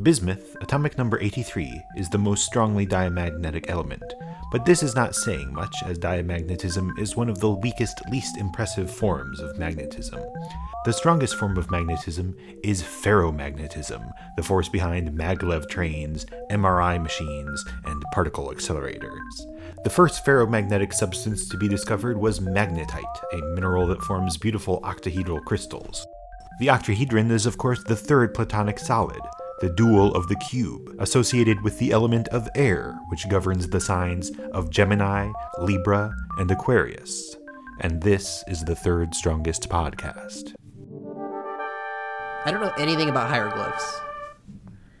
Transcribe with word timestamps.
Bismuth, 0.00 0.56
atomic 0.60 0.96
number 0.96 1.18
83, 1.20 1.82
is 1.96 2.08
the 2.08 2.18
most 2.18 2.44
strongly 2.44 2.86
diamagnetic 2.86 3.68
element, 3.68 4.14
but 4.52 4.64
this 4.64 4.84
is 4.84 4.94
not 4.94 5.16
saying 5.16 5.52
much 5.52 5.74
as 5.84 5.98
diamagnetism 5.98 6.96
is 7.00 7.16
one 7.16 7.28
of 7.28 7.40
the 7.40 7.50
weakest, 7.50 8.00
least 8.08 8.36
impressive 8.36 8.88
forms 8.88 9.40
of 9.40 9.58
magnetism. 9.58 10.20
The 10.84 10.92
strongest 10.92 11.34
form 11.34 11.58
of 11.58 11.72
magnetism 11.72 12.36
is 12.62 12.80
ferromagnetism, 12.80 14.08
the 14.36 14.42
force 14.44 14.68
behind 14.68 15.18
maglev 15.18 15.68
trains, 15.68 16.26
MRI 16.48 17.02
machines, 17.02 17.64
and 17.84 18.00
particle 18.12 18.52
accelerators. 18.54 19.82
The 19.82 19.90
first 19.90 20.24
ferromagnetic 20.24 20.92
substance 20.92 21.48
to 21.48 21.56
be 21.58 21.66
discovered 21.66 22.18
was 22.18 22.38
magnetite, 22.38 23.32
a 23.32 23.38
mineral 23.56 23.88
that 23.88 24.02
forms 24.02 24.36
beautiful 24.36 24.80
octahedral 24.82 25.44
crystals. 25.44 26.06
The 26.60 26.68
octahedron 26.70 27.32
is, 27.32 27.46
of 27.46 27.58
course, 27.58 27.82
the 27.82 27.96
third 27.96 28.32
platonic 28.32 28.78
solid, 28.78 29.20
the 29.60 29.68
dual 29.70 30.14
of 30.14 30.28
the 30.28 30.36
cube, 30.36 30.94
associated 30.98 31.62
with 31.62 31.78
the 31.78 31.90
element 31.90 32.28
of 32.28 32.48
air, 32.54 32.98
which 33.08 33.28
governs 33.28 33.68
the 33.68 33.80
signs 33.80 34.30
of 34.52 34.70
Gemini, 34.70 35.30
Libra, 35.58 36.12
and 36.38 36.50
Aquarius. 36.50 37.36
And 37.80 38.02
this 38.02 38.44
is 38.48 38.64
the 38.64 38.74
third 38.74 39.14
strongest 39.14 39.68
podcast. 39.68 40.54
I 42.44 42.50
don't 42.50 42.60
know 42.60 42.72
anything 42.78 43.08
about 43.08 43.28
hieroglyphs, 43.28 44.00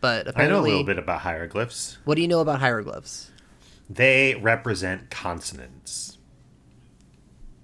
but 0.00 0.38
I 0.38 0.46
know 0.46 0.60
a 0.60 0.62
little 0.62 0.84
bit 0.84 0.98
about 0.98 1.20
hieroglyphs. 1.20 1.98
what 2.04 2.16
do 2.16 2.22
you 2.22 2.28
know 2.28 2.40
about 2.40 2.60
hieroglyphs? 2.60 3.30
They 3.88 4.34
represent 4.34 5.10
consonants. 5.10 6.18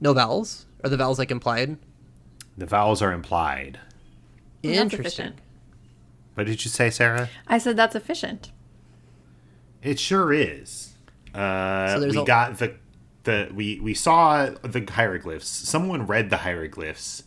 No 0.01 0.13
vowels? 0.15 0.67
Are 0.83 0.89
the 0.91 0.97
vowels 0.97 1.19
like 1.19 1.31
implied? 1.31 1.77
The 2.57 2.67
vowels 2.67 3.03
are 3.03 3.13
implied. 3.13 3.79
Interesting. 4.63 5.35
Efficient. 6.35 6.39
What 6.39 6.47
did 6.47 6.65
you 6.65 6.71
say, 6.71 6.91
Sarah? 6.91 7.29
I 7.47 7.59
said 7.59 7.77
that's 7.77 7.95
efficient. 7.95 8.51
It 9.83 9.99
sure 9.99 10.33
is. 10.33 10.95
Uh, 11.35 11.95
So 12.01 12.09
we 12.09 12.19
a- 12.19 12.25
got 12.25 12.59
the 12.59 12.75
the 13.25 13.51
we 13.55 13.81
we 13.81 13.95
saw 13.95 14.51
the 14.63 14.85
hieroglyphs. 14.89 15.47
Someone 15.49 16.07
read 16.07 16.31
the 16.31 16.39
hieroglyphs. 16.39 17.25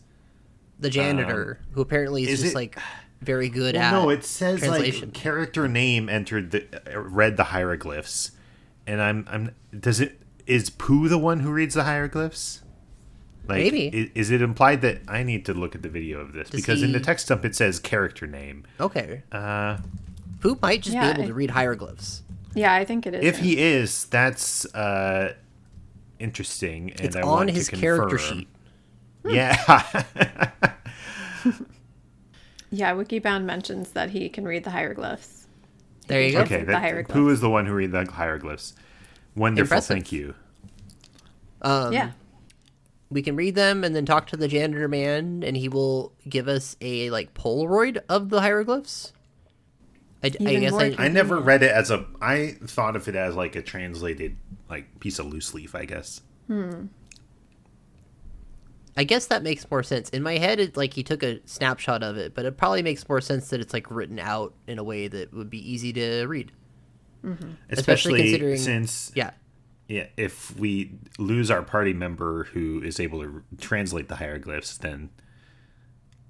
The 0.79 0.89
janitor, 0.89 1.59
who 1.71 1.81
apparently 1.81 2.23
is, 2.23 2.29
is 2.29 2.39
just 2.41 2.51
it- 2.53 2.55
like 2.55 2.77
very 3.21 3.49
good 3.49 3.75
Well, 3.75 3.83
at 3.83 3.91
no, 3.91 4.09
it 4.09 4.23
says 4.23 4.65
like 4.67 5.13
character 5.13 5.67
name 5.67 6.07
entered 6.07 6.51
the 6.51 6.65
uh, 6.95 6.99
read 6.99 7.35
the 7.37 7.45
hieroglyphs, 7.45 8.31
and 8.85 9.01
I'm 9.01 9.25
I'm 9.29 9.55
does 9.77 9.99
it 9.99 10.19
is 10.45 10.69
Pooh 10.69 11.09
the 11.09 11.17
one 11.17 11.39
who 11.41 11.51
reads 11.51 11.73
the 11.73 11.83
hieroglyphs? 11.83 12.61
Like, 13.47 13.59
Maybe. 13.59 13.87
i- 14.13 14.19
is, 14.19 14.29
it 14.31 14.41
implied 14.41 14.81
that 14.81 14.99
I 15.07 15.23
need 15.23 15.45
to 15.45 15.53
look 15.53 15.73
at 15.75 15.81
the 15.81 15.89
video 15.89 16.19
of 16.19 16.33
this 16.33 16.49
Does 16.49 16.61
because 16.61 16.83
in 16.83 16.91
the 16.91 16.99
text 16.99 17.27
dump 17.29 17.45
it 17.45 17.55
says 17.55 17.79
character 17.79 18.27
name. 18.27 18.65
okay. 18.79 19.23
Uh, 19.31 19.77
Who 20.41 20.57
might 20.61 20.81
just 20.81 20.93
Yeah, 20.95 21.05
be 21.05 21.09
able 21.11 21.23
I- 21.23 21.27
to 21.27 21.33
read 21.33 21.51
hieroglyphs? 21.51 22.23
Yeah, 22.55 22.73
I 22.73 22.83
think 22.85 23.05
it 23.05 23.13
is. 23.13 23.23
if 23.23 23.37
him. 23.37 23.45
he 23.45 23.57
is, 23.59 24.05
that's 24.05 24.65
uh, 24.73 25.33
interesting, 26.19 26.91
and 26.91 27.01
It's 27.01 27.15
I 27.15 27.21
on 27.21 27.27
want 27.27 27.49
his 27.51 27.67
to 27.69 27.75
character 27.77 28.17
confirm. 28.17 28.39
sheet. 28.39 28.47
Yeah. 29.25 29.55
yeah, 32.71 32.93
Wikibound 32.93 33.43
mentions 33.45 33.91
that 33.91 34.09
he 34.11 34.27
can 34.29 34.45
read 34.45 34.63
the 34.63 34.71
hieroglyphs. 34.71 35.47
There 36.07 36.21
you 36.21 36.31
go. 36.33 36.39
okay, 36.41 36.59
the 36.59 36.65
that, 36.67 36.81
hieroglyphs. 36.81 37.13
Pooh 37.13 37.29
is 37.29 37.41
the 37.41 37.49
one 37.49 37.65
who 37.65 37.73
read 37.73 37.91
the 37.91 38.05
hieroglyphs. 38.11 38.73
Wonderful, 39.35 39.63
Impressive. 39.65 39.87
thank 39.95 40.11
you. 40.11 40.33
Um, 41.61 41.91
yeah, 41.93 42.11
we 43.09 43.21
can 43.21 43.35
read 43.35 43.55
them 43.55 43.83
and 43.83 43.95
then 43.95 44.05
talk 44.05 44.27
to 44.27 44.37
the 44.37 44.47
janitor 44.47 44.87
man, 44.87 45.43
and 45.43 45.55
he 45.55 45.69
will 45.69 46.13
give 46.27 46.47
us 46.47 46.75
a 46.81 47.09
like 47.09 47.33
Polaroid 47.33 47.99
of 48.09 48.29
the 48.29 48.41
hieroglyphs. 48.41 49.13
I, 50.23 50.27
I 50.27 50.29
guess 50.55 50.71
more 50.71 50.81
I, 50.81 50.95
I 50.97 51.07
never 51.09 51.39
read 51.39 51.63
it 51.63 51.71
as 51.71 51.91
a. 51.91 52.05
I 52.21 52.57
thought 52.65 52.95
of 52.95 53.07
it 53.07 53.15
as 53.15 53.35
like 53.35 53.55
a 53.55 53.61
translated 53.61 54.35
like 54.69 54.99
piece 54.99 55.19
of 55.19 55.27
loose 55.27 55.53
leaf. 55.53 55.75
I 55.75 55.85
guess. 55.85 56.21
Hmm. 56.47 56.85
I 58.97 59.03
guess 59.03 59.27
that 59.27 59.43
makes 59.43 59.69
more 59.69 59.83
sense. 59.83 60.09
In 60.09 60.23
my 60.23 60.39
head, 60.39 60.59
it 60.59 60.75
like 60.75 60.93
he 60.93 61.03
took 61.03 61.21
a 61.21 61.39
snapshot 61.45 62.01
of 62.01 62.17
it, 62.17 62.33
but 62.33 62.45
it 62.45 62.57
probably 62.57 62.81
makes 62.81 63.07
more 63.07 63.21
sense 63.21 63.49
that 63.51 63.59
it's 63.59 63.71
like 63.71 63.91
written 63.91 64.17
out 64.17 64.55
in 64.65 64.79
a 64.79 64.83
way 64.83 65.07
that 65.07 65.31
would 65.33 65.51
be 65.51 65.71
easy 65.71 65.93
to 65.93 66.25
read. 66.25 66.51
Mm-hmm. 67.23 67.51
Especially 67.69 68.21
Especially, 68.21 68.21
considering- 68.23 68.57
since 68.57 69.11
Yeah, 69.13 69.25
yeah, 69.25 69.31
if 69.87 70.57
we 70.57 70.99
lose 71.17 71.49
our 71.49 71.61
party 71.61 71.93
member 71.93 72.45
who 72.45 72.81
is 72.81 72.99
able 72.99 73.21
to 73.23 73.43
translate 73.59 74.09
the 74.09 74.17
hieroglyphs, 74.17 74.77
then 74.77 75.09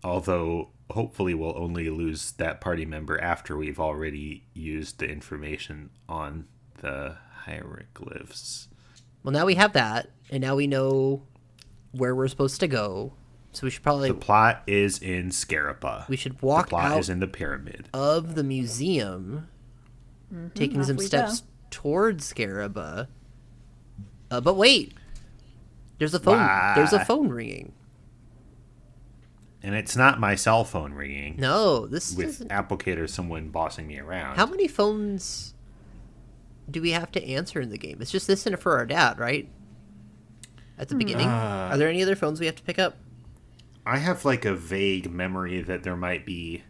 although 0.04 0.70
hopefully 0.92 1.34
we'll 1.34 1.58
only 1.58 1.90
lose 1.90 2.32
that 2.34 2.62
party 2.62 2.86
member 2.86 3.20
after 3.20 3.58
we've 3.58 3.80
already 3.80 4.46
used 4.54 5.00
the 5.00 5.08
information 5.08 5.90
on 6.08 6.46
the 6.82 7.18
hieroglyphs. 7.46 8.68
Well, 9.24 9.34
now 9.34 9.46
we 9.46 9.56
have 9.56 9.74
that, 9.74 10.10
and 10.30 10.42
now 10.42 10.56
we 10.56 10.68
know 10.68 11.24
where 11.92 12.16
we're 12.16 12.28
supposed 12.28 12.60
to 12.62 12.68
go. 12.68 13.14
So 13.54 13.66
we 13.66 13.72
should 13.72 13.84
probably 13.84 14.10
The 14.10 14.16
plot 14.16 14.64
is 14.68 15.00
in 15.00 15.30
Scaraba. 15.30 16.08
we 16.08 16.16
should 16.16 16.42
walk. 16.42 16.66
the 16.66 16.70
plot 16.70 16.92
out 16.92 17.00
is 17.00 17.10
in 17.10 17.20
the 17.20 17.28
pyramid. 17.28 17.90
of 17.94 18.36
the 18.36 18.44
museum, 18.44 19.48
mm-hmm, 20.32 20.50
taking 20.50 20.84
some 20.84 20.98
we 20.98 21.06
steps 21.06 21.44
towards 21.72 22.32
Scaraba. 22.32 23.08
Uh, 24.30 24.42
but 24.42 24.56
wait, 24.56 24.94
there's 26.00 26.14
a 26.14 26.20
phone. 26.20 26.48
There's 26.76 26.94
a 26.94 27.04
phone 27.06 27.30
ringing. 27.30 27.74
And 29.64 29.74
it's 29.76 29.96
not 29.96 30.20
my 30.20 30.36
cell 30.36 30.64
phone 30.64 30.94
ringing. 30.94 31.36
No, 31.38 31.88
this 31.88 32.16
with 32.16 32.28
doesn't. 32.28 32.50
applicator 32.52 33.10
someone 33.10 33.50
bossing 33.50 33.88
me 33.88 34.00
around. 34.00 34.36
How 34.38 34.46
many 34.46 34.68
phones 34.68 35.54
do 36.70 36.82
we 36.82 36.92
have 36.92 37.12
to 37.14 37.26
answer 37.26 37.62
in 37.62 37.70
the 37.70 37.78
game? 37.78 37.98
It's 38.00 38.12
just 38.12 38.28
this 38.28 38.46
and 38.46 38.58
for 38.60 38.78
our 38.78 38.86
dad, 38.86 39.18
right? 39.20 39.50
At 40.78 40.90
the 40.90 40.96
beginning, 40.96 41.28
Uh, 41.28 41.70
are 41.72 41.78
there 41.78 41.90
any 41.90 42.04
other 42.04 42.16
phones 42.16 42.40
we 42.40 42.46
have 42.46 42.56
to 42.56 42.64
pick 42.64 42.78
up? 42.78 42.98
I 43.86 43.98
have 43.98 44.26
like 44.26 44.46
a 44.46 44.54
vague 44.54 45.10
memory 45.10 45.62
that 45.62 45.84
there 45.84 45.96
might 45.96 46.26
be. 46.26 46.64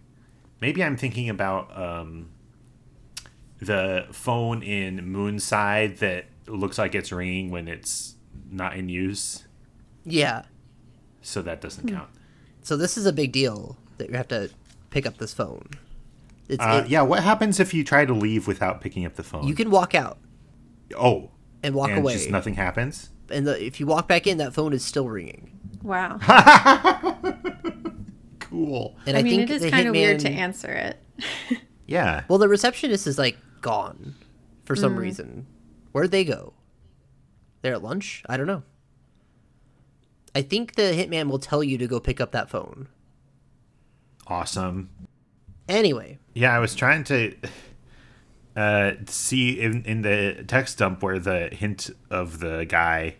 Maybe 0.61 0.83
I'm 0.83 0.95
thinking 0.95 1.29
about 1.29 1.77
um, 1.77 2.29
the 3.59 4.07
phone 4.11 4.63
in 4.63 4.99
Moonside 5.13 5.97
that 5.99 6.25
looks 6.47 6.77
like 6.77 6.95
it's 6.95 7.11
ringing 7.11 7.51
when 7.51 7.67
it's 7.67 8.15
not 8.51 8.75
in 8.75 8.89
use, 8.89 9.45
Yeah. 10.05 10.43
so 11.21 11.41
that 11.41 11.61
doesn't 11.61 11.87
count. 11.89 12.09
So 12.63 12.77
this 12.77 12.97
is 12.97 13.05
a 13.05 13.13
big 13.13 13.31
deal 13.31 13.77
that 13.97 14.09
you 14.09 14.15
have 14.17 14.27
to 14.29 14.49
pick 14.89 15.05
up 15.05 15.17
this 15.17 15.33
phone. 15.33 15.69
It's, 16.47 16.63
Uh, 16.63 16.83
it- 16.85 16.89
yeah, 16.89 17.01
what 17.01 17.23
happens 17.23 17.59
if 17.59 17.73
you 17.73 17.83
try 17.83 18.05
to 18.05 18.13
leave 18.13 18.47
without 18.47 18.79
picking 18.81 19.05
up 19.05 19.15
the 19.15 19.23
phone? 19.23 19.47
You 19.47 19.53
can 19.55 19.69
walk 19.69 19.93
out 19.95 20.17
oh, 20.97 21.31
and 21.63 21.75
walk 21.75 21.89
and 21.89 21.99
away, 21.99 22.13
just 22.13 22.29
nothing 22.29 22.53
happens. 22.55 23.09
and 23.29 23.45
the, 23.45 23.61
if 23.61 23.79
you 23.79 23.85
walk 23.85 24.07
back 24.07 24.25
in, 24.27 24.37
that 24.37 24.53
phone 24.53 24.71
is 24.73 24.83
still 24.85 25.09
ringing. 25.09 25.51
wow. 25.83 26.17
Cool. 28.39 28.95
And 29.05 29.17
I, 29.17 29.19
I, 29.19 29.23
mean, 29.23 29.39
think 29.45 29.49
it 29.49 29.61
is 29.61 29.71
kind 29.71 29.87
of 29.89 29.93
weird 29.93 30.19
to 30.21 30.29
answer 30.29 30.71
it. 30.71 30.99
Yeah. 31.89 32.23
Well, 32.27 32.37
the 32.37 32.49
receptionist 32.49 33.07
is 33.07 33.17
like 33.17 33.37
gone 33.61 34.15
for 34.65 34.75
some 34.75 34.95
Mm. 34.95 34.99
reason. 34.99 35.47
Where'd 35.97 36.11
they 36.11 36.25
go? 36.25 36.53
They're 37.63 37.73
at 37.73 37.81
lunch? 37.81 38.21
I 38.29 38.37
don't 38.37 38.45
know. 38.45 38.61
I 40.35 40.43
think 40.43 40.75
the 40.75 40.83
hitman 40.93 41.27
will 41.27 41.39
tell 41.39 41.63
you 41.63 41.75
to 41.79 41.87
go 41.87 41.99
pick 41.99 42.21
up 42.21 42.33
that 42.33 42.51
phone. 42.51 42.87
Awesome. 44.27 44.91
Anyway, 45.67 46.19
Yeah, 46.35 46.55
I 46.55 46.59
was 46.59 46.75
trying 46.75 47.03
to 47.05 47.35
uh, 48.55 48.91
see 49.07 49.59
in, 49.59 49.83
in 49.85 50.03
the 50.03 50.43
text 50.47 50.77
dump 50.77 51.01
where 51.01 51.17
the 51.17 51.49
hint 51.51 51.89
of 52.11 52.37
the 52.41 52.65
guy. 52.69 53.15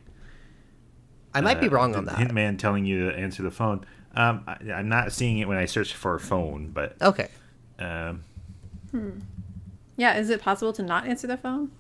I 1.34 1.42
might 1.42 1.60
be 1.60 1.66
uh, 1.70 1.72
wrong 1.72 1.94
the 1.94 1.98
on 1.98 2.06
that. 2.06 2.18
Hitman 2.18 2.60
telling 2.60 2.86
you 2.86 3.10
to 3.10 3.18
answer 3.18 3.42
the 3.42 3.50
phone. 3.50 3.86
Um, 4.14 4.44
I, 4.46 4.58
I'm 4.72 4.88
not 4.88 5.12
seeing 5.12 5.40
it 5.40 5.48
when 5.48 5.58
I 5.58 5.66
search 5.66 5.96
for 5.96 6.14
a 6.14 6.20
phone, 6.20 6.70
but 6.70 6.96
Okay. 7.02 7.30
um, 7.80 8.24
hmm. 8.92 9.10
Yeah, 9.96 10.16
is 10.20 10.30
it 10.30 10.44
possible 10.44 10.74
to 10.74 10.84
not 10.84 11.08
answer 11.08 11.26
the 11.26 11.38
phone? 11.38 11.72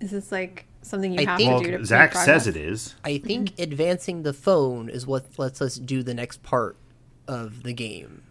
Is 0.00 0.10
this 0.12 0.30
like 0.32 0.66
something 0.82 1.12
you 1.12 1.20
I 1.20 1.24
have 1.24 1.36
think- 1.38 1.48
to 1.50 1.54
well, 1.54 1.62
do 1.62 1.78
to 1.78 1.84
Zach 1.84 2.14
make 2.14 2.24
says 2.24 2.46
it 2.46 2.56
is. 2.56 2.94
I 3.04 3.18
think 3.18 3.50
Mm-hmm. 3.52 3.62
advancing 3.62 4.22
the 4.22 4.32
phone 4.32 4.88
is 4.88 5.06
what 5.06 5.38
lets 5.38 5.60
us 5.60 5.76
do 5.76 6.02
the 6.02 6.14
next 6.14 6.42
part 6.42 6.76
of 7.26 7.62
the 7.62 7.72
game. 7.72 8.22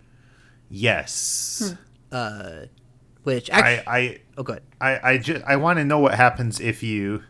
Yes. 0.69 1.75
Uh, 2.11 2.65
which 3.23 3.49
actually, 3.49 3.85
I, 3.87 3.97
I 3.99 4.17
oh, 4.37 4.43
good. 4.43 4.61
I 4.79 5.11
I 5.11 5.17
just 5.17 5.43
I 5.45 5.57
want 5.57 5.79
to 5.79 5.85
know 5.85 5.99
what 5.99 6.15
happens 6.15 6.59
if 6.59 6.81
you 6.83 7.23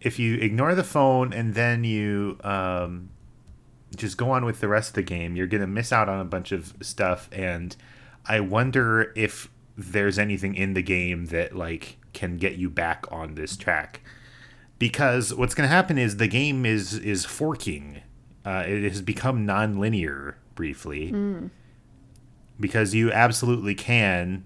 if 0.00 0.18
you 0.18 0.34
ignore 0.36 0.74
the 0.74 0.84
phone 0.84 1.32
and 1.32 1.54
then 1.54 1.84
you 1.84 2.38
um 2.42 3.10
just 3.96 4.16
go 4.16 4.30
on 4.32 4.44
with 4.44 4.60
the 4.60 4.66
rest 4.68 4.88
of 4.90 4.94
the 4.94 5.02
game. 5.02 5.36
You're 5.36 5.46
gonna 5.46 5.68
miss 5.68 5.92
out 5.92 6.08
on 6.08 6.18
a 6.20 6.24
bunch 6.24 6.50
of 6.50 6.74
stuff, 6.80 7.28
and 7.32 7.76
I 8.26 8.40
wonder 8.40 9.12
if 9.14 9.48
there's 9.76 10.18
anything 10.18 10.54
in 10.54 10.74
the 10.74 10.82
game 10.82 11.26
that 11.26 11.56
like 11.56 11.98
can 12.12 12.36
get 12.36 12.54
you 12.56 12.70
back 12.70 13.04
on 13.10 13.34
this 13.34 13.56
track. 13.56 14.00
Because 14.78 15.32
what's 15.34 15.54
gonna 15.54 15.68
happen 15.68 15.98
is 15.98 16.16
the 16.16 16.28
game 16.28 16.66
is 16.66 16.94
is 16.94 17.24
forking. 17.24 18.02
Uh, 18.44 18.64
it 18.66 18.82
has 18.88 19.00
become 19.02 19.46
non-linear 19.46 20.36
briefly. 20.54 21.10
because 22.60 22.94
you 22.94 23.10
absolutely 23.10 23.74
can 23.74 24.44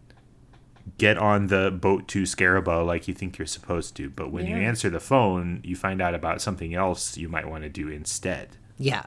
get 0.97 1.19
on 1.19 1.49
the 1.49 1.71
boat 1.71 2.09
to 2.09 2.23
Scaraba 2.23 2.87
like 2.87 3.07
you 3.07 3.13
think 3.15 3.37
you're 3.39 3.47
supposed 3.47 3.95
to, 3.97 4.09
but 4.09 4.31
when 4.33 4.47
you 4.47 4.57
answer 4.57 4.89
the 4.89 5.01
phone, 5.01 5.61
you 5.63 5.77
find 5.77 6.01
out 6.01 6.15
about 6.15 6.41
something 6.41 6.75
else 6.75 7.19
you 7.19 7.29
might 7.29 7.47
want 7.49 7.65
to 7.65 7.69
do 7.69 7.89
instead. 7.89 8.57
Yeah. 8.79 9.05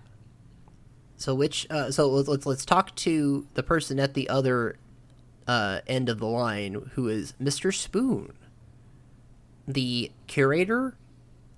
So 1.15 1.33
which 1.33 1.67
uh, 1.69 1.91
so 1.91 2.07
let's, 2.09 2.27
let's 2.27 2.45
let's 2.45 2.65
talk 2.65 2.95
to 2.97 3.47
the 3.53 3.63
person 3.63 3.99
at 3.99 4.13
the 4.13 4.29
other 4.29 4.75
uh, 5.51 5.81
end 5.85 6.07
of 6.07 6.17
the 6.19 6.25
line 6.25 6.89
who 6.93 7.09
is 7.09 7.33
Mr. 7.33 7.75
Spoon, 7.75 8.31
the 9.67 10.09
curator, 10.25 10.95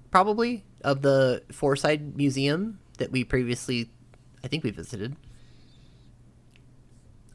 probably 0.10 0.64
of 0.84 1.04
the 1.04 1.44
Fourside 1.52 2.16
Museum 2.16 2.80
that 2.98 3.12
we 3.12 3.24
previously, 3.24 3.92
I 4.44 4.48
think 4.48 4.64
we 4.64 4.72
visited. 4.72 5.16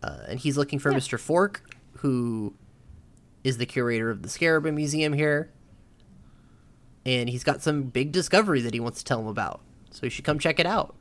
Uh, 0.02 0.18
and 0.26 0.40
he's 0.40 0.56
looking 0.56 0.80
for 0.80 0.90
Yeah. 0.90 0.98
Mr. 0.98 1.16
Fork, 1.16 1.62
who 1.98 2.54
is 3.44 3.58
the 3.58 3.66
curator 3.66 4.10
of 4.10 4.22
the 4.22 4.28
Scarab 4.28 4.64
Museum 4.64 5.12
here. 5.12 5.52
And 7.06 7.28
he's 7.28 7.44
got 7.44 7.62
some 7.62 7.84
big 7.84 8.10
discovery 8.10 8.62
that 8.62 8.74
he 8.74 8.80
wants 8.80 8.98
to 8.98 9.04
tell 9.04 9.20
him 9.20 9.28
about. 9.28 9.60
So 9.92 10.06
you 10.06 10.10
should 10.10 10.24
come 10.24 10.40
check 10.40 10.58
it 10.58 10.66
out. 10.66 10.96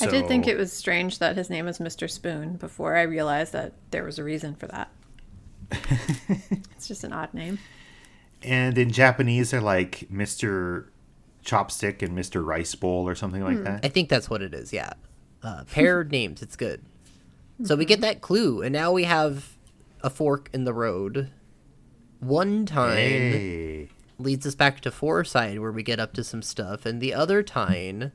I 0.00 0.06
did 0.06 0.28
think 0.28 0.46
it 0.46 0.56
was 0.56 0.72
strange 0.72 1.18
that 1.18 1.36
his 1.36 1.50
name 1.50 1.64
was 1.66 1.78
Mr. 1.78 2.10
Spoon 2.10 2.56
before 2.56 2.96
I 2.96 3.02
realized 3.02 3.52
that 3.52 3.72
there 3.90 4.04
was 4.04 4.18
a 4.18 4.24
reason 4.24 4.54
for 4.54 4.66
that. 4.68 4.90
it's 6.76 6.88
just 6.88 7.04
an 7.04 7.12
odd 7.12 7.32
name. 7.34 7.58
And 8.42 8.76
in 8.76 8.90
Japanese, 8.90 9.50
they're 9.52 9.60
like 9.60 10.06
Mr. 10.12 10.86
Chopstick 11.44 12.02
and 12.02 12.16
Mr. 12.16 12.44
Rice 12.44 12.74
Bowl 12.74 13.08
or 13.08 13.14
something 13.14 13.42
like 13.42 13.62
that. 13.64 13.84
I 13.84 13.88
think 13.88 14.08
that's 14.08 14.28
what 14.28 14.42
it 14.42 14.52
is, 14.54 14.72
yeah. 14.72 14.92
Uh, 15.42 15.64
paired 15.70 16.10
names, 16.12 16.42
it's 16.42 16.56
good. 16.56 16.82
So 17.64 17.76
we 17.76 17.84
get 17.84 18.00
that 18.00 18.20
clue, 18.20 18.62
and 18.62 18.72
now 18.72 18.92
we 18.92 19.04
have 19.04 19.56
a 20.02 20.10
fork 20.10 20.50
in 20.52 20.64
the 20.64 20.74
road. 20.74 21.30
One 22.20 22.66
time 22.66 22.96
Hey. 22.96 23.88
leads 24.18 24.46
us 24.46 24.54
back 24.56 24.80
to 24.80 24.90
Fourside, 24.90 25.58
where 25.60 25.70
we 25.72 25.82
get 25.82 26.00
up 26.00 26.12
to 26.14 26.24
some 26.24 26.42
stuff, 26.42 26.84
and 26.86 27.00
the 27.00 27.14
other 27.14 27.42
time 27.42 28.10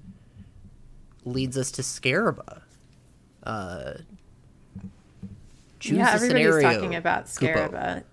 leads 1.27 1.57
us 1.57 1.71
to 1.71 1.81
Scaraba. 1.81 2.62
Uh, 3.44 3.94
choose 5.79 5.97
yeah, 5.97 6.13
everybody's 6.13 6.45
scenario, 6.56 6.74
talking 6.74 6.95
about 6.95 7.25
Kupo. 7.25 7.69
Scaraba. 7.69 8.03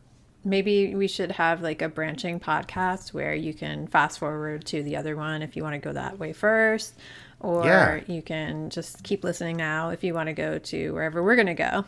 Maybe 0.44 0.94
we 0.94 1.08
should 1.08 1.32
have 1.32 1.62
like 1.62 1.80
a 1.80 1.88
branching 1.88 2.38
podcast 2.38 3.14
where 3.14 3.34
you 3.34 3.54
can 3.54 3.86
fast 3.86 4.18
forward 4.18 4.66
to 4.66 4.82
the 4.82 4.96
other 4.96 5.16
one 5.16 5.40
if 5.42 5.56
you 5.56 5.62
want 5.62 5.74
to 5.74 5.78
go 5.78 5.92
that 5.94 6.18
way 6.18 6.32
first, 6.34 6.94
or 7.40 7.64
Yeah. 7.64 8.00
you 8.06 8.20
can 8.20 8.68
just 8.68 9.02
keep 9.04 9.24
listening 9.24 9.56
now 9.56 9.88
if 9.88 10.04
you 10.04 10.12
want 10.12 10.26
to 10.26 10.34
go 10.34 10.58
to 10.58 10.90
wherever 10.92 11.22
we're 11.22 11.36
going 11.36 11.46
to 11.46 11.54
go. 11.54 11.84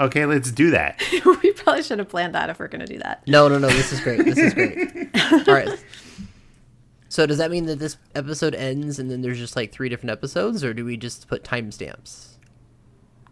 Okay, 0.00 0.24
let's 0.26 0.50
do 0.50 0.70
that. 0.70 1.02
we 1.42 1.52
probably 1.52 1.82
should 1.82 1.98
have 1.98 2.08
planned 2.08 2.34
that 2.34 2.48
if 2.50 2.58
we're 2.58 2.68
going 2.68 2.84
to 2.84 2.92
do 2.92 2.98
that. 3.00 3.26
No, 3.26 3.48
no, 3.48 3.58
no. 3.58 3.68
This 3.68 3.92
is 3.92 4.00
great. 4.00 4.24
This 4.24 4.38
is 4.38 4.54
great. 4.54 4.88
All 5.48 5.54
right. 5.54 5.84
So 7.12 7.26
does 7.26 7.36
that 7.36 7.50
mean 7.50 7.66
that 7.66 7.78
this 7.78 7.98
episode 8.14 8.54
ends 8.54 8.98
and 8.98 9.10
then 9.10 9.20
there's 9.20 9.36
just 9.38 9.54
like 9.54 9.70
three 9.70 9.90
different 9.90 10.12
episodes, 10.12 10.64
or 10.64 10.72
do 10.72 10.82
we 10.82 10.96
just 10.96 11.28
put 11.28 11.44
timestamps? 11.44 12.36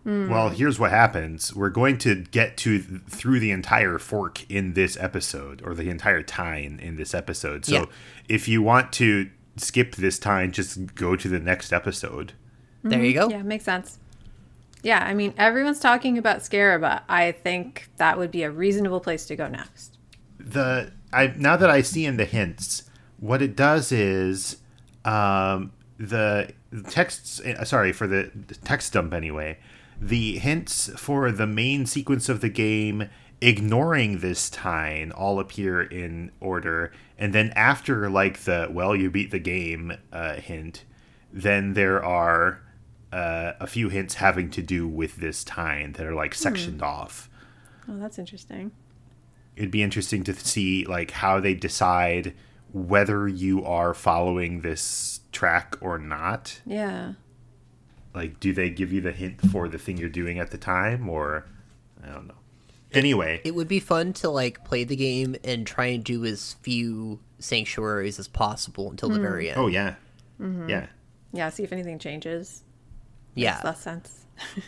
Hmm. 0.02 0.28
Well, 0.28 0.50
here's 0.50 0.78
what 0.78 0.90
happens. 0.90 1.54
We're 1.54 1.70
going 1.70 1.96
to 1.98 2.16
get 2.16 2.58
to 2.58 2.78
th- 2.78 3.00
through 3.08 3.40
the 3.40 3.50
entire 3.50 3.98
fork 3.98 4.44
in 4.50 4.74
this 4.74 4.98
episode, 5.00 5.62
or 5.64 5.74
the 5.74 5.88
entire 5.88 6.22
time 6.22 6.78
in 6.78 6.96
this 6.96 7.14
episode. 7.14 7.64
So 7.64 7.74
Yeah. 7.74 7.84
if 8.28 8.48
you 8.48 8.60
want 8.60 8.92
to 8.94 9.30
skip 9.56 9.96
this 9.96 10.18
time, 10.18 10.52
just 10.52 10.94
go 10.94 11.16
to 11.16 11.26
the 11.26 11.38
next 11.40 11.72
episode. 11.72 12.34
There 12.84 13.02
you 13.02 13.14
go. 13.14 13.28
Mm-hmm. 13.28 13.30
Yeah, 13.30 13.42
makes 13.44 13.64
sense. 13.64 13.98
Yeah, 14.82 15.02
I 15.02 15.14
mean, 15.14 15.32
everyone's 15.38 15.80
talking 15.80 16.18
about 16.18 16.40
Scaraba. 16.40 17.00
I 17.08 17.32
think 17.32 17.88
that 17.96 18.18
would 18.18 18.30
be 18.30 18.42
a 18.42 18.50
reasonable 18.50 19.00
place 19.00 19.24
to 19.26 19.36
go 19.36 19.48
next. 19.48 19.96
the 20.38 20.92
I 21.14 21.32
now 21.38 21.56
that 21.56 21.70
I 21.70 21.80
see 21.80 22.04
in 22.04 22.18
the 22.18 22.24
hints, 22.26 22.89
what 23.20 23.40
it 23.42 23.54
does 23.54 23.92
is 23.92 24.56
um, 25.04 25.72
the 25.98 26.52
texts. 26.88 27.40
uh, 27.40 27.64
Sorry 27.64 27.92
for 27.92 28.06
the, 28.06 28.30
the 28.34 28.54
text 28.56 28.92
dump 28.92 29.12
anyway. 29.14 29.58
The 30.00 30.38
hints 30.38 30.90
for 30.98 31.30
the 31.30 31.46
main 31.46 31.84
sequence 31.86 32.28
of 32.30 32.40
the 32.40 32.48
game, 32.48 33.08
ignoring 33.42 34.20
this 34.20 34.48
tine, 34.50 35.12
all 35.12 35.38
appear 35.38 35.82
in 35.82 36.30
order, 36.40 36.92
and 37.18 37.34
then 37.34 37.50
after 37.54 38.08
like 38.08 38.40
the 38.44 38.68
well, 38.70 38.96
you 38.96 39.10
beat 39.10 39.30
the 39.30 39.38
game 39.38 39.92
uh, 40.12 40.34
hint, 40.36 40.84
then 41.32 41.74
there 41.74 42.02
are 42.02 42.62
uh, 43.12 43.52
a 43.60 43.66
few 43.66 43.90
hints 43.90 44.14
having 44.14 44.48
to 44.50 44.62
do 44.62 44.88
with 44.88 45.16
this 45.16 45.44
tine 45.44 45.92
that 45.92 46.06
are 46.06 46.14
like 46.14 46.32
sectioned 46.34 46.80
off 46.82 47.28
Oh, 47.88 47.98
that's 47.98 48.18
interesting. 48.18 48.70
it'd 49.56 49.70
be 49.72 49.82
interesting 49.82 50.22
to 50.24 50.32
see 50.34 50.84
like 50.86 51.10
how 51.10 51.40
they 51.40 51.52
decide 51.54 52.34
whether 52.72 53.26
you 53.28 53.64
are 53.64 53.94
following 53.94 54.60
this 54.60 55.20
track 55.32 55.76
or 55.80 55.98
not 55.98 56.60
Yeah. 56.66 57.14
like 58.14 58.40
do 58.40 58.52
they 58.52 58.70
give 58.70 58.92
you 58.92 59.00
the 59.00 59.12
hint 59.12 59.40
for 59.50 59.68
the 59.68 59.78
thing 59.78 59.96
you're 59.98 60.08
doing 60.08 60.38
at 60.38 60.50
the 60.50 60.58
time 60.58 61.08
or 61.08 61.46
i 62.04 62.08
don't 62.08 62.26
know 62.28 62.34
anyway 62.92 63.40
It 63.44 63.54
would 63.54 63.68
be 63.68 63.80
fun 63.80 64.12
to 64.14 64.28
like 64.30 64.64
play 64.64 64.84
the 64.84 64.96
game 64.96 65.36
and 65.44 65.66
try 65.66 65.86
and 65.86 66.02
do 66.04 66.24
as 66.24 66.54
few 66.62 67.20
sanctuaries 67.38 68.18
as 68.18 68.28
possible 68.28 68.90
until 68.90 69.08
the 69.08 69.20
very 69.20 69.48
end. 69.50 69.58
oh 69.58 69.66
yeah 69.68 69.94
Mm-hmm. 70.40 70.68
yeah 70.70 70.86
Yeah, 71.32 71.48
see 71.50 71.62
if 71.64 71.72
anything 71.72 71.98
changes. 71.98 72.64
yeah. 73.34 73.52
Makes 73.52 73.64
less 73.64 73.80
sense. 73.80 74.26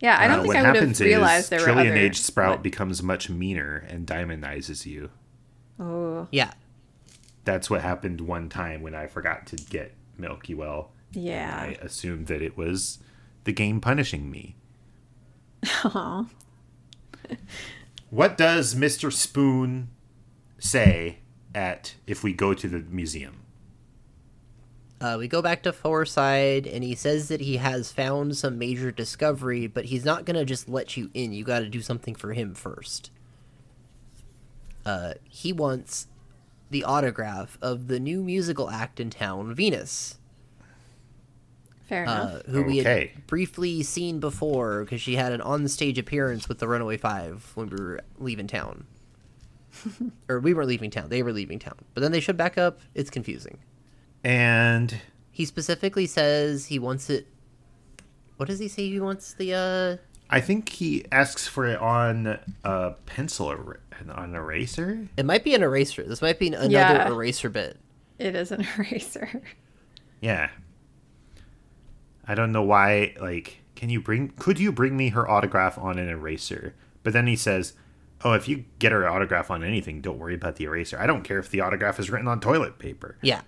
yeah, 0.00 0.16
I 0.18 0.28
don't 0.28 0.40
Uh, 0.40 0.42
think 0.42 0.46
what 0.48 0.56
I 0.56 0.60
would 0.60 0.66
have 0.66 0.74
happens 0.76 1.00
realized 1.00 1.44
is 1.44 1.48
there 1.50 1.58
were 1.60 1.64
trillion 1.66 1.92
other... 1.92 2.00
age 2.00 2.20
sprout 2.20 2.50
what? 2.56 2.62
becomes 2.62 3.02
much 3.02 3.28
meaner 3.30 3.84
and 3.88 4.06
diamondizes 4.06 4.86
you 4.86 5.10
Oh, 5.80 6.26
Yeah. 6.32 6.52
that's 7.44 7.70
what 7.70 7.80
happened 7.82 8.20
one 8.20 8.48
time 8.48 8.82
when 8.82 8.94
i 8.94 9.06
forgot 9.06 9.46
to 9.46 9.56
get 9.56 9.92
milky 10.16 10.54
well 10.54 10.90
yeah. 11.12 11.56
i 11.60 11.66
assumed 11.84 12.26
that 12.26 12.42
it 12.42 12.56
was 12.56 12.98
the 13.44 13.52
game 13.52 13.80
punishing 13.80 14.30
me 14.30 14.56
Aw. 15.84 16.26
What 18.10 18.38
does 18.38 18.74
Mr. 18.74 19.12
Spoon 19.12 19.88
say 20.58 21.18
at 21.54 21.94
if 22.06 22.22
we 22.24 22.32
go 22.32 22.54
to 22.54 22.68
the 22.68 22.78
museum? 22.78 23.40
Uh, 25.00 25.16
we 25.18 25.28
go 25.28 25.42
back 25.42 25.62
to 25.64 25.72
Fourside, 25.72 26.66
and 26.72 26.82
he 26.82 26.94
says 26.94 27.28
that 27.28 27.40
he 27.40 27.58
has 27.58 27.92
found 27.92 28.36
some 28.36 28.58
major 28.58 28.90
discovery, 28.90 29.66
but 29.66 29.86
he's 29.86 30.04
not 30.04 30.24
gonna 30.24 30.44
just 30.44 30.68
let 30.68 30.96
you 30.96 31.10
in. 31.14 31.32
You 31.32 31.44
got 31.44 31.60
to 31.60 31.68
do 31.68 31.82
something 31.82 32.14
for 32.14 32.32
him 32.32 32.54
first. 32.54 33.10
Uh, 34.88 35.12
he 35.28 35.52
wants 35.52 36.06
the 36.70 36.82
autograph 36.82 37.58
of 37.60 37.88
the 37.88 38.00
new 38.00 38.22
musical 38.22 38.70
act 38.70 38.98
in 39.00 39.10
town, 39.10 39.54
Venus, 39.54 40.16
Fair 41.82 42.04
enough. 42.04 42.42
uh, 42.46 42.50
who 42.50 42.62
we 42.62 42.78
had 42.78 43.10
briefly 43.26 43.82
seen 43.82 44.18
before 44.18 44.84
because 44.84 45.02
she 45.02 45.16
had 45.16 45.32
an 45.32 45.42
on-stage 45.42 45.98
appearance 45.98 46.48
with 46.48 46.58
the 46.58 46.66
Runaway 46.66 46.96
Five 46.96 47.52
when 47.54 47.68
we 47.68 47.76
were 47.76 48.00
leaving 48.18 48.46
town. 48.46 48.86
or 50.28 50.40
we 50.40 50.54
weren't 50.54 50.68
leaving 50.68 50.90
town; 50.90 51.10
they 51.10 51.22
were 51.22 51.32
leaving 51.32 51.58
town. 51.58 51.76
But 51.92 52.00
then 52.00 52.10
they 52.12 52.20
showed 52.20 52.38
back 52.38 52.56
up. 52.56 52.80
It's 52.94 53.10
confusing. 53.10 53.58
And 54.24 55.02
He 55.30 55.44
specifically 55.44 56.06
says 56.06 56.66
he 56.66 56.78
wants 56.78 57.10
it. 57.10 57.26
What 58.38 58.48
does 58.48 58.58
he 58.58 58.68
say 58.68 58.88
he 58.88 59.00
wants 59.00 59.34
the 59.34 59.52
uh 59.54 59.96
I 60.30 60.40
think 60.40 60.68
he 60.70 61.04
asks 61.10 61.46
for 61.46 61.66
it 61.66 61.78
on 61.78 62.38
a 62.64 62.90
pencil 63.06 63.50
or 63.50 63.80
an 64.00 64.34
eraser. 64.34 65.06
It 65.16 65.24
might 65.26 65.44
be 65.44 65.54
an 65.54 65.62
eraser. 65.62 66.02
This 66.02 66.22
might 66.22 66.38
be 66.38 66.48
another 66.48 66.68
Yeah. 66.70 67.08
eraser 67.08 67.48
bit. 67.48 67.78
It 68.18 68.34
is 68.34 68.50
an 68.52 68.66
eraser. 68.78 69.42
Yeah. 70.20 70.50
I 72.26 72.34
don't 72.34 72.52
know 72.52 72.62
why. 72.62 73.14
Like, 73.20 73.60
can 73.74 73.90
you 73.90 74.00
bring? 74.00 74.30
Could 74.30 74.58
you 74.58 74.72
bring 74.72 74.96
me 74.96 75.10
her 75.10 75.28
autograph 75.28 75.78
on 75.78 75.98
an 75.98 76.08
eraser? 76.08 76.74
But 77.02 77.12
then 77.12 77.26
he 77.26 77.36
says, 77.36 77.72
"Oh, 78.24 78.32
if 78.32 78.48
you 78.48 78.64
get 78.78 78.92
her 78.92 79.08
autograph 79.08 79.50
on 79.50 79.62
anything, 79.64 80.00
don't 80.00 80.18
worry 80.18 80.34
about 80.34 80.56
the 80.56 80.64
eraser. 80.64 80.98
I 80.98 81.06
don't 81.06 81.22
care 81.22 81.38
if 81.38 81.48
the 81.50 81.60
autograph 81.60 81.98
is 81.98 82.10
written 82.10 82.28
on 82.28 82.40
toilet 82.40 82.78
paper." 82.78 83.16
Yeah. 83.22 83.42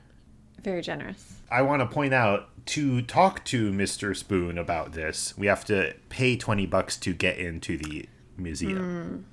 Very 0.62 0.82
generous. 0.82 1.36
I 1.50 1.62
want 1.62 1.80
to 1.80 1.86
point 1.86 2.14
out 2.14 2.48
to 2.66 3.02
talk 3.02 3.44
to 3.46 3.72
Mr. 3.72 4.16
Spoon 4.16 4.56
about 4.58 4.92
this, 4.92 5.36
we 5.36 5.46
have 5.46 5.64
to 5.64 5.94
pay 6.10 6.36
20 6.36 6.66
bucks 6.66 6.96
to 6.98 7.12
get 7.14 7.38
into 7.38 7.76
the 7.78 8.06
museum. 8.36 9.24
Mm. 9.26 9.29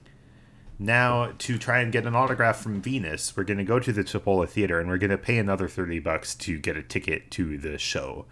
Now, 0.80 1.34
to 1.40 1.58
try 1.58 1.80
and 1.80 1.92
get 1.92 2.06
an 2.06 2.16
autograph 2.16 2.58
from 2.58 2.82
Venus, 2.82 3.36
we're 3.36 3.44
going 3.44 3.58
to 3.58 3.64
go 3.64 3.80
to 3.80 3.92
the 3.92 4.04
Topolla 4.04 4.48
Theater 4.48 4.80
and 4.80 4.90
we're 4.90 5.00
going 5.00 5.10
to 5.10 5.18
pay 5.18 5.38
another 5.38 5.68
30 5.68 6.00
bucks 6.00 6.36
to 6.36 6.60
get 6.60 6.78
a 6.78 6.84
ticket 6.84 7.32
to 7.32 7.58
the 7.58 7.78
show. 7.80 8.26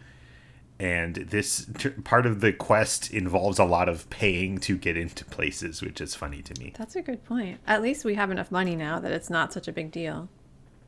And 0.78 1.16
this 1.16 1.66
t- 1.78 1.90
part 1.90 2.26
of 2.26 2.42
the 2.42 2.52
quest 2.52 3.12
involves 3.12 3.58
a 3.58 3.64
lot 3.64 3.88
of 3.90 4.10
paying 4.10 4.58
to 4.60 4.78
get 4.78 4.98
into 4.98 5.26
places, 5.26 5.82
which 5.82 6.02
is 6.02 6.14
funny 6.14 6.42
to 6.44 6.62
me. 6.62 6.74
That's 6.78 6.96
a 6.96 7.02
good 7.02 7.24
point. 7.24 7.60
At 7.66 7.82
least 7.82 8.06
we 8.06 8.16
have 8.16 8.30
enough 8.30 8.52
money 8.52 8.76
now 8.76 9.00
that 9.00 9.12
it's 9.12 9.30
not 9.30 9.54
such 9.54 9.68
a 9.68 9.72
big 9.72 9.92
deal. 9.92 10.28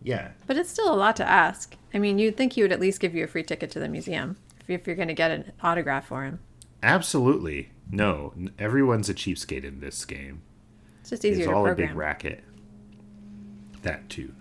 Yeah. 0.04 0.32
But 0.46 0.58
it's 0.58 0.70
still 0.70 0.94
a 0.94 0.96
lot 0.96 1.16
to 1.16 1.28
ask. 1.28 1.76
I 1.94 2.00
mean, 2.00 2.20
you'd 2.20 2.38
think 2.38 2.54
he 2.54 2.62
would 2.62 2.74
at 2.74 2.80
least 2.80 3.00
give 3.00 3.16
you 3.16 3.24
a 3.24 3.28
free 3.28 3.44
ticket 3.44 3.72
to 3.72 3.80
the 3.80 3.88
museum 3.88 4.38
if, 4.60 4.70
if 4.70 4.88
you're 4.88 4.96
going 4.96 5.08
to 5.08 5.14
get 5.14 5.32
an 5.32 5.54
autograph 5.64 6.08
for 6.08 6.24
him. 6.24 6.40
Absolutely. 6.84 7.72
No, 7.90 8.34
everyone's 8.60 9.10
a 9.10 9.14
cheapskate 9.14 9.64
in 9.64 9.80
this 9.80 10.06
game. 10.06 10.42
It's 11.08 11.12
just 11.12 11.24
easier 11.24 11.44
It's 11.46 11.52
to 11.52 11.56
all 11.56 11.68
a 11.70 11.74
big 11.74 11.96
racket. 11.96 12.44
That 13.84 14.10
too. 14.10 14.34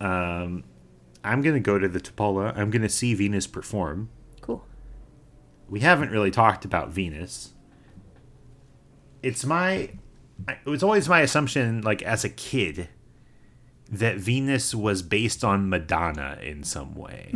Um, 0.00 0.64
I'm 1.22 1.42
gonna 1.42 1.60
go 1.60 1.78
to 1.78 1.86
the 1.86 2.00
Topolla. 2.00 2.56
I'm 2.56 2.70
gonna 2.70 2.88
see 2.88 3.12
Venus 3.12 3.46
perform. 3.46 4.08
Cool. 4.40 4.64
We 5.68 5.80
haven't 5.80 6.12
really 6.12 6.30
talked 6.30 6.64
about 6.64 6.88
Venus. 6.88 7.52
It's 9.22 9.44
my. 9.44 9.90
It 10.48 10.64
was 10.64 10.82
always 10.82 11.10
my 11.10 11.20
assumption, 11.20 11.82
like 11.82 12.00
as 12.04 12.24
a 12.24 12.30
kid, 12.30 12.88
that 13.92 14.16
Venus 14.16 14.74
was 14.74 15.02
based 15.02 15.44
on 15.44 15.68
Madonna 15.68 16.38
in 16.40 16.64
some 16.64 16.94
way. 16.94 17.34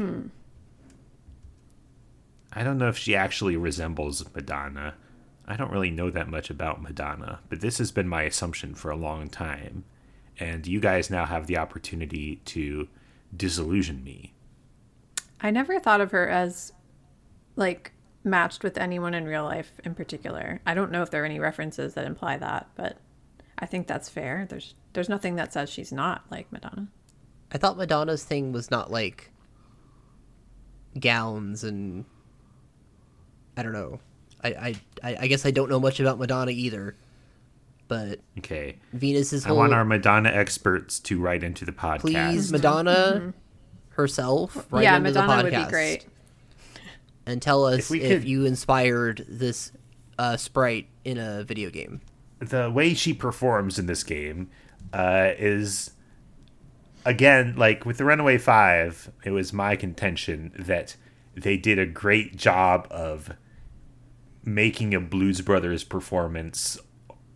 I 2.54 2.64
don't 2.64 2.78
know 2.78 2.88
if 2.88 2.96
she 2.96 3.14
actually 3.14 3.58
resembles 3.58 4.24
Madonna. 4.34 4.94
I 5.46 5.56
don't 5.56 5.70
really 5.70 5.90
know 5.90 6.10
that 6.10 6.28
much 6.28 6.50
about 6.50 6.82
Madonna, 6.82 7.40
but 7.48 7.60
this 7.60 7.78
has 7.78 7.92
been 7.92 8.08
my 8.08 8.22
assumption 8.22 8.74
for 8.74 8.90
a 8.90 8.96
long 8.96 9.28
time. 9.28 9.84
And 10.38 10.66
you 10.66 10.80
guys 10.80 11.10
now 11.10 11.26
have 11.26 11.46
the 11.46 11.58
opportunity 11.58 12.36
to 12.46 12.88
disillusion 13.36 14.02
me. 14.02 14.34
I 15.40 15.50
never 15.50 15.78
thought 15.78 16.00
of 16.00 16.10
her 16.12 16.28
as 16.28 16.72
like 17.56 17.92
matched 18.24 18.64
with 18.64 18.78
anyone 18.78 19.14
in 19.14 19.26
real 19.26 19.44
life 19.44 19.72
in 19.84 19.94
particular. 19.94 20.60
I 20.66 20.74
don't 20.74 20.90
know 20.90 21.02
if 21.02 21.10
there 21.10 21.22
are 21.22 21.26
any 21.26 21.38
references 21.38 21.94
that 21.94 22.06
imply 22.06 22.38
that, 22.38 22.68
but 22.74 22.98
I 23.58 23.66
think 23.66 23.86
that's 23.86 24.08
fair. 24.08 24.46
There's 24.48 24.74
there's 24.94 25.08
nothing 25.08 25.36
that 25.36 25.52
says 25.52 25.68
she's 25.68 25.92
not 25.92 26.24
like 26.30 26.50
Madonna. 26.50 26.88
I 27.52 27.58
thought 27.58 27.76
Madonna's 27.76 28.24
thing 28.24 28.52
was 28.52 28.70
not 28.70 28.90
like 28.90 29.30
gowns 30.98 31.62
and 31.62 32.04
I 33.56 33.62
don't 33.62 33.72
know. 33.72 34.00
I 34.44 34.48
I 34.48 34.74
I 35.02 35.16
I 35.22 35.26
guess 35.26 35.44
I 35.46 35.50
don't 35.50 35.68
know 35.70 35.80
much 35.80 35.98
about 36.00 36.18
Madonna 36.18 36.50
either. 36.52 36.94
But 37.88 38.20
Okay. 38.38 38.76
Venus's 38.92 39.44
I 39.46 39.52
want 39.52 39.72
our 39.74 39.84
Madonna 39.84 40.30
experts 40.30 40.98
to 41.00 41.20
write 41.20 41.42
into 41.44 41.64
the 41.64 41.72
podcast. 41.72 42.00
please 42.00 42.52
Madonna 42.52 43.34
herself 43.90 44.56
right 44.56 44.64
Mm-hmm. 44.64 44.82
yeah, 44.82 44.96
into 44.96 45.10
Madonna 45.12 45.50
the 45.50 45.56
would 45.56 45.64
be 45.66 45.70
great. 45.70 46.06
and 47.26 47.40
tell 47.42 47.64
us 47.64 47.78
If 47.80 47.90
we 47.90 48.00
if 48.00 48.20
could- 48.22 48.28
you 48.28 48.44
inspired 48.46 49.24
this 49.28 49.72
uh, 50.18 50.36
sprite 50.36 50.88
in 51.04 51.18
a 51.18 51.42
video 51.44 51.68
game. 51.70 52.00
the 52.40 52.70
way 52.70 52.94
she 52.94 53.12
performs 53.12 53.78
in 53.78 53.86
this 53.86 54.02
game 54.02 54.48
uh, 54.92 55.32
is 55.38 55.90
again 57.04 57.54
like 57.56 57.84
with 57.84 57.98
the 57.98 58.04
runaway 58.04 58.38
five 58.38 59.10
it 59.24 59.30
was 59.30 59.52
my 59.52 59.76
contention 59.76 60.52
that 60.58 60.96
they 61.34 61.56
did 61.56 61.78
a 61.78 61.86
great 61.86 62.36
job 62.36 62.86
of 62.90 63.30
making 64.44 64.94
a 64.94 65.00
blues 65.00 65.40
brothers 65.40 65.84
performance 65.84 66.78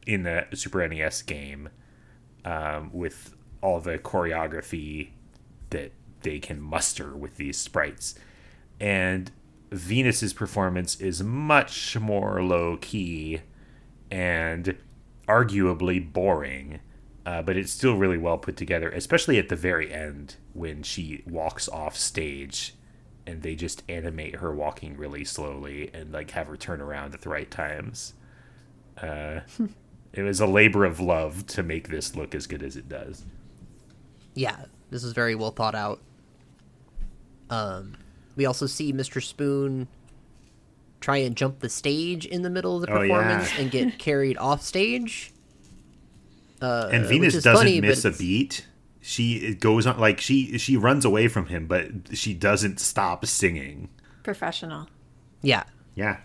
in 0.06 0.26
a 0.26 0.44
super 0.54 0.86
nes 0.88 1.22
game 1.22 1.68
um, 2.44 2.90
with 2.92 3.34
all 3.60 3.80
the 3.80 3.98
choreography 3.98 5.10
that 5.70 5.92
they 6.22 6.38
can 6.38 6.60
muster 6.60 7.16
with 7.16 7.36
these 7.36 7.58
sprites. 7.58 8.14
And 8.80 9.30
venus's 9.70 10.32
performance 10.32 10.96
is 11.00 11.22
much 11.22 11.96
more 11.98 12.42
low 12.42 12.78
key 12.80 13.40
and 14.10 14.76
arguably 15.26 16.12
boring, 16.12 16.80
uh, 17.26 17.42
but 17.42 17.56
it's 17.56 17.72
still 17.72 17.96
really 17.96 18.16
well 18.16 18.38
put 18.38 18.56
together, 18.56 18.88
especially 18.90 19.38
at 19.38 19.48
the 19.48 19.56
very 19.56 19.92
end 19.92 20.36
when 20.54 20.82
she 20.82 21.22
walks 21.26 21.68
off 21.68 21.96
stage 21.96 22.74
and 23.28 23.42
they 23.42 23.54
just 23.54 23.82
animate 23.90 24.36
her 24.36 24.54
walking 24.54 24.96
really 24.96 25.22
slowly 25.22 25.90
and 25.92 26.10
like 26.12 26.30
have 26.30 26.46
her 26.46 26.56
turn 26.56 26.80
around 26.80 27.12
at 27.12 27.20
the 27.20 27.28
right 27.28 27.50
times. 27.50 28.14
Uh, 29.00 29.40
it 30.14 30.22
was 30.22 30.40
a 30.40 30.46
labor 30.46 30.86
of 30.86 30.98
love 30.98 31.46
to 31.48 31.62
make 31.62 31.88
this 31.88 32.16
look 32.16 32.34
as 32.34 32.46
good 32.46 32.62
as 32.62 32.74
it 32.74 32.88
does. 32.88 33.24
Yeah, 34.34 34.56
this 34.90 35.04
is 35.04 35.12
very 35.12 35.34
well 35.34 35.50
thought 35.50 35.74
out. 35.74 36.00
Um, 37.50 37.96
we 38.34 38.46
also 38.46 38.66
see 38.66 38.92
Mr. 38.92 39.22
Spoon 39.22 39.88
try 41.00 41.18
and 41.18 41.36
jump 41.36 41.60
the 41.60 41.68
stage 41.68 42.24
in 42.24 42.42
the 42.42 42.50
middle 42.50 42.76
of 42.76 42.82
the 42.82 42.92
Oh, 42.92 43.02
yeah. 43.02 43.14
performance 43.14 43.50
and 43.58 43.70
get 43.70 43.98
carried 43.98 44.38
off 44.38 44.62
stage. 44.62 45.32
Uh, 46.62 46.88
and 46.92 47.04
Venus 47.04 47.34
doesn't 47.34 47.54
funny, 47.54 47.80
miss 47.80 48.04
a 48.04 48.10
beat. 48.10 48.66
She 49.08 49.54
goes 49.54 49.86
on 49.86 49.98
like 49.98 50.20
she 50.20 50.58
she 50.58 50.76
runs 50.76 51.06
away 51.06 51.28
from 51.28 51.46
him, 51.46 51.66
but 51.66 52.14
she 52.14 52.34
doesn't 52.34 52.78
stop 52.78 53.24
singing. 53.24 53.88
Professional. 54.22 54.86
Yeah, 55.40 55.64
Yeah, 55.94 56.18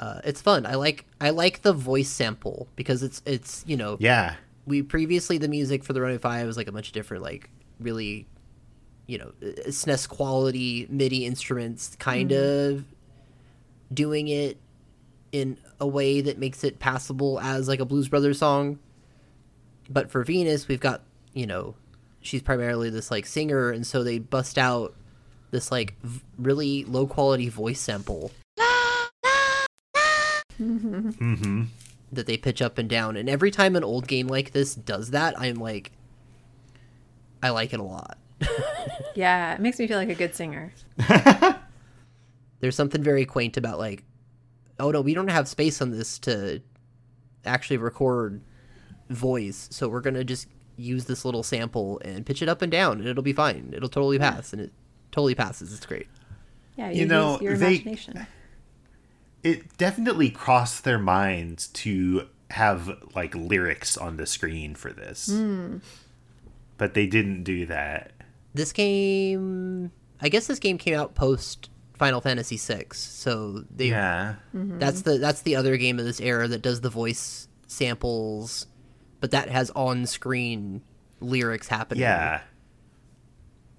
uh, 0.00 0.20
it's 0.24 0.42
fun. 0.42 0.66
I 0.66 0.74
like 0.74 1.06
I 1.20 1.30
like 1.30 1.62
the 1.62 1.72
voice 1.72 2.08
sample 2.08 2.66
because 2.74 3.04
it's 3.04 3.22
it's 3.24 3.62
you 3.68 3.76
know 3.76 3.98
yeah, 4.00 4.34
we 4.66 4.82
previously 4.82 5.38
the 5.38 5.46
music 5.46 5.84
for 5.84 5.92
the 5.92 6.00
Running 6.00 6.18
Five 6.18 6.44
was 6.48 6.56
like 6.56 6.66
a 6.66 6.72
bunch 6.72 6.88
of 6.88 6.92
different 6.92 7.22
like 7.22 7.50
really 7.78 8.26
you 9.06 9.18
know 9.18 9.30
uh, 9.40 9.68
SNES 9.68 10.08
quality 10.08 10.88
MIDI 10.90 11.26
instruments 11.26 11.94
kind 12.00 12.32
of 12.32 12.84
doing 13.92 14.26
it 14.26 14.58
in 15.30 15.56
a 15.78 15.86
way 15.86 16.20
that 16.20 16.38
makes 16.38 16.64
it 16.64 16.80
passable 16.80 17.38
as 17.38 17.68
like 17.68 17.78
a 17.78 17.84
Blues 17.84 18.08
Brothers 18.08 18.40
song. 18.40 18.80
But 19.88 20.10
for 20.10 20.24
Venus, 20.24 20.66
we've 20.66 20.80
got 20.80 21.02
you 21.32 21.46
know 21.46 21.76
she's 22.24 22.42
primarily 22.42 22.90
this 22.90 23.10
like 23.10 23.26
singer, 23.26 23.70
and 23.70 23.86
so 23.86 24.02
they 24.02 24.18
bust 24.18 24.58
out 24.58 24.94
this 25.50 25.70
like 25.70 25.94
v- 26.02 26.22
really 26.38 26.84
low 26.84 27.06
quality 27.06 27.48
voice 27.48 27.80
sample 27.80 28.32
mm-hmm. 30.60 31.64
that 32.12 32.26
they 32.26 32.36
pitch 32.36 32.60
up 32.62 32.78
and 32.78 32.88
down. 32.88 33.16
And 33.16 33.28
every 33.28 33.50
time 33.50 33.76
an 33.76 33.84
old 33.84 34.08
game 34.08 34.26
like 34.26 34.52
this 34.52 34.74
does 34.74 35.10
that, 35.10 35.38
I'm 35.38 35.56
like, 35.56 35.92
I 37.42 37.50
like 37.50 37.72
it 37.72 37.80
a 37.80 37.84
lot. 37.84 38.18
Yeah, 39.14 39.54
it 39.54 39.60
makes 39.60 39.78
me 39.78 39.86
feel 39.86 39.96
like 39.96 40.08
a 40.08 40.14
good 40.14 40.34
singer. 40.34 40.72
There's 42.60 42.74
something 42.74 43.02
very 43.02 43.24
quaint 43.24 43.56
about 43.56 43.78
like, 43.78 44.02
oh 44.80 44.90
no, 44.90 45.00
we 45.00 45.14
don't 45.14 45.28
have 45.28 45.46
space 45.46 45.80
on 45.80 45.92
this 45.92 46.18
to 46.20 46.60
actually 47.44 47.76
record 47.76 48.42
voice, 49.08 49.68
so 49.70 49.88
we're 49.88 50.00
gonna 50.00 50.24
just 50.24 50.48
use 50.76 51.04
this 51.06 51.24
little 51.24 51.42
sample 51.42 52.00
and 52.04 52.24
pitch 52.26 52.42
it 52.42 52.48
up 52.48 52.62
and 52.62 52.70
down, 52.72 52.98
and 53.00 53.08
it'll 53.08 53.22
be 53.22 53.32
fine. 53.32 53.72
It'll 53.76 53.88
totally 53.88 54.18
pass, 54.18 54.52
and 54.52 54.60
it 54.62 54.72
totally 55.12 55.34
passes. 55.34 55.72
It's 55.72 55.86
great. 55.86 56.06
Yeah, 56.76 56.90
You 56.90 57.00
you, 57.02 57.06
know, 57.06 57.32
use 57.34 57.40
your 57.42 57.56
they- 57.56 57.66
imagination. 57.76 58.26
it 59.42 59.76
definitely 59.78 60.30
crossed 60.30 60.84
their 60.84 60.98
minds 60.98 61.68
to 61.68 62.28
have 62.50 62.90
like 63.14 63.34
lyrics 63.34 63.96
on 63.96 64.16
the 64.16 64.26
screen 64.26 64.74
for 64.74 64.92
this. 64.92 65.28
Hmm. 65.30 65.78
But 66.78 66.94
they 66.94 67.06
didn't 67.06 67.44
do 67.44 67.66
that. 67.66 68.12
This 68.52 68.72
game, 68.72 69.90
I 70.20 70.28
guess 70.28 70.46
this 70.46 70.58
game 70.58 70.78
came 70.78 70.94
out 70.94 71.14
post 71.14 71.70
Final 71.96 72.20
Fantasy 72.20 72.56
VI, 72.56 72.86
so 72.92 73.64
they 73.74 73.88
Yeah. 73.90 74.34
Mm-hmm. 74.54 74.78
That's 74.78 75.02
the 75.02 75.18
that's 75.18 75.42
the 75.42 75.56
other 75.56 75.76
game 75.76 75.98
of 75.98 76.04
this 76.04 76.20
era 76.20 76.48
that 76.48 76.62
does 76.62 76.80
the 76.80 76.90
voice 76.90 77.46
samples, 77.66 78.66
but 79.24 79.30
that 79.30 79.48
has 79.48 79.70
on 79.70 80.04
screen 80.04 80.82
lyrics 81.18 81.68
happening. 81.68 82.02
Yeah. 82.02 82.42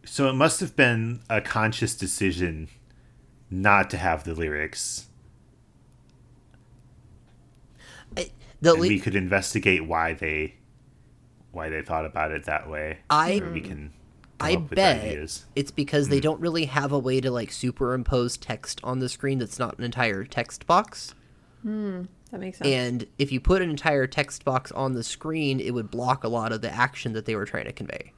So 0.03 0.27
it 0.27 0.33
must 0.33 0.59
have 0.59 0.75
been 0.75 1.21
a 1.29 1.39
conscious 1.39 1.93
decision 1.95 2.67
not 3.51 3.91
to 3.91 3.97
have 3.97 4.23
the 4.23 4.33
lyrics. 4.33 5.05
I, 8.17 8.31
the 8.59 8.73
ly- 8.73 8.79
we 8.87 8.99
could 8.99 9.13
investigate 9.13 9.85
why 9.85 10.13
they 10.13 10.55
why 11.51 11.69
they 11.69 11.83
thought 11.83 12.07
about 12.07 12.31
it 12.31 12.45
that 12.45 12.67
way. 12.67 12.97
I 13.11 13.37
Or 13.39 13.51
we 13.51 13.61
can 13.61 13.93
I 14.39 14.55
bet 14.55 15.03
ideas. 15.03 15.45
it's 15.55 15.69
because 15.69 16.07
Hmm. 16.07 16.11
they 16.13 16.21
don't 16.21 16.41
really 16.41 16.65
have 16.65 16.91
a 16.91 16.97
way 16.97 17.21
to 17.21 17.29
like 17.29 17.51
superimpose 17.51 18.35
text 18.35 18.81
on 18.83 18.97
the 18.97 19.09
screen 19.09 19.37
that's 19.37 19.59
not 19.59 19.77
an 19.77 19.83
entire 19.83 20.23
text 20.23 20.65
box. 20.65 21.13
Hmm, 21.65 22.03
that 22.29 22.39
makes 22.39 22.60
sense. 22.60 22.69
And 22.69 23.07
if 23.17 23.31
you 23.31 23.39
put 23.39 23.63
an 23.63 23.72
entire 23.72 24.05
text 24.05 24.45
box 24.45 24.72
on 24.72 24.93
the 24.93 25.03
screen, 25.03 25.60
it 25.60 25.72
would 25.74 25.89
block 25.89 26.24
a 26.24 26.27
lot 26.27 26.51
of 26.51 26.62
the 26.62 26.72
action 26.72 27.13
that 27.13 27.25
they 27.25 27.36
were 27.36 27.45
trying 27.45 27.65
to 27.65 27.74
convey. 27.74 28.12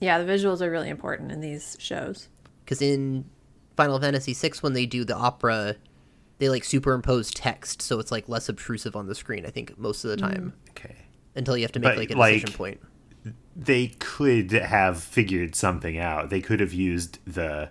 yeah, 0.00 0.18
the 0.22 0.30
visuals 0.30 0.60
are 0.60 0.70
really 0.70 0.90
important 0.90 1.32
in 1.32 1.40
these 1.40 1.76
shows. 1.80 2.28
because 2.64 2.82
in 2.82 3.24
Final 3.76 3.98
Fantasy 3.98 4.34
VI, 4.34 4.52
when 4.60 4.74
they 4.74 4.84
do 4.84 5.04
the 5.04 5.16
opera, 5.16 5.76
they 6.38 6.48
like 6.50 6.64
superimpose 6.64 7.30
text, 7.30 7.80
so 7.80 7.98
it's 7.98 8.12
like 8.12 8.28
less 8.28 8.48
obtrusive 8.50 8.94
on 8.94 9.06
the 9.06 9.14
screen. 9.14 9.46
I 9.46 9.50
think 9.50 9.78
most 9.78 10.04
of 10.04 10.10
the 10.10 10.16
hmm. 10.26 10.32
time, 10.32 10.52
Okay. 10.70 10.96
until 11.34 11.56
you 11.56 11.62
have 11.62 11.72
to 11.72 11.80
make 11.80 11.92
But, 11.92 11.98
like 11.98 12.10
a 12.10 12.16
like- 12.18 12.34
decision 12.42 12.56
point. 12.58 12.80
they 13.56 13.86
could 13.88 14.50
have 14.52 15.02
figured 15.02 15.54
something 15.54 15.96
out. 15.98 16.28
They 16.28 16.40
could 16.42 16.60
have 16.60 16.74
used 16.74 17.20
the 17.26 17.70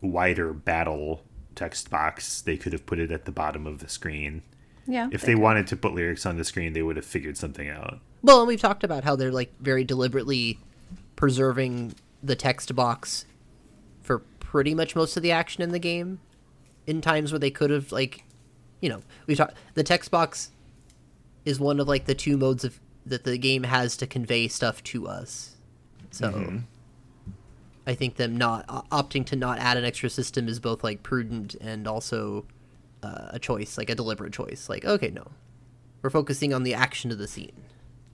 wider 0.00 0.52
battle 0.52 1.24
text 1.54 1.88
box. 1.90 2.40
They 2.40 2.56
could 2.56 2.72
have 2.72 2.84
put 2.86 2.98
it 2.98 3.12
at 3.12 3.26
the 3.26 3.32
bottom 3.32 3.66
of 3.66 3.78
the 3.78 3.88
screen. 3.88 4.42
Yeah. 4.86 5.08
If 5.10 5.22
they 5.22 5.34
wanted 5.34 5.66
to 5.68 5.76
put 5.76 5.94
lyrics 5.94 6.26
on 6.26 6.36
the 6.36 6.44
screen, 6.44 6.72
they 6.72 6.82
would 6.82 6.96
have 6.96 7.04
figured 7.04 7.36
something 7.36 7.68
out. 7.68 7.98
Well, 8.22 8.40
and 8.40 8.48
we've 8.48 8.60
talked 8.60 8.84
about 8.84 9.04
how 9.04 9.16
they're 9.16 9.32
like 9.32 9.52
very 9.60 9.84
deliberately 9.84 10.60
preserving 11.16 11.94
the 12.22 12.36
text 12.36 12.74
box 12.74 13.24
for 14.00 14.20
pretty 14.40 14.74
much 14.74 14.94
most 14.94 15.16
of 15.16 15.22
the 15.22 15.32
action 15.32 15.62
in 15.62 15.70
the 15.70 15.78
game. 15.78 16.20
In 16.86 17.00
times 17.00 17.32
where 17.32 17.40
they 17.40 17.50
could 17.50 17.70
have 17.70 17.90
like 17.90 18.22
you 18.80 18.88
know, 18.88 19.02
we 19.26 19.34
talk 19.34 19.54
the 19.74 19.82
text 19.82 20.10
box 20.10 20.50
is 21.44 21.58
one 21.58 21.80
of 21.80 21.88
like 21.88 22.04
the 22.04 22.14
two 22.14 22.36
modes 22.36 22.64
of 22.64 22.80
that 23.04 23.24
the 23.24 23.38
game 23.38 23.62
has 23.64 23.96
to 23.96 24.06
convey 24.06 24.48
stuff 24.48 24.82
to 24.84 25.08
us. 25.08 25.56
So 26.10 26.30
mm-hmm. 26.30 26.58
I 27.86 27.94
think 27.94 28.16
them 28.16 28.36
not 28.36 28.66
opting 28.90 29.24
to 29.26 29.36
not 29.36 29.58
add 29.58 29.76
an 29.76 29.84
extra 29.84 30.10
system 30.10 30.48
is 30.48 30.58
both 30.58 30.82
like 30.82 31.02
prudent 31.02 31.54
and 31.56 31.86
also 31.86 32.44
uh, 33.06 33.30
a 33.30 33.38
choice, 33.38 33.78
like 33.78 33.90
a 33.90 33.94
deliberate 33.94 34.32
choice. 34.32 34.68
Like, 34.68 34.84
okay, 34.84 35.10
no, 35.10 35.26
we're 36.02 36.10
focusing 36.10 36.52
on 36.54 36.62
the 36.62 36.74
action 36.74 37.10
of 37.10 37.18
the 37.18 37.28
scene. 37.28 37.52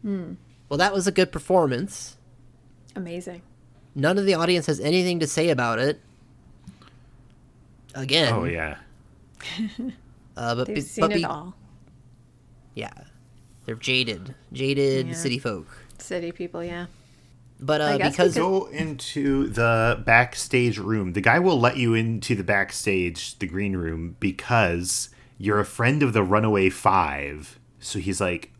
Well, 0.04 0.78
that 0.78 0.92
was 0.92 1.06
a 1.06 1.12
good 1.12 1.30
performance. 1.32 2.16
Amazing. 2.96 3.42
None 3.94 4.18
of 4.18 4.26
the 4.26 4.34
audience 4.34 4.66
has 4.66 4.80
anything 4.80 5.20
to 5.20 5.26
say 5.26 5.50
about 5.50 5.78
it. 5.78 6.00
Again, 7.94 8.32
Oh 8.32 8.44
yeah. 8.44 8.76
uh, 10.36 10.54
but 10.54 10.66
They've 10.66 10.76
be- 10.76 10.80
seen 10.80 11.02
but 11.02 11.12
it 11.12 11.16
be- 11.16 11.24
all. 11.24 11.54
Yeah, 12.74 12.92
they're 13.66 13.74
jaded, 13.74 14.34
jaded 14.52 15.08
Yeah. 15.08 15.12
city 15.14 15.38
folk. 15.38 15.66
City 15.98 16.32
people, 16.32 16.64
yeah. 16.64 16.86
But 17.64 17.80
uh, 17.80 17.84
I 17.84 17.98
guess 17.98 18.06
we 18.06 18.10
because 18.10 18.34
could- 18.34 18.40
Go 18.40 18.66
into 18.66 19.46
the 19.46 20.02
backstage 20.04 20.78
room. 20.78 21.12
The 21.12 21.20
guy 21.20 21.38
will 21.38 21.60
let 21.60 21.76
you 21.76 21.94
into 21.94 22.34
the 22.34 22.42
backstage, 22.42 23.38
the 23.38 23.46
green 23.46 23.76
room, 23.76 24.16
because 24.18 25.10
you're 25.38 25.60
a 25.60 25.64
friend 25.64 26.02
of 26.02 26.12
the 26.12 26.24
Runaway 26.24 26.70
Five. 26.70 27.60
So 27.78 28.00
he's 28.00 28.20
like, 28.20 28.50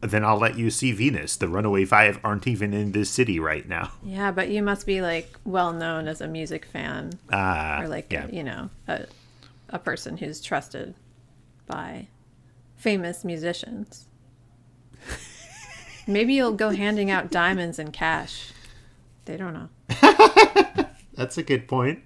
then 0.00 0.24
I'll 0.24 0.38
let 0.38 0.56
you 0.58 0.70
see 0.70 0.92
Venus. 0.92 1.36
The 1.36 1.48
Runaway 1.48 1.84
Five 1.84 2.18
aren't 2.24 2.46
even 2.46 2.72
in 2.72 2.92
this 2.92 3.10
city 3.10 3.38
right 3.38 3.68
now. 3.68 3.92
Yeah, 4.02 4.30
but 4.30 4.48
you 4.48 4.62
must 4.62 4.86
be 4.86 5.02
like 5.02 5.36
well 5.44 5.72
known 5.74 6.08
as 6.08 6.20
a 6.22 6.26
music 6.28 6.64
fan 6.64 7.18
Ah, 7.30 7.82
or 7.82 7.88
like 7.88 8.10
yeah. 8.12 8.28
you 8.30 8.44
know 8.44 8.70
a, 8.86 9.06
a 9.68 9.78
person 9.78 10.16
who's 10.16 10.40
trusted 10.40 10.94
by 11.66 12.06
famous 12.76 13.24
musicians. 13.24 14.06
Maybe 16.08 16.34
you'll 16.34 16.52
go 16.52 16.70
handing 16.70 17.10
out 17.10 17.30
diamonds 17.30 17.78
and 17.78 17.92
cash. 17.92 18.52
They 19.26 19.36
don't 19.36 19.52
know. 19.52 19.68
That's 21.14 21.36
a 21.38 21.42
good 21.42 21.68
point. 21.68 22.02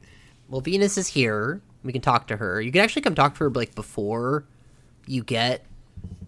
well, 0.48 0.60
Venus 0.60 0.98
is 0.98 1.06
here. 1.08 1.62
We 1.84 1.92
can 1.92 2.02
talk 2.02 2.26
to 2.28 2.36
her. 2.36 2.60
You 2.60 2.72
can 2.72 2.80
actually 2.80 3.02
come 3.02 3.14
talk 3.14 3.34
to 3.34 3.44
her 3.44 3.50
like 3.50 3.74
before 3.74 4.44
you 5.06 5.22
get 5.24 5.64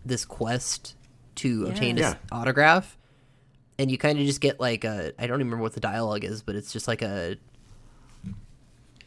this 0.04 0.24
quest 0.24 0.94
to 1.36 1.66
obtain 1.66 1.96
this 1.96 2.02
Yeah. 2.12 2.16
autograph, 2.30 2.96
and 3.78 3.90
you 3.90 3.98
kind 3.98 4.18
of 4.20 4.24
just 4.26 4.40
get 4.40 4.60
like 4.60 4.84
a 4.84 5.12
I 5.18 5.26
don't 5.26 5.36
even 5.40 5.46
remember 5.48 5.62
what 5.62 5.72
the 5.74 5.80
dialogue 5.80 6.24
is, 6.24 6.42
but 6.42 6.54
it's 6.54 6.72
just 6.72 6.86
like 6.88 7.02
a 7.02 7.36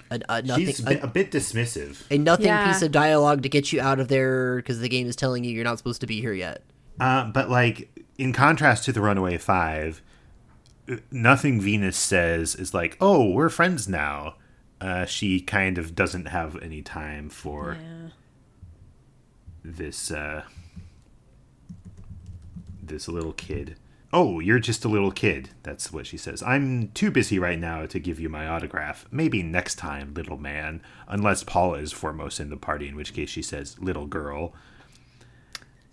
a, 0.10 0.20
a 0.30 0.42
nothing 0.42 0.66
She's 0.66 0.86
a, 0.86 1.00
a, 1.00 1.04
a 1.04 1.08
bit 1.08 1.32
dismissive. 1.32 2.04
a 2.12 2.18
nothing 2.18 2.46
Yeah. 2.48 2.68
piece 2.68 2.82
of 2.82 2.92
dialogue 2.92 3.44
to 3.44 3.50
get 3.50 3.72
you 3.74 3.82
out 3.82 4.00
of 4.00 4.08
there 4.08 4.58
because 4.58 4.80
the 4.80 4.90
game 4.90 5.08
is 5.08 5.16
telling 5.16 5.44
you 5.44 5.52
you're 5.52 5.64
not 5.66 5.78
supposed 5.78 6.02
to 6.02 6.08
be 6.08 6.22
here 6.22 6.34
yet. 6.34 6.64
Uh, 7.00 7.26
but 7.32 7.50
like 7.50 7.90
in 8.18 8.34
contrast 8.34 8.84
to 8.86 8.92
the 8.92 9.02
Runaway 9.02 9.38
Five, 9.38 10.02
nothing 11.12 11.60
Venus 11.62 11.98
says 11.98 12.56
is 12.56 12.74
like, 12.74 12.98
"Oh, 13.02 13.30
we're 13.32 13.50
friends 13.50 13.88
now." 13.88 14.36
Uh, 14.80 15.06
she 15.06 15.40
kind 15.42 15.78
of 15.78 15.96
doesn't 15.96 16.28
have 16.28 16.56
any 16.62 16.82
time 16.84 17.30
for 17.30 17.78
Yeah. 17.82 18.10
this 19.64 20.12
uh, 20.12 20.44
this 22.82 23.08
little 23.08 23.34
kid. 23.34 23.76
Oh, 24.14 24.40
you're 24.40 24.60
just 24.60 24.86
a 24.86 24.88
little 24.88 25.12
kid. 25.12 25.50
That's 25.64 25.92
what 25.92 26.08
she 26.08 26.16
says. 26.16 26.42
I'm 26.42 26.88
too 26.90 27.12
busy 27.12 27.40
right 27.40 27.60
now 27.60 27.86
to 27.88 28.00
give 28.00 28.20
you 28.22 28.30
my 28.30 28.48
autograph. 28.48 29.06
Maybe 29.12 29.44
next 29.44 29.76
time, 29.76 30.14
little 30.14 30.38
man. 30.38 30.82
Unless 31.10 31.44
Paula 31.44 31.80
is 31.80 31.92
foremost 31.92 32.40
in 32.40 32.50
the 32.50 32.56
party, 32.56 32.88
in 32.88 32.96
which 32.96 33.14
case 33.14 33.30
she 33.30 33.42
says, 33.42 33.78
little 33.80 34.06
girl. 34.06 34.54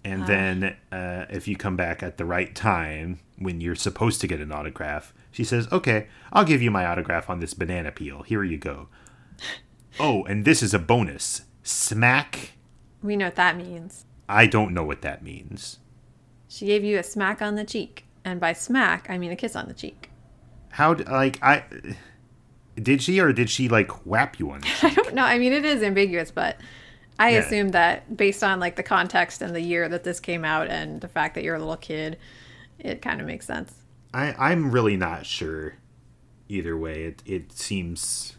And 0.04 0.26
then 0.26 0.76
uh, 0.92 1.24
if 1.30 1.48
you 1.48 1.56
come 1.56 1.76
back 1.76 2.02
at 2.02 2.18
the 2.18 2.26
right 2.26 2.54
time 2.54 3.20
when 3.38 3.60
you're 3.60 3.74
supposed 3.74 4.20
to 4.20 4.26
get 4.26 4.40
an 4.40 4.52
autograph, 4.52 5.14
she 5.30 5.44
says, 5.44 5.66
okay, 5.72 6.08
I'll 6.32 6.44
give 6.44 6.60
you 6.60 6.70
my 6.70 6.84
autograph 6.84 7.30
on 7.30 7.40
this 7.40 7.54
banana 7.54 7.90
peel. 7.90 8.22
Here 8.22 8.44
you 8.44 8.58
go. 8.58 8.88
Oh, 10.00 10.24
and 10.24 10.44
this 10.44 10.60
is 10.60 10.74
a 10.74 10.80
bonus. 10.80 11.42
Smack. 11.62 12.54
We 13.00 13.14
know 13.14 13.26
what 13.26 13.36
that 13.36 13.56
means. 13.56 14.06
I 14.28 14.46
don't 14.48 14.74
know 14.74 14.82
what 14.82 15.02
that 15.02 15.22
means. 15.22 15.78
She 16.48 16.66
gave 16.66 16.82
you 16.82 16.98
a 16.98 17.04
smack 17.04 17.40
on 17.40 17.54
the 17.54 17.62
cheek. 17.62 18.04
And 18.24 18.40
by 18.40 18.54
smack, 18.54 19.08
I 19.08 19.18
mean 19.18 19.30
a 19.30 19.36
kiss 19.36 19.54
on 19.54 19.68
the 19.68 19.74
cheek. 19.74 20.10
How 20.70 20.94
like 20.94 21.40
I 21.42 21.62
did 22.74 23.02
she 23.02 23.20
or 23.20 23.32
did 23.32 23.50
she 23.50 23.68
like 23.68 24.04
whap 24.04 24.38
you 24.40 24.50
on? 24.50 24.62
the 24.62 24.68
I 24.82 24.94
don't 24.94 25.14
know. 25.14 25.24
I 25.24 25.38
mean, 25.38 25.52
it 25.52 25.64
is 25.64 25.82
ambiguous, 25.82 26.30
but 26.30 26.56
I 27.18 27.30
Yeah. 27.30 27.38
assume 27.40 27.68
that 27.70 28.16
based 28.16 28.42
on 28.42 28.60
like 28.60 28.76
the 28.76 28.82
context 28.82 29.40
and 29.42 29.54
the 29.54 29.60
year 29.60 29.88
that 29.88 30.04
this 30.04 30.20
came 30.20 30.44
out 30.44 30.68
and 30.68 31.00
the 31.00 31.08
fact 31.08 31.34
that 31.36 31.44
you're 31.44 31.54
a 31.54 31.58
little 31.60 31.76
kid, 31.76 32.18
it 32.78 33.02
kind 33.02 33.20
of 33.20 33.26
makes 33.26 33.46
sense. 33.46 33.72
I 34.12 34.34
I'm 34.38 34.70
really 34.70 34.96
not 34.96 35.26
sure. 35.26 35.74
Either 36.48 36.76
way, 36.76 37.04
it 37.04 37.22
it 37.24 37.52
seems 37.52 38.36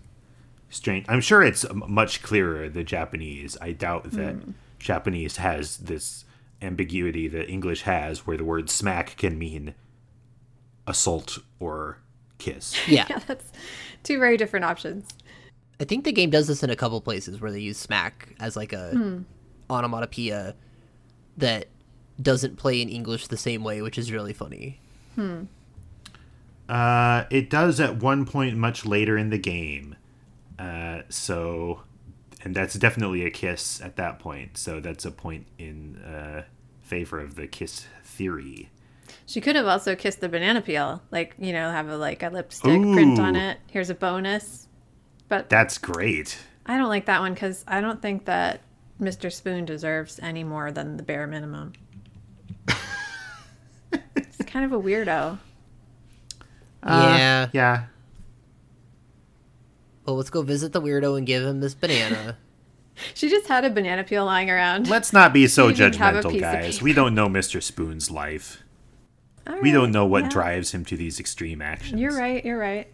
strange. 0.70 1.06
I'm 1.10 1.22
sure 1.22 1.42
it's 1.42 1.66
um, 1.66 1.84
much 1.88 2.22
clearer 2.22 2.70
the 2.70 2.84
Japanese. 2.84 3.58
I 3.62 3.72
doubt 3.72 4.12
that 4.12 4.36
hmm. 4.36 4.52
Japanese 4.78 5.38
has 5.38 5.78
this 5.78 6.26
ambiguity 6.62 7.28
that 7.30 7.50
English 7.50 7.82
has, 7.84 8.28
where 8.28 8.38
the 8.38 8.44
word 8.46 8.70
smack 8.70 9.18
can 9.18 9.38
mean 9.40 9.74
assault 10.88 11.40
or 11.60 11.98
kiss. 12.38 12.76
Yeah, 12.88 13.06
Yeah, 13.10 13.20
that's 13.26 13.52
two 14.04 14.20
very 14.20 14.38
different 14.38 14.66
options. 14.66 15.08
I 15.80 15.84
think 15.84 16.06
the 16.06 16.12
game 16.12 16.30
does 16.30 16.48
this 16.48 16.64
in 16.64 16.70
a 16.70 16.76
couple 16.76 17.00
places 17.02 17.42
where 17.42 17.52
they 17.52 17.60
use 17.60 17.78
smack 17.78 18.36
as 18.40 18.56
like 18.56 18.74
a 18.74 19.24
onomatopoeia 19.70 20.56
that 21.38 21.68
doesn't 22.22 22.56
play 22.56 22.82
in 22.82 22.90
English 22.90 23.28
the 23.28 23.38
same 23.38 23.64
way, 23.64 23.82
which 23.82 23.98
is 23.98 24.12
really 24.12 24.34
funny. 24.34 24.80
Uh, 26.70 27.26
it 27.30 27.50
does 27.50 27.80
at 27.80 27.98
one 27.98 28.26
point 28.26 28.58
much 28.58 28.86
later 28.86 29.18
in 29.18 29.30
the 29.30 29.38
game. 29.38 29.96
Uh, 30.58 31.02
so, 31.10 31.82
and 32.44 32.56
that's 32.56 32.76
definitely 32.76 33.26
a 33.26 33.30
kiss 33.30 33.82
at 33.82 33.98
that 33.98 34.20
point. 34.20 34.58
So 34.58 34.80
that's 34.80 35.06
a 35.06 35.12
point 35.12 35.48
in 35.58 35.98
uh, 35.98 36.44
favor 36.82 37.20
of 37.20 37.36
the 37.36 37.48
kiss 37.48 37.86
theory. 38.04 38.70
She 39.28 39.42
could 39.42 39.56
have 39.56 39.68
also 39.68 39.96
kissed 39.96 40.22
the 40.22 40.30
banana 40.30 40.62
peel, 40.62 41.02
like 41.12 41.36
you 41.38 41.52
know, 41.52 41.72
have 41.72 41.90
a 41.90 41.98
like 41.98 42.24
a 42.24 42.30
lipstick 42.30 42.82
print 42.82 43.20
on 43.20 43.36
it. 43.36 43.58
Here's 43.70 43.90
a 43.90 43.96
bonus. 43.96 44.65
But 45.28 45.50
That's 45.50 45.78
great. 45.78 46.38
I 46.66 46.78
don't 46.78 46.90
like 46.90 47.06
that 47.06 47.22
one 47.22 47.34
because 47.34 47.64
I 47.68 47.82
don't 47.82 48.02
think 48.02 48.26
that 48.26 48.62
Mr. 49.00 49.32
Spoon 49.32 49.66
deserves 49.66 50.20
any 50.22 50.44
more 50.44 50.72
than 50.72 50.98
the 50.98 51.04
bare 51.04 51.28
minimum. 51.28 51.74
He's 54.16 54.46
kind 54.46 54.66
of 54.66 54.72
a 54.74 54.82
weirdo. 54.82 55.38
yeah. 56.86 57.46
Uh, 57.48 57.50
yeah. 57.54 57.86
Well, 60.06 60.16
let's 60.16 60.30
go 60.30 60.42
visit 60.42 60.72
the 60.72 60.82
weirdo 60.82 61.18
and 61.18 61.26
give 61.26 61.44
him 61.44 61.60
this 61.60 61.74
banana. 61.74 62.38
She 63.14 63.30
just 63.30 63.48
had 63.48 63.66
a 63.66 63.70
banana 63.70 64.06
peel 64.06 64.24
lying 64.24 64.50
around. 64.50 64.88
Let's 64.88 65.12
not 65.12 65.34
be 65.34 65.48
so 65.48 65.68
You 65.68 65.74
didn't 65.76 65.96
have 65.96 66.16
a 66.16 66.22
judgmental, 66.22 66.40
guys. 66.40 66.82
We 66.82 66.94
don't 66.94 67.14
know 67.14 67.28
Mr. 67.28 67.62
Spoon's 67.62 68.10
life. 68.10 68.64
All 69.46 69.60
We 69.60 69.74
don't 69.74 69.92
know 69.92 70.06
what 70.06 70.24
yeah. 70.24 70.30
drives 70.30 70.74
him 70.74 70.86
to 70.86 70.96
these 70.96 71.20
extreme 71.20 71.62
actions. 71.62 72.00
You're 72.00 72.18
right. 72.18 72.44
You're 72.46 72.58
right. 72.58 72.88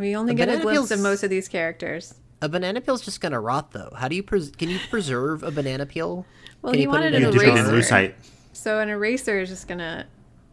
We 0.00 0.16
only 0.16 0.32
A 0.32 0.34
get 0.34 0.48
a 0.48 0.52
banana 0.52 0.62
glimpse 0.62 0.76
peel's- 0.88 0.90
of 0.92 1.00
most 1.00 1.22
of 1.22 1.30
these 1.30 1.46
characters. 1.46 2.14
a 2.42 2.48
banana 2.48 2.80
peel's 2.80 3.02
just 3.02 3.20
gonna 3.20 3.38
rot, 3.38 3.72
though. 3.72 3.92
How 3.96 4.08
do 4.08 4.16
you 4.16 4.22
pres- 4.22 4.50
can 4.50 4.70
you 4.70 4.78
preserve 4.88 5.42
a 5.42 5.50
banana 5.50 5.84
peel? 5.86 6.24
Well, 6.62 6.72
Can 6.72 6.78
he 6.78 6.84
you 6.84 6.88
put 6.88 6.94
wanted 7.00 7.12
it 7.14 7.16
an 7.16 7.22
in 7.22 7.22
You 7.22 7.28
a 7.28 7.32
dip 7.32 7.42
it 7.42 7.58
in 7.60 7.66
eraser, 7.66 7.94
lucite. 7.94 8.14
so 8.54 8.78
an 8.80 8.88
eraser 8.88 9.38
is 9.40 9.50
just 9.50 9.68
gonna 9.68 10.06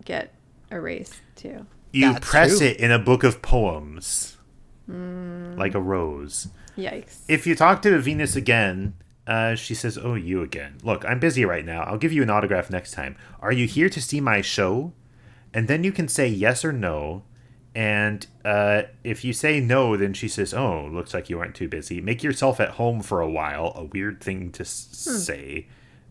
get 0.06 0.34
erased 0.72 1.22
too. 1.38 1.66
You 1.94 2.12
That's 2.14 2.30
press 2.30 2.58
true. 2.58 2.68
it 2.68 2.78
in 2.78 2.92
a 2.92 3.00
book 3.00 3.24
of 3.24 3.42
poems, 3.42 4.36
like 4.88 5.74
a 5.74 5.80
rose. 5.82 6.50
Yikes! 6.78 7.20
If 7.28 7.48
you 7.48 7.56
talk 7.56 7.82
to 7.84 7.98
Venus 8.00 8.36
again, 8.36 8.94
uh, 9.26 9.56
she 9.56 9.74
says, 9.74 9.98
"Oh, 9.98 10.16
you 10.16 10.42
again. 10.44 10.76
Look, 10.84 11.04
I'm 11.06 11.20
busy 11.20 11.44
right 11.46 11.66
now. 11.66 11.82
I'll 11.84 11.98
give 11.98 12.12
you 12.14 12.22
an 12.22 12.30
autograph 12.30 12.70
next 12.70 12.92
time. 12.92 13.16
Are 13.42 13.52
you 13.52 13.66
here 13.66 13.90
to 13.90 14.02
see 14.02 14.20
my 14.22 14.42
show?" 14.42 14.94
And 15.54 15.68
then 15.68 15.84
you 15.84 15.92
can 15.92 16.08
say 16.08 16.28
yes 16.28 16.64
or 16.66 16.72
no. 16.74 17.24
And 17.78 18.26
uh, 18.44 18.84
if 19.04 19.24
you 19.24 19.34
say 19.34 19.60
no, 19.60 19.96
then 19.96 20.16
she 20.16 20.28
says, 20.28 20.52
"Oh, 20.52 20.88
looks 20.92 21.13
like 21.13 21.30
you 21.30 21.40
aren't 21.40 21.54
too 21.54 21.68
busy. 21.68 22.02
Make 22.02 22.24
yourself 22.24 22.60
at 22.60 22.72
home 22.72 23.02
for 23.02 23.22
a 23.22 23.30
while." 23.30 23.72
A 23.76 23.84
weird 23.84 24.20
thing 24.20 24.52
to 24.54 24.63
s- 24.63 24.88
say. 24.92 25.68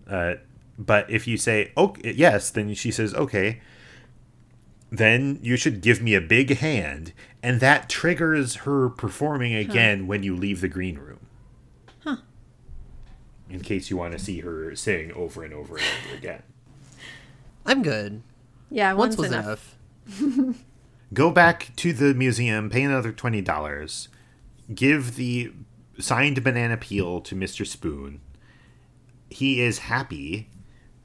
Uh, 0.09 0.35
but 0.79 1.11
if 1.11 1.27
you 1.27 1.37
say 1.37 1.73
okay, 1.77 2.13
yes, 2.13 2.51
then 2.51 2.73
she 2.75 2.93
says, 2.93 3.13
"Okay." 3.15 3.61
Then 4.93 5.41
you 5.43 5.57
should 5.57 5.81
give 5.81 6.01
me 6.01 6.15
a 6.15 6.21
big 6.21 6.59
hand, 6.59 7.13
and 7.43 7.59
that 7.59 7.89
triggers 7.89 8.55
her 8.59 8.89
performing 8.89 9.53
again 9.53 10.07
when 10.07 10.23
you 10.23 10.37
leave 10.37 10.61
the 10.61 10.69
green 10.69 10.97
room. 11.01 11.19
Huh. 12.05 12.19
In 13.51 13.61
case 13.61 13.91
you 13.91 13.97
want 13.97 14.13
to 14.13 14.21
see 14.21 14.39
her 14.43 14.77
sing 14.77 15.11
over 15.13 15.43
and 15.43 15.53
over 15.53 15.77
and 15.77 15.85
over 16.07 16.17
again. 16.17 16.43
I'm 17.67 17.83
good. 17.83 18.23
Yeah, 18.71 18.93
Once 18.93 19.17
once 19.17 19.31
was 19.31 19.33
enough. 19.33 19.77
enough. 20.23 20.57
Go 21.15 21.31
back 21.31 21.71
to 21.77 21.93
the 21.93 22.15
museum, 22.15 22.69
pay 22.71 22.83
another 22.83 23.13
twenty 23.13 23.41
dollars, 23.41 24.09
give 24.75 25.17
the 25.17 25.53
signed 25.99 26.43
banana 26.45 26.77
peel 26.77 27.21
to 27.23 27.35
Mr. 27.35 27.67
Spoon. 27.67 28.21
he 29.31 29.61
is 29.61 29.79
happy 29.81 30.51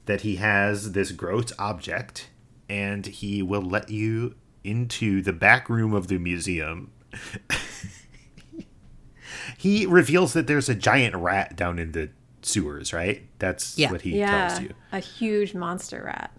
that 0.06 0.22
he 0.22 0.36
has 0.38 0.92
this 0.92 1.12
gross 1.12 1.54
object 1.58 2.30
and 2.68 3.06
he 3.06 3.42
will 3.42 3.62
let 3.62 3.90
you 3.90 4.36
into 4.64 5.22
the 5.22 5.34
back 5.34 5.70
room 5.70 5.94
of 5.94 6.08
the 6.08 6.18
museum. 6.18 6.92
he 9.58 9.86
reveals 9.86 10.34
that 10.34 10.48
there's 10.48 10.70
a 10.70 10.76
giant 10.76 11.16
rat 11.16 11.56
down 11.56 11.80
in 11.80 11.92
the 11.94 12.10
sewers, 12.42 12.94
right? 12.94 13.28
That's 13.40 13.78
Yeah. 13.78 13.92
what 13.92 14.02
he 14.02 14.18
yeah, 14.20 14.48
tells 14.50 14.62
you. 14.62 14.74
a 14.92 15.00
huge 15.00 15.54
monster 15.54 16.04
rat. 16.06 16.32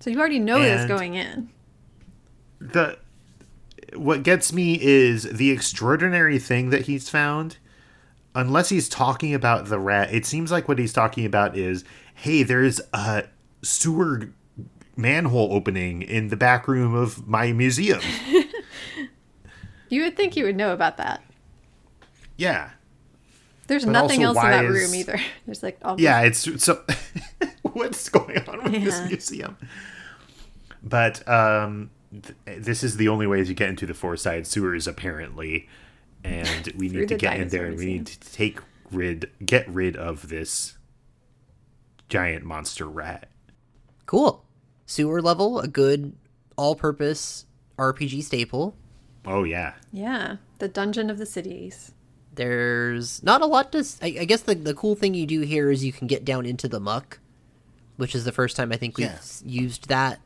So 0.00 0.10
you 0.10 0.18
already 0.18 0.38
know 0.38 0.60
this 0.60 0.86
going 0.86 1.14
in. 1.14 1.50
The 2.60 2.98
what 3.96 4.22
gets 4.22 4.52
me 4.52 4.78
is 4.80 5.22
the 5.24 5.50
extraordinary 5.50 6.38
thing 6.38 6.70
that 6.70 6.82
he's 6.86 7.08
found. 7.08 7.58
Unless 8.34 8.68
he's 8.70 8.88
talking 8.88 9.32
about 9.32 9.66
the 9.66 9.78
rat 9.78 10.12
it 10.12 10.26
seems 10.26 10.50
like 10.50 10.66
what 10.66 10.78
he's 10.78 10.92
talking 10.92 11.24
about 11.24 11.56
is 11.56 11.84
hey 12.14 12.42
there's 12.42 12.80
a 12.92 13.24
sewer 13.62 14.30
manhole 14.96 15.52
opening 15.52 16.02
in 16.02 16.28
the 16.28 16.36
back 16.36 16.66
room 16.66 16.94
of 16.94 17.26
my 17.28 17.52
museum. 17.52 18.00
You 19.90 20.02
would 20.02 20.16
think 20.16 20.36
you 20.36 20.44
would 20.44 20.56
know 20.56 20.72
about 20.72 20.96
that. 20.96 21.22
yeah. 22.36 22.70
There's 23.66 23.84
But 23.84 23.92
nothing 23.92 24.22
else 24.22 24.36
in 24.36 24.50
that 24.50 24.64
room 24.68 24.94
either. 24.94 25.18
There's 25.46 25.62
like 25.62 25.78
all 25.82 25.98
yeah 26.00 26.20
it's 26.22 26.62
so 26.62 26.82
what's 27.62 28.08
going 28.08 28.46
on 28.48 28.64
with 28.64 28.84
this 28.84 29.00
museum? 29.08 29.56
But 30.82 31.26
um 31.28 31.90
th- 32.22 32.64
this 32.64 32.82
is 32.82 32.96
the 32.96 33.08
only 33.08 33.26
way 33.26 33.42
to 33.44 33.54
get 33.54 33.68
into 33.68 33.86
the 33.86 33.92
Fourside 33.94 34.46
sewers 34.46 34.86
apparently 34.86 35.68
and 36.22 36.72
we 36.76 36.88
need 36.94 37.08
to 37.08 37.16
get 37.16 37.38
in 37.40 37.48
there 37.48 37.66
and 37.66 37.76
we 37.76 37.86
need 37.86 38.06
to 38.06 38.32
take 38.32 38.58
rid 38.90 39.30
get 39.44 39.68
rid 39.68 39.96
of 39.96 40.28
this 40.28 40.76
giant 42.08 42.44
monster 42.44 42.86
rat 42.86 43.28
Cool. 44.06 44.44
Sewer 44.86 45.22
level, 45.22 45.60
a 45.60 45.66
good 45.66 46.12
all-purpose 46.56 47.46
RPG 47.78 48.22
staple. 48.22 48.76
oh 49.24 49.44
yeah 49.44 49.74
Yeah, 49.92 50.36
the 50.58 50.68
dungeon 50.68 51.08
of 51.10 51.16
the 51.18 51.24
cities. 51.26 51.92
There's 52.34 53.22
not 53.22 53.40
a 53.40 53.46
lot 53.46 53.72
to. 53.72 53.78
s- 53.78 53.98
I, 54.02 54.16
I 54.20 54.24
guess 54.26 54.42
the 54.42 54.54
the 54.54 54.74
cool 54.74 54.94
thing 54.94 55.14
you 55.14 55.24
do 55.26 55.40
here 55.40 55.70
is 55.70 55.84
you 55.84 55.92
can 55.92 56.06
get 56.06 56.24
down 56.24 56.44
into 56.46 56.68
the 56.68 56.80
muck, 56.80 57.18
which 57.96 58.14
is 58.14 58.24
the 58.24 58.32
first 58.32 58.56
time 58.56 58.72
I 58.72 58.76
think 58.76 58.98
we've 58.98 59.06
Yeah. 59.06 59.18
used 59.44 59.88
that. 59.88 60.20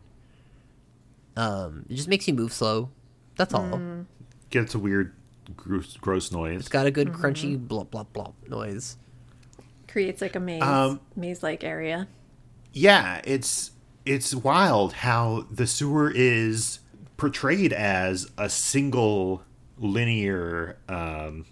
Um, 1.38 1.84
it 1.88 1.94
just 1.94 2.08
makes 2.08 2.26
you 2.26 2.34
move 2.34 2.52
slow. 2.52 2.90
That's 3.36 3.54
all. 3.54 3.80
gets 4.50 4.74
a 4.74 4.78
weird 4.78 5.14
gross, 5.56 5.96
gross 5.96 6.32
noise 6.32 6.60
It's 6.60 6.68
got 6.68 6.86
a 6.86 6.90
good 6.90 7.08
crunchy 7.08 7.56
blop 7.64 7.86
blop 7.88 8.06
blop 8.12 8.32
noise. 8.48 8.96
Creates 9.86 10.20
like 10.20 10.34
a 10.36 10.40
maze, 10.40 10.62
Um, 10.62 11.00
maze-like 11.16 11.62
area. 11.64 12.08
yeah 12.72 13.20
it's 13.24 13.70
it's 14.04 14.34
wild 14.34 14.92
how 14.94 15.46
the 15.50 15.66
sewer 15.66 16.10
is 16.14 16.80
portrayed 17.16 17.72
as 17.72 18.30
a 18.36 18.48
single 18.50 19.42
linear 19.78 20.76
um 20.88 21.44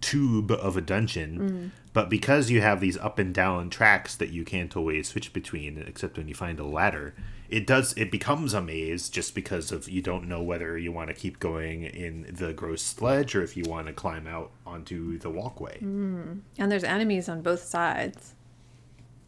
tube 0.00 0.50
of 0.50 0.76
a 0.76 0.80
dungeon 0.80 1.38
mm. 1.38 1.70
but 1.92 2.08
because 2.08 2.50
you 2.50 2.60
have 2.60 2.80
these 2.80 2.96
up 2.98 3.18
and 3.18 3.34
down 3.34 3.68
tracks 3.68 4.16
that 4.16 4.30
you 4.30 4.44
can't 4.44 4.76
always 4.76 5.08
switch 5.08 5.32
between 5.32 5.78
except 5.78 6.16
when 6.16 6.28
you 6.28 6.34
find 6.34 6.58
a 6.58 6.64
ladder 6.64 7.14
it 7.50 7.66
does 7.66 7.92
it 7.94 8.10
becomes 8.12 8.54
a 8.54 8.62
maze 8.62 9.08
just 9.08 9.34
because 9.34 9.72
of 9.72 9.88
you 9.88 10.00
don't 10.00 10.28
know 10.28 10.40
whether 10.40 10.78
you 10.78 10.92
want 10.92 11.08
to 11.08 11.14
keep 11.14 11.40
going 11.40 11.82
in 11.82 12.32
the 12.32 12.52
gross 12.52 12.80
sledge 12.80 13.34
or 13.34 13.42
if 13.42 13.56
you 13.56 13.64
want 13.64 13.88
to 13.88 13.92
climb 13.92 14.26
out 14.28 14.52
onto 14.64 15.18
the 15.18 15.28
walkway. 15.28 15.78
Mm. 15.80 16.40
And 16.58 16.72
there's 16.72 16.84
enemies 16.84 17.28
on 17.28 17.42
both 17.42 17.62
sides. 17.62 18.34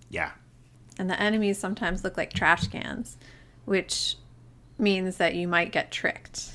yeah. 0.09 0.31
And 0.99 1.11
the 1.11 1.21
enemies 1.21 1.59
sometimes 1.59 2.05
look 2.05 2.19
like 2.19 2.33
trash 2.35 2.69
cans, 2.69 3.17
which 3.65 4.17
means 4.79 5.17
that 5.17 5.35
you 5.35 5.49
might 5.49 5.73
get 5.73 5.91
tricked. 5.91 6.51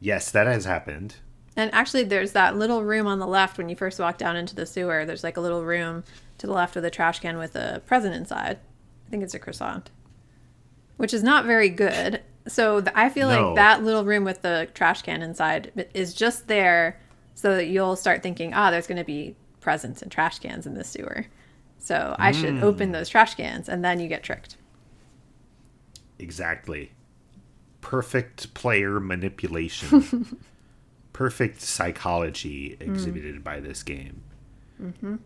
yes 0.00 0.30
that 0.30 0.46
has 0.46 0.66
happened 0.66 1.16
And 1.56 1.72
actually, 1.74 2.04
there's 2.04 2.32
that 2.32 2.56
little 2.56 2.84
room 2.84 3.06
on 3.06 3.18
the 3.18 3.26
left 3.26 3.56
when 3.56 3.68
you 3.68 3.76
first 3.76 3.98
walk 3.98 4.18
down 4.18 4.36
into 4.36 4.54
the 4.54 4.66
sewer. 4.66 5.04
There's 5.06 5.24
like 5.24 5.36
a 5.38 5.40
little 5.40 5.64
room 5.64 6.04
to 6.38 6.46
the 6.46 6.52
left 6.52 6.76
of 6.76 6.82
the 6.82 6.90
trash 6.90 7.20
can 7.20 7.38
with 7.38 7.56
a 7.56 7.80
present 7.86 8.14
inside. 8.14 8.58
I 9.06 9.10
think 9.10 9.22
it's 9.22 9.34
a 9.34 9.38
croissant, 9.38 9.90
which 10.98 11.14
is 11.14 11.22
not 11.22 11.46
very 11.46 11.70
good. 11.70 12.20
So 12.46 12.80
th- 12.80 12.92
I 12.94 13.08
feel 13.08 13.28
No. 13.30 13.46
like 13.48 13.56
that 13.56 13.82
little 13.82 14.04
room 14.04 14.24
with 14.24 14.42
the 14.42 14.68
trash 14.74 15.02
can 15.02 15.22
inside 15.22 15.86
is 15.94 16.12
just 16.12 16.46
there 16.46 17.00
so 17.34 17.54
that 17.56 17.66
you'll 17.68 17.96
start 17.96 18.22
thinking, 18.22 18.52
ah, 18.52 18.70
there's 18.70 18.86
going 18.86 18.98
to 18.98 19.04
be 19.04 19.34
presents 19.60 20.02
and 20.02 20.12
trash 20.12 20.38
cans 20.38 20.66
in 20.66 20.74
this 20.74 20.88
sewer. 20.88 21.26
So 21.78 22.14
I 22.18 22.32
should 22.32 22.62
open 22.62 22.92
those 22.92 23.08
trash 23.08 23.34
cans, 23.36 23.68
and 23.68 23.84
then 23.84 24.00
you 24.00 24.08
get 24.08 24.22
tricked. 24.22 24.56
Exactly. 26.18 26.92
Perfect 27.80 28.52
player 28.54 28.98
manipulation. 29.00 30.38
Perfect 31.16 31.62
psychology 31.62 32.76
exhibited 32.78 33.42
by 33.42 33.58
this 33.60 33.82
game. 33.82 34.22
Mm-hmm. 34.82 35.16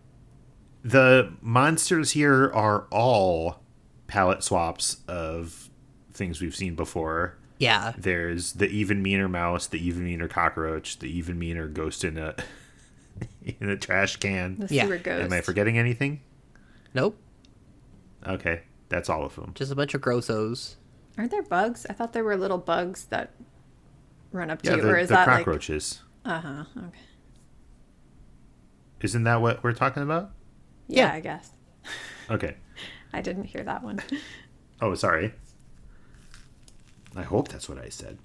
The 0.84 1.32
monsters 1.42 2.12
here 2.12 2.48
are 2.54 2.86
all 2.92 3.60
palette 4.06 4.44
swaps 4.44 4.98
of 5.08 5.68
things 6.12 6.40
we've 6.40 6.54
seen 6.54 6.76
before. 6.76 7.36
Yeah, 7.58 7.92
There's 7.98 8.52
the 8.52 8.68
even 8.68 9.02
meaner 9.02 9.28
mouse, 9.28 9.66
the 9.66 9.84
even 9.84 10.04
meaner 10.04 10.28
cockroach, 10.28 11.00
the 11.00 11.08
even 11.08 11.40
meaner 11.40 11.66
ghost 11.66 12.04
in 12.04 12.16
a 12.18 12.36
in 13.60 13.68
a 13.68 13.76
trash 13.76 14.14
can. 14.16 14.58
The 14.60 14.72
Yeah. 14.72 14.86
sewer 14.86 14.98
ghost. 14.98 15.24
Am 15.24 15.32
I 15.32 15.40
forgetting 15.40 15.76
anything? 15.76 16.20
nope, 16.94 17.18
Okay, 18.26 18.62
that's 18.88 19.08
all 19.10 19.24
of 19.24 19.34
them. 19.34 19.52
just 19.56 19.72
a 19.72 19.74
bunch 19.74 19.94
of 19.94 20.00
grossos. 20.00 20.76
Aren't 21.18 21.32
there 21.32 21.42
bugs? 21.42 21.84
I 21.90 21.94
thought 21.94 22.12
there 22.12 22.22
were 22.24 22.36
little 22.36 22.58
bugs 22.58 23.06
that 23.06 23.30
run 24.32 24.50
up 24.50 24.62
to 24.62 24.70
Yeah, 24.70 24.76
you, 24.76 24.82
the, 24.82 24.88
or 24.90 24.96
is 24.98 25.08
the 25.08 25.14
that 25.14 25.26
cockroaches. 25.26 26.00
like? 26.24 26.34
Uh 26.34 26.40
huh. 26.40 26.64
Okay. 26.88 26.98
Isn't 29.00 29.24
that 29.24 29.40
what 29.40 29.62
we're 29.64 29.72
talking 29.72 30.02
about? 30.02 30.30
Yeah, 30.88 31.06
Yeah. 31.08 31.12
I 31.14 31.20
guess. 31.20 31.50
Okay. 32.30 32.54
I 33.12 33.22
didn't 33.22 33.44
hear 33.44 33.62
that 33.64 33.82
one. 33.82 34.00
Oh, 34.82 34.94
sorry. 34.94 35.34
I 37.14 37.22
hope 37.22 37.48
that's 37.48 37.68
what 37.68 37.76
I 37.78 37.90
said. 37.90 38.16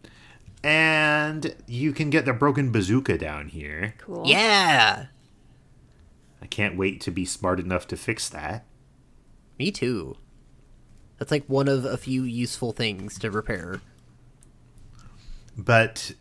And 0.63 1.53
you 1.67 1.91
can 1.91 2.09
get 2.09 2.23
the 2.23 2.31
broken 2.31 2.71
bazooka 2.71 3.17
down 3.17 3.49
here. 3.49 3.95
Cool. 3.97 4.23
Yeah, 4.25 5.07
I 6.41 6.45
can't 6.45 6.77
wait 6.77 7.01
to 7.01 7.11
be 7.11 7.25
smart 7.25 7.59
enough 7.59 7.87
to 7.87 7.97
fix 7.97 8.29
that. 8.29 8.65
me 9.59 9.69
too. 9.69 10.15
That's 11.19 11.29
like 11.31 11.43
one 11.47 11.67
of 11.67 11.83
a 11.83 11.97
few 11.97 12.23
useful 12.23 12.71
things 12.71 13.19
to 13.19 13.29
repair. 13.31 13.81
But 15.57 16.13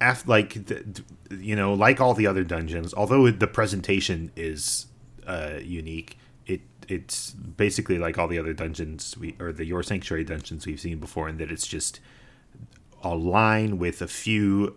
after, 0.00 0.28
like, 0.28 0.66
the, 0.66 1.02
you 1.30 1.54
know, 1.54 1.74
like 1.74 2.00
all 2.00 2.14
the 2.14 2.26
other 2.26 2.44
dungeons, 2.44 2.92
although 2.94 3.30
the 3.30 3.46
presentation 3.46 4.32
is 4.36 4.86
uh, 5.26 5.58
unique, 5.62 6.18
it 6.46 6.62
it's 6.88 7.30
basically 7.30 7.98
like 7.98 8.18
all 8.18 8.26
the 8.28 8.38
other 8.38 8.52
dungeons 8.52 9.16
we 9.16 9.36
or 9.38 9.52
the 9.52 9.64
Your 9.64 9.82
Sanctuary 9.82 10.24
dungeons 10.24 10.66
we've 10.66 10.80
seen 10.80 10.98
before, 10.98 11.28
in 11.28 11.38
that 11.38 11.50
it's 11.50 11.66
just 11.66 12.00
a 13.02 13.14
line 13.14 13.78
with 13.78 14.02
a 14.02 14.08
few 14.08 14.76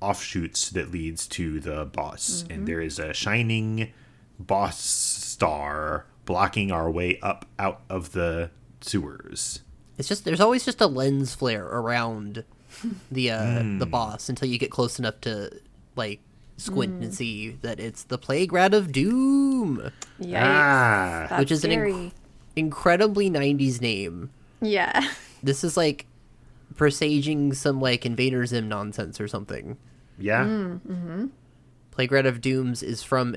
offshoots 0.00 0.70
that 0.70 0.90
leads 0.90 1.26
to 1.28 1.60
the 1.60 1.84
boss, 1.84 2.44
and 2.50 2.66
there 2.66 2.80
is 2.80 2.98
a 2.98 3.14
shining 3.14 3.92
boss 4.38 4.80
star 4.80 6.06
blocking 6.24 6.72
our 6.72 6.90
way 6.90 7.18
up 7.20 7.46
out 7.58 7.82
of 7.88 8.12
the 8.12 8.50
sewers. 8.80 9.60
It's 9.98 10.08
just 10.08 10.24
there's 10.24 10.40
always 10.40 10.64
just 10.64 10.80
a 10.80 10.86
lens 10.86 11.34
flare 11.34 11.66
around 11.66 12.44
the 13.10 13.30
uh 13.30 13.60
Hmm. 13.62 13.78
the 13.78 13.86
boss 13.86 14.28
until 14.28 14.48
you 14.48 14.58
get 14.58 14.70
close 14.70 14.98
enough 14.98 15.20
to 15.22 15.50
like 15.96 16.20
squint 16.56 17.02
and 17.02 17.12
see 17.14 17.58
that 17.62 17.80
it's 17.80 18.04
the 18.04 18.18
Plague 18.18 18.52
Rat 18.52 18.72
of 18.74 18.92
Doom. 18.92 19.90
Yikes. 20.20 20.40
Ah. 20.42 21.36
Which 21.38 21.50
is 21.50 21.64
an 21.64 21.70
inc- 21.70 21.74
incredibly 21.74 22.12
Incredibly 22.54 23.30
90s 23.30 23.80
name. 23.80 24.30
Yeah. 24.60 25.08
This 25.42 25.64
is 25.64 25.76
like 25.76 26.06
presaging 26.76 27.52
some 27.54 27.80
like 27.80 28.06
Invader 28.06 28.46
Zim 28.46 28.68
nonsense 28.68 29.20
or 29.20 29.26
something. 29.26 29.76
Yeah. 30.18 30.76
Plague 31.90 32.12
Rat 32.12 32.26
of 32.26 32.40
Dooms 32.40 32.82
is 32.82 33.02
from 33.02 33.36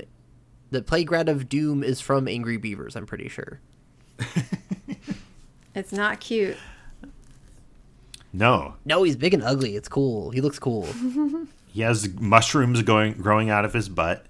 the 0.70 0.82
Plague 0.82 1.10
Rat 1.10 1.28
of 1.28 1.48
Doom 1.48 1.82
is 1.82 2.00
from 2.00 2.28
Angry 2.28 2.56
Beavers, 2.58 2.94
I'm 2.94 3.06
pretty 3.06 3.28
sure. 3.28 3.60
It's 5.74 5.92
not 5.92 6.20
cute. 6.20 6.56
No, 8.38 8.74
No, 8.84 9.02
he's 9.02 9.16
big 9.16 9.32
and 9.34 9.42
ugly. 9.42 9.76
It's 9.76 9.88
cool. 9.88 10.30
He 10.30 10.40
looks 10.40 10.58
cool. 10.58 10.86
He 11.72 11.82
has 11.82 12.08
mushrooms 12.14 12.80
going 12.80 13.12
growing 13.14 13.50
out 13.50 13.66
of 13.66 13.74
his 13.74 13.90
butt. 13.90 14.24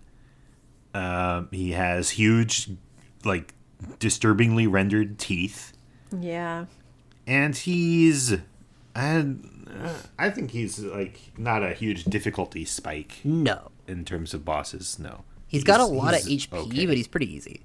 Um, 0.94 1.46
he 1.52 1.72
has 1.72 2.10
huge, 2.10 2.70
like 3.24 3.54
disturbingly 4.00 4.66
rendered 4.66 5.16
teeth, 5.20 5.72
Yeah. 6.10 6.66
and 7.24 7.54
he's, 7.56 8.36
and 8.96 9.68
uh, 9.80 9.92
I 10.18 10.30
think 10.30 10.50
he's 10.50 10.80
like 10.80 11.20
not 11.38 11.62
a 11.62 11.72
huge 11.72 12.02
difficulty 12.06 12.64
spike 12.64 13.20
no. 13.22 13.70
in 13.86 14.04
terms 14.04 14.34
of 14.34 14.44
bosses. 14.44 14.98
No, 14.98 15.22
He's 15.46 15.62
got 15.62 15.78
a 15.78 15.84
lot 15.84 16.14
of 16.14 16.24
he's 16.24 16.46
HP, 16.48 16.52
okay. 16.66 16.86
but 16.86 16.96
he's 16.96 17.06
pretty 17.06 17.32
easy. 17.32 17.60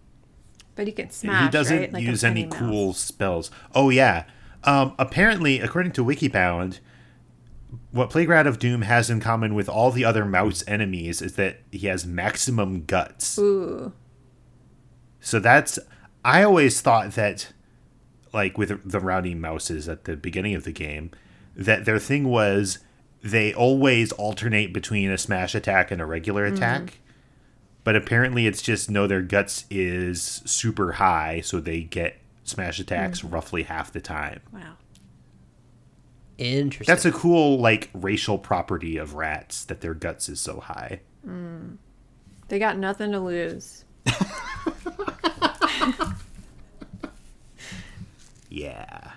But 0.75 0.85
he 0.85 0.93
can 0.93 1.09
smash. 1.09 1.45
he 1.45 1.49
doesn't 1.49 1.77
right? 1.79 1.93
Like 1.93 2.03
a 2.03 2.05
use 2.05 2.23
any 2.23 2.41
Minnie 2.43 2.49
Mouse. 2.51 2.59
cool 2.59 2.93
spells. 2.93 3.49
Oh 3.73 3.89
yeah. 3.89 4.25
Um, 4.63 4.93
apparently, 4.99 5.59
according 5.59 5.93
to 5.93 6.05
WikiBound, 6.05 6.79
what 7.91 8.09
Plague 8.09 8.29
Rat 8.29 8.47
of 8.47 8.59
Doom 8.59 8.83
has 8.83 9.09
in 9.09 9.19
common 9.19 9.53
with 9.53 9.67
all 9.67 9.91
the 9.91 10.05
other 10.05 10.25
mouse 10.25 10.63
enemies 10.67 11.21
is 11.21 11.35
that 11.35 11.61
he 11.71 11.87
has 11.87 12.05
maximum 12.05 12.85
guts. 12.85 13.37
Ooh. 13.37 13.93
So 15.19 15.39
that's 15.39 15.77
I 16.23 16.43
always 16.43 16.81
thought 16.81 17.11
that 17.11 17.51
like 18.33 18.57
with 18.57 18.89
the 18.89 18.99
rowdy 18.99 19.35
mouses 19.35 19.89
at 19.89 20.05
the 20.05 20.15
beginning 20.15 20.55
of 20.55 20.63
the 20.63 20.71
game 20.71 21.11
that 21.55 21.85
their 21.85 21.99
thing 21.99 22.25
was 22.25 22.79
they 23.23 23.53
always 23.53 24.11
alternate 24.13 24.73
between 24.73 25.11
a 25.11 25.17
smash 25.17 25.53
attack 25.53 25.91
and 25.91 26.01
a 26.01 26.05
regular 26.05 26.45
attack. 26.45 26.99
But 27.83 27.95
apparently 27.95 28.47
it's 28.47 28.61
just 28.61 28.89
no 28.89 29.05
their 29.05 29.21
guts 29.21 29.65
is 29.69 30.41
super 30.45 30.93
high 30.93 31.41
so 31.41 31.59
they 31.59 31.81
get 31.81 32.17
smash 32.51 32.79
attacks 32.79 33.21
hmm. 33.21 33.29
roughly 33.29 33.63
half 33.63 33.91
the 33.91 34.01
time. 34.01 34.41
Wow. 34.53 34.73
Interesting. 36.37 36.91
That's 36.91 37.05
a 37.05 37.11
cool 37.11 37.59
like 37.59 37.89
racial 37.93 38.37
property 38.37 38.97
of 38.97 39.15
rats 39.15 39.65
that 39.65 39.81
their 39.81 39.93
guts 39.93 40.29
is 40.29 40.39
so 40.39 40.59
high. 40.59 41.01
Hmm. 41.23 41.75
They 42.47 42.59
got 42.59 42.77
nothing 42.77 43.11
to 43.11 43.19
lose. 43.19 43.85
Yeah. 48.51 49.11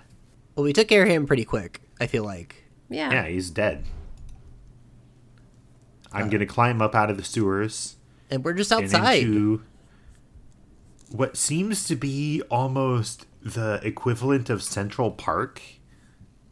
well, 0.55 0.63
we 0.63 0.71
took 0.71 0.87
care 0.87 1.03
of 1.03 1.09
him 1.09 1.27
pretty 1.27 1.43
quick. 1.43 1.81
I 1.99 2.07
feel 2.07 2.23
like. 2.23 2.63
Yeah. 2.89 3.11
Yeah, 3.11 3.27
he's 3.27 3.49
dead. 3.49 3.83
I'm 6.11 6.27
uh. 6.27 6.29
gonna 6.29 6.45
climb 6.45 6.81
up 6.81 6.95
out 6.95 7.11
of 7.11 7.17
the 7.17 7.23
sewers. 7.23 7.97
And 8.31 8.43
we're 8.43 8.53
just 8.53 8.71
and 8.71 8.85
outside. 8.85 9.23
into 9.23 9.61
what 11.15 11.37
seems 11.37 11.87
to 11.87 11.95
be 11.95 12.41
almost 12.49 13.25
the 13.41 13.79
equivalent 13.83 14.49
of 14.49 14.61
Central 14.63 15.11
Park. 15.11 15.61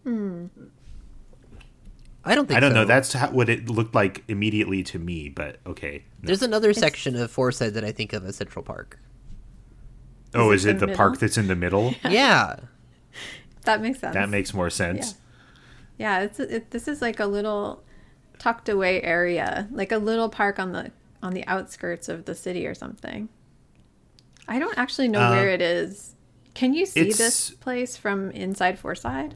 Hmm. 0.03 0.47
I 2.25 2.35
don't 2.35 2.47
think 2.47 2.57
I 2.57 2.59
don't 2.61 2.71
so. 2.71 2.75
know. 2.75 2.85
That's 2.85 3.13
how, 3.13 3.31
what 3.31 3.49
it 3.49 3.69
looked 3.69 3.93
like 3.93 4.23
immediately 4.27 4.83
to 4.83 4.99
me, 4.99 5.27
but 5.29 5.57
okay. 5.65 6.03
No. 6.21 6.27
There's 6.27 6.41
another 6.41 6.71
section 6.73 7.15
of 7.15 7.35
Fourside 7.35 7.73
that 7.73 7.83
I 7.83 7.91
think 7.91 8.13
of 8.13 8.25
as 8.25 8.37
Central 8.37 8.63
Park. 8.63 8.99
oh, 10.33 10.51
it 10.51 10.55
is 10.55 10.65
it 10.65 10.79
the 10.79 10.87
the 10.87 10.95
park 10.95 11.19
that's 11.19 11.37
in 11.37 11.47
the 11.47 11.55
middle? 11.55 11.93
yeah. 12.09 12.57
That 13.63 13.81
makes 13.81 13.99
sense. 13.99 14.13
that 14.13 14.29
makes 14.29 14.53
more 14.53 14.69
sense. 14.69 15.15
Yeah, 15.97 16.21
it's 16.21 16.39
it, 16.39 16.71
this 16.71 16.87
is 16.87 17.01
like 17.01 17.19
a 17.19 17.25
little 17.25 17.83
tucked 18.39 18.69
away 18.69 19.01
area, 19.01 19.67
like 19.71 19.91
a 19.91 19.97
little 19.97 20.29
park 20.29 20.59
on 20.59 20.71
the 20.71 20.91
on 21.21 21.33
the 21.33 21.45
outskirts 21.47 22.07
of 22.07 22.25
the 22.25 22.35
city 22.35 22.65
or 22.65 22.73
something. 22.73 23.29
I 24.47 24.59
don't 24.59 24.77
actually 24.77 25.07
know 25.07 25.21
Uh, 25.21 25.31
where 25.31 25.49
it 25.49 25.61
is. 25.61 26.15
Can 26.53 26.73
you 26.73 26.85
see 26.85 27.11
this 27.11 27.49
place 27.51 27.97
from 27.97 28.29
inside 28.31 28.79
Fourside? 28.79 29.33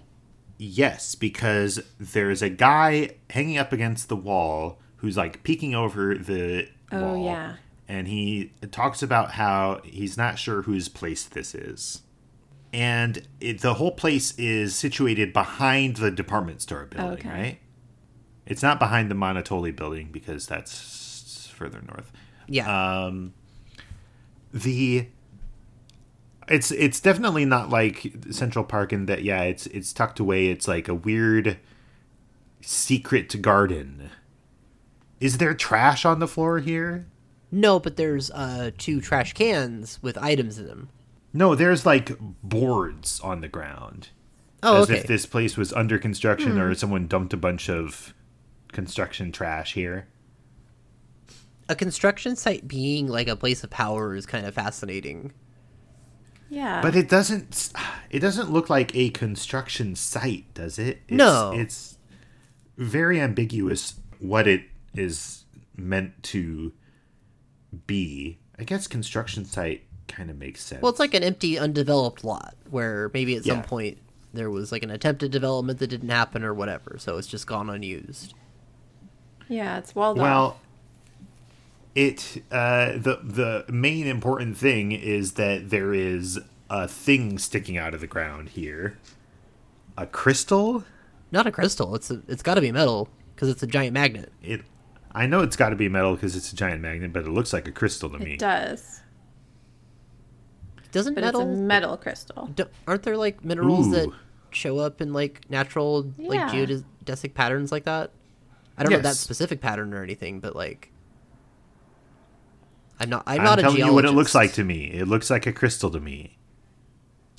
Yes, 0.60 1.16
because 1.16 1.80
there's 2.00 2.42
a 2.42 2.50
guy 2.50 3.12
hanging 3.30 3.58
up 3.58 3.72
against 3.72 4.10
the 4.10 4.16
wall 4.16 4.80
who's 4.98 5.16
like 5.18 5.44
peeking 5.44 5.74
over 5.76 6.16
the 6.16 6.68
Oh, 6.92 7.14
wall. 7.14 7.26
yeah. 7.26 7.54
And 7.88 8.08
he 8.08 8.52
talks 8.72 9.02
about 9.02 9.32
how 9.32 9.82
he's 9.84 10.18
not 10.18 10.38
sure 10.38 10.64
whose 10.64 10.90
place 10.90 11.24
this 11.24 11.56
is. 11.56 12.02
And 12.74 13.26
it, 13.40 13.62
the 13.62 13.76
whole 13.76 13.92
place 13.92 14.38
is 14.38 14.76
situated 14.76 15.32
behind 15.32 15.98
the 15.98 16.12
department 16.12 16.62
store 16.62 16.86
building, 16.86 17.20
Okay. 17.20 17.30
right? 17.30 17.60
It's 18.46 18.62
not 18.62 18.78
behind 18.80 19.10
the 19.10 19.16
Monotoli 19.16 19.76
building 19.76 20.10
because 20.12 20.48
that's 20.48 21.50
further 21.56 21.82
north. 21.88 22.12
Yeah. 22.48 23.06
Um, 23.06 23.34
the 24.54 25.08
it's 26.48 26.72
it's 26.72 27.00
definitely 27.00 27.46
not 27.46 27.70
like 27.70 28.14
Central 28.32 28.64
Park 28.64 28.94
in 28.94 29.06
that 29.08 29.24
yeah 29.24 29.42
it's 29.44 29.68
it's 29.68 29.94
tucked 29.94 30.20
away. 30.20 30.48
It's 30.48 30.68
like 30.68 30.88
a 30.88 30.96
weird 30.96 31.58
secret 32.62 33.42
garden. 33.42 34.10
Is 35.20 35.38
there 35.40 35.54
trash 35.54 36.06
on 36.06 36.20
the 36.20 36.28
floor 36.28 36.60
here? 36.60 37.08
no, 37.50 37.80
but 37.80 37.96
there's 37.96 38.30
uh 38.32 38.72
two 38.78 39.00
trash 39.02 39.34
cans 39.34 40.00
with 40.02 40.18
items 40.18 40.58
in 40.60 40.68
them. 40.68 40.90
No, 41.34 41.56
there's 41.56 41.86
like 41.86 42.18
boards 42.44 43.20
on 43.22 43.42
the 43.42 43.48
ground. 43.48 44.10
Oh, 44.64 44.82
as 44.82 44.84
okay. 44.84 44.94
Hmm. 44.96 45.02
if 45.02 45.08
this 45.08 45.26
place 45.26 45.56
was 45.56 45.72
under 45.74 45.98
construction 46.00 46.58
or 46.60 46.74
someone 46.76 47.08
dumped 47.08 47.34
a 47.34 47.38
bunch 47.38 47.70
of 47.70 48.14
construction 48.72 49.32
trash 49.32 49.74
here. 49.74 50.08
A 51.70 51.76
construction 51.76 52.36
site 52.36 52.68
being 52.68 53.08
like 53.08 53.28
a 53.28 53.36
place 53.36 53.64
of 53.64 53.70
power 53.70 54.16
is 54.16 54.26
kind 54.26 54.46
of 54.46 54.54
fascinating. 54.54 55.34
Yeah. 56.50 56.82
But 56.82 56.96
it 56.96 57.10
doesn't 57.10 57.72
it 58.10 58.20
doesn't 58.20 58.52
look 58.52 58.70
like 58.70 58.96
a 58.96 59.10
construction 59.10 59.96
site, 59.96 60.54
does 60.54 60.80
it? 60.80 61.02
It's, 61.08 61.18
No. 61.18 61.52
It's 61.54 61.98
very 62.78 63.20
ambiguous 63.20 63.96
what 64.20 64.48
it 64.48 64.64
is 64.96 65.46
meant 65.76 66.24
to 66.24 66.72
be. 67.86 68.40
I 68.58 68.64
guess 68.64 68.88
construction 68.88 69.46
site 69.46 69.84
kind 70.08 70.30
of 70.30 70.38
makes 70.38 70.64
sense. 70.64 70.82
Well, 70.82 70.90
it's 70.90 71.00
like 71.00 71.14
an 71.14 71.24
empty, 71.24 71.60
undeveloped 71.60 72.24
lot 72.24 72.56
where 72.70 73.12
maybe 73.14 73.36
at 73.36 73.44
some 73.44 73.62
point 73.62 73.98
there 74.34 74.50
was 74.50 74.72
like 74.72 74.84
an 74.84 74.90
attempted 74.90 75.32
development 75.32 75.80
that 75.80 75.88
didn't 75.88 76.10
happen 76.10 76.44
or 76.44 76.54
whatever, 76.54 76.96
so 76.98 77.18
it's 77.18 77.28
just 77.28 77.46
gone 77.46 77.70
unused. 77.70 78.34
yeah, 79.50 79.78
it's 79.78 79.94
walled 79.94 80.18
off. 80.52 80.58
Well, 81.98 82.06
it 82.08 82.44
uh, 82.52 82.92
the 82.94 83.20
the 83.24 83.72
main 83.72 84.08
important 84.08 84.58
thing 84.58 84.92
is 84.92 85.34
that 85.34 85.70
there 85.70 85.94
is 85.94 86.40
a 86.70 86.88
thing 86.88 87.38
sticking 87.38 87.78
out 87.78 87.94
of 87.94 88.02
the 88.02 88.08
ground 88.08 88.50
here. 88.50 88.98
A 89.98 90.06
crystal? 90.06 90.84
Not 91.32 91.48
a 91.48 91.52
crystal. 91.52 91.96
It's 91.96 92.12
a, 92.12 92.22
it's 92.28 92.44
got 92.44 92.56
to 92.56 92.62
be 92.62 92.72
metal 92.72 93.10
because 93.36 93.50
it's 93.50 93.64
a 93.64 93.68
giant 93.68 93.94
magnet. 93.94 94.32
It 94.44 94.62
I 95.12 95.26
know 95.26 95.42
it's 95.42 95.56
got 95.56 95.70
to 95.70 95.76
be 95.76 95.90
metal 95.90 96.14
because 96.14 96.36
it's 96.36 96.54
a 96.54 96.56
giant 96.56 96.82
magnet, 96.82 97.12
but 97.12 97.24
it 97.24 97.30
looks 97.30 97.52
like 97.52 97.68
a 97.68 97.72
crystal 97.72 98.10
to 98.10 98.20
me. 98.20 98.34
It 98.34 98.40
does. 98.40 99.02
Doesn't 100.92 101.16
But 101.16 101.24
metal? 101.24 101.42
it's 101.42 101.50
a 101.50 101.54
metal 101.54 101.98
crystal. 101.98 102.48
do- 102.48 102.70
aren't 102.88 103.04
there 103.04 103.18
like 103.18 103.44
minerals 103.44 103.92
that 103.92 104.10
show 104.52 104.78
up 104.78 105.02
in 105.02 105.14
like 105.14 105.50
natural 105.50 106.14
like 106.18 106.40
geodesic 106.52 107.34
patterns 107.34 107.72
like 107.72 107.86
that? 107.86 108.12
I 108.78 108.84
don't 108.84 108.92
know 108.92 109.00
that 109.00 109.16
specific 109.16 109.60
pattern 109.60 109.94
or 109.94 110.04
anything, 110.04 110.40
but 110.40 110.56
like 110.56 110.92
I'm 113.00 113.10
not 113.10 113.24
I'm 113.28 113.40
I'm, 113.40 113.44
not 113.46 113.60
a 113.60 113.62
telling 113.62 113.78
geologist. 113.78 113.88
you 113.90 113.94
what 113.94 114.06
it 114.06 114.12
looks 114.12 114.34
like 114.36 114.54
to 114.54 114.64
me. 114.64 114.86
It 114.86 115.08
looks 115.08 115.30
like 115.30 115.46
a 115.46 115.54
crystal 115.54 115.90
to 115.92 116.00
me. 116.00 116.38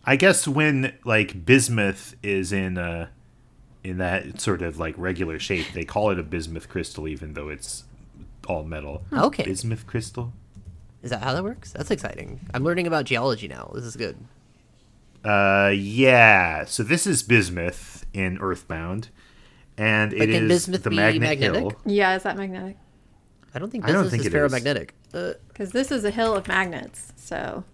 I 0.05 0.17
guess 0.17 0.47
when 0.49 0.95
like 1.05 1.45
bismuth 1.45 2.15
is 2.23 2.53
in 2.53 2.79
uh 2.79 3.09
in 3.85 3.99
that 3.99 4.41
sort 4.41 4.63
of 4.63 4.79
like 4.79 4.95
regular 4.97 5.39
shape, 5.39 5.67
they 5.73 5.85
call 5.85 6.11
it 6.11 6.19
a 6.19 6.23
bismuth 6.23 6.69
crystal, 6.69 7.07
even 7.09 7.35
though 7.35 7.49
it's 7.49 7.85
all 8.47 8.65
metal. 8.65 9.03
Okay. 9.13 9.45
bismuth 9.45 9.87
crystal. 9.87 10.33
Is 11.03 11.11
that 11.11 11.23
how 11.23 11.33
that 11.35 11.45
works? 11.45 11.73
That's 11.73 11.91
exciting. 11.91 12.41
I'm 12.53 12.65
learning 12.65 12.87
about 12.87 13.05
geology 13.05 13.47
now. 13.49 13.71
This 13.75 13.85
is 13.85 13.95
good. 13.97 14.17
Uh, 15.25 15.73
yeah. 15.75 16.65
So 16.65 16.83
this 16.83 17.07
is 17.07 17.23
bismuth 17.23 18.05
in 18.13 18.39
Earthbound, 18.39 19.09
and 19.77 20.11
But 20.11 20.29
it 20.29 20.33
can 20.33 20.45
is 20.45 20.49
bismuth 20.49 20.83
the 20.83 20.91
be 20.91 20.97
magnet 20.97 21.23
magnetic? 21.23 21.61
hill. 21.61 21.73
Yeah, 21.87 22.17
is 22.17 22.23
that 22.25 22.37
magnetic? 22.37 22.77
I 23.59 23.61
don't 23.61 23.71
think 23.71 23.85
I 23.85 23.89
don't 23.91 24.05
business 24.05 24.23
think 24.23 24.33
is 24.33 24.33
it 24.33 24.37
is. 24.37 24.53
ferromagnetic. 24.53 24.91
Uh, 25.13 25.33
Because 25.49 25.73
this 25.73 25.91
is 25.91 26.05
a 26.05 26.13
hill 26.13 26.33
of 26.37 26.47
magnets, 26.47 27.13
so 27.17 27.65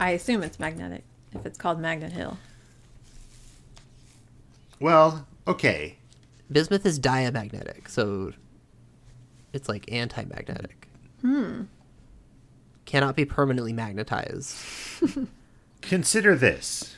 I 0.00 0.12
assume 0.12 0.42
it's 0.42 0.58
magnetic 0.58 1.04
if 1.34 1.44
it's 1.44 1.58
called 1.58 1.78
Magnet 1.78 2.10
Hill. 2.10 2.38
Well, 4.80 5.26
okay. 5.46 5.98
bismuth 6.50 6.86
is 6.86 6.98
diamagnetic, 6.98 7.90
so 7.90 8.32
it's 9.52 9.68
like 9.68 9.92
anti-magnetic. 9.92 10.88
Hmm. 11.20 11.64
Cannot 12.86 13.14
be 13.14 13.26
permanently 13.26 13.74
magnetized. 13.74 14.56
Consider 15.82 16.34
this. 16.34 16.96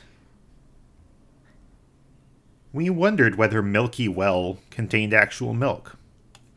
We 2.71 2.89
wondered 2.89 3.35
whether 3.35 3.61
Milky 3.61 4.07
Well 4.07 4.59
contained 4.69 5.13
actual 5.13 5.53
milk. 5.53 5.97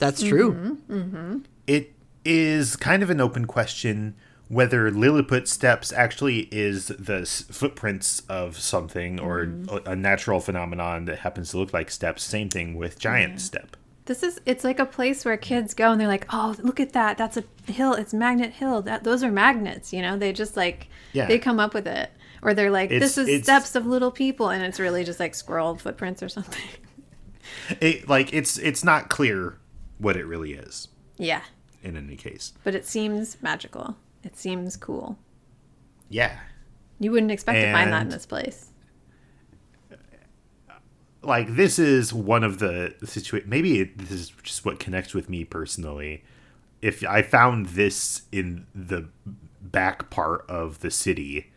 That's 0.04 0.22
true. 0.22 0.52
Mm-hmm. 0.52 0.94
Mm-hmm. 0.96 1.38
It 1.66 1.92
is 2.24 2.76
kind 2.76 3.02
of 3.02 3.10
an 3.10 3.20
open 3.20 3.46
question 3.46 4.14
whether 4.48 4.90
Lilliput 4.90 5.48
Steps 5.48 5.90
actually 5.92 6.48
is 6.52 6.88
the 6.88 7.20
s- 7.22 7.42
footprints 7.50 8.20
of 8.28 8.58
something 8.58 9.18
or 9.18 9.46
mm-hmm. 9.46 9.74
a- 9.88 9.92
a 9.92 9.96
natural 9.96 10.38
phenomenon 10.40 11.06
that 11.06 11.20
happens 11.20 11.50
to 11.50 11.58
look 11.58 11.72
like 11.72 11.90
steps. 11.90 12.22
Same 12.22 12.50
thing 12.50 12.74
with 12.76 12.98
Giant 12.98 13.40
Step. 13.40 13.76
This 14.04 14.22
is 14.22 14.38
it's 14.44 14.62
like 14.64 14.78
a 14.78 14.84
place 14.84 15.24
where 15.24 15.38
kids 15.38 15.72
go 15.72 15.90
and 15.92 15.98
they're 15.98 16.06
like, 16.06 16.26
"Oh, 16.30 16.54
look 16.60 16.78
at 16.78 16.92
that. 16.92 17.16
That's 17.16 17.38
a 17.38 17.44
hill. 17.72 17.94
It's 17.94 18.12
Magnet 18.12 18.52
Hill. 18.52 18.82
That 18.82 19.02
those 19.02 19.22
are 19.22 19.30
magnets, 19.32 19.94
you 19.94 20.02
know? 20.02 20.18
They 20.18 20.30
just 20.34 20.58
like 20.58 20.88
Yeah. 21.14 21.24
they 21.26 21.38
come 21.38 21.58
up 21.58 21.72
with 21.72 21.86
it." 21.86 22.10
Or 22.42 22.52
they're 22.52 22.70
like, 22.70 22.90
It's- 22.90 23.00
"This 23.14 23.16
is 23.18 23.28
it's- 23.28 23.44
steps 23.44 23.74
of 23.74 23.86
little 23.86 24.10
people." 24.10 24.50
And 24.50 24.62
it's 24.62 24.78
really 24.78 25.04
just 25.04 25.18
like 25.20 25.34
squirrel 25.34 25.74
footprints 25.76 26.22
or 26.22 26.28
something. 26.28 26.62
It, 27.80 28.08
like 28.08 28.32
it's 28.34 28.58
it's 28.58 28.84
not 28.84 29.08
clear 29.08 29.56
what 29.98 30.16
it 30.16 30.24
really 30.24 30.52
is 30.52 30.88
yeah. 31.16 31.42
in 31.82 31.96
any 31.96 32.16
case. 32.16 32.52
But 32.64 32.74
it 32.74 32.86
seems 32.86 33.36
magical. 33.42 33.96
It 34.22 34.36
seems 34.36 34.76
cool. 34.76 35.18
Yeah. 36.08 36.38
You 36.98 37.10
wouldn't 37.10 37.32
expect 37.32 37.60
to 37.60 37.72
find 37.72 37.92
that 37.92 38.02
in 38.02 38.08
this 38.08 38.26
place. 38.26 38.70
like 41.22 41.56
this 41.56 41.78
is 41.78 42.12
one 42.12 42.44
of 42.44 42.58
the 42.58 42.94
situation 43.04 43.48
maybe 43.48 43.80
it, 43.80 43.96
this 43.98 44.10
is 44.10 44.28
just 44.42 44.64
what 44.64 44.78
connects 44.78 45.14
with 45.14 45.30
me 45.30 45.42
personally 45.42 46.22
if 46.82 47.02
i 47.06 47.22
found 47.22 47.66
this 47.66 48.22
in 48.30 48.66
the 48.74 49.08
back 49.62 50.10
part 50.10 50.44
of 50.50 50.80
the 50.80 50.90
city 50.90 51.50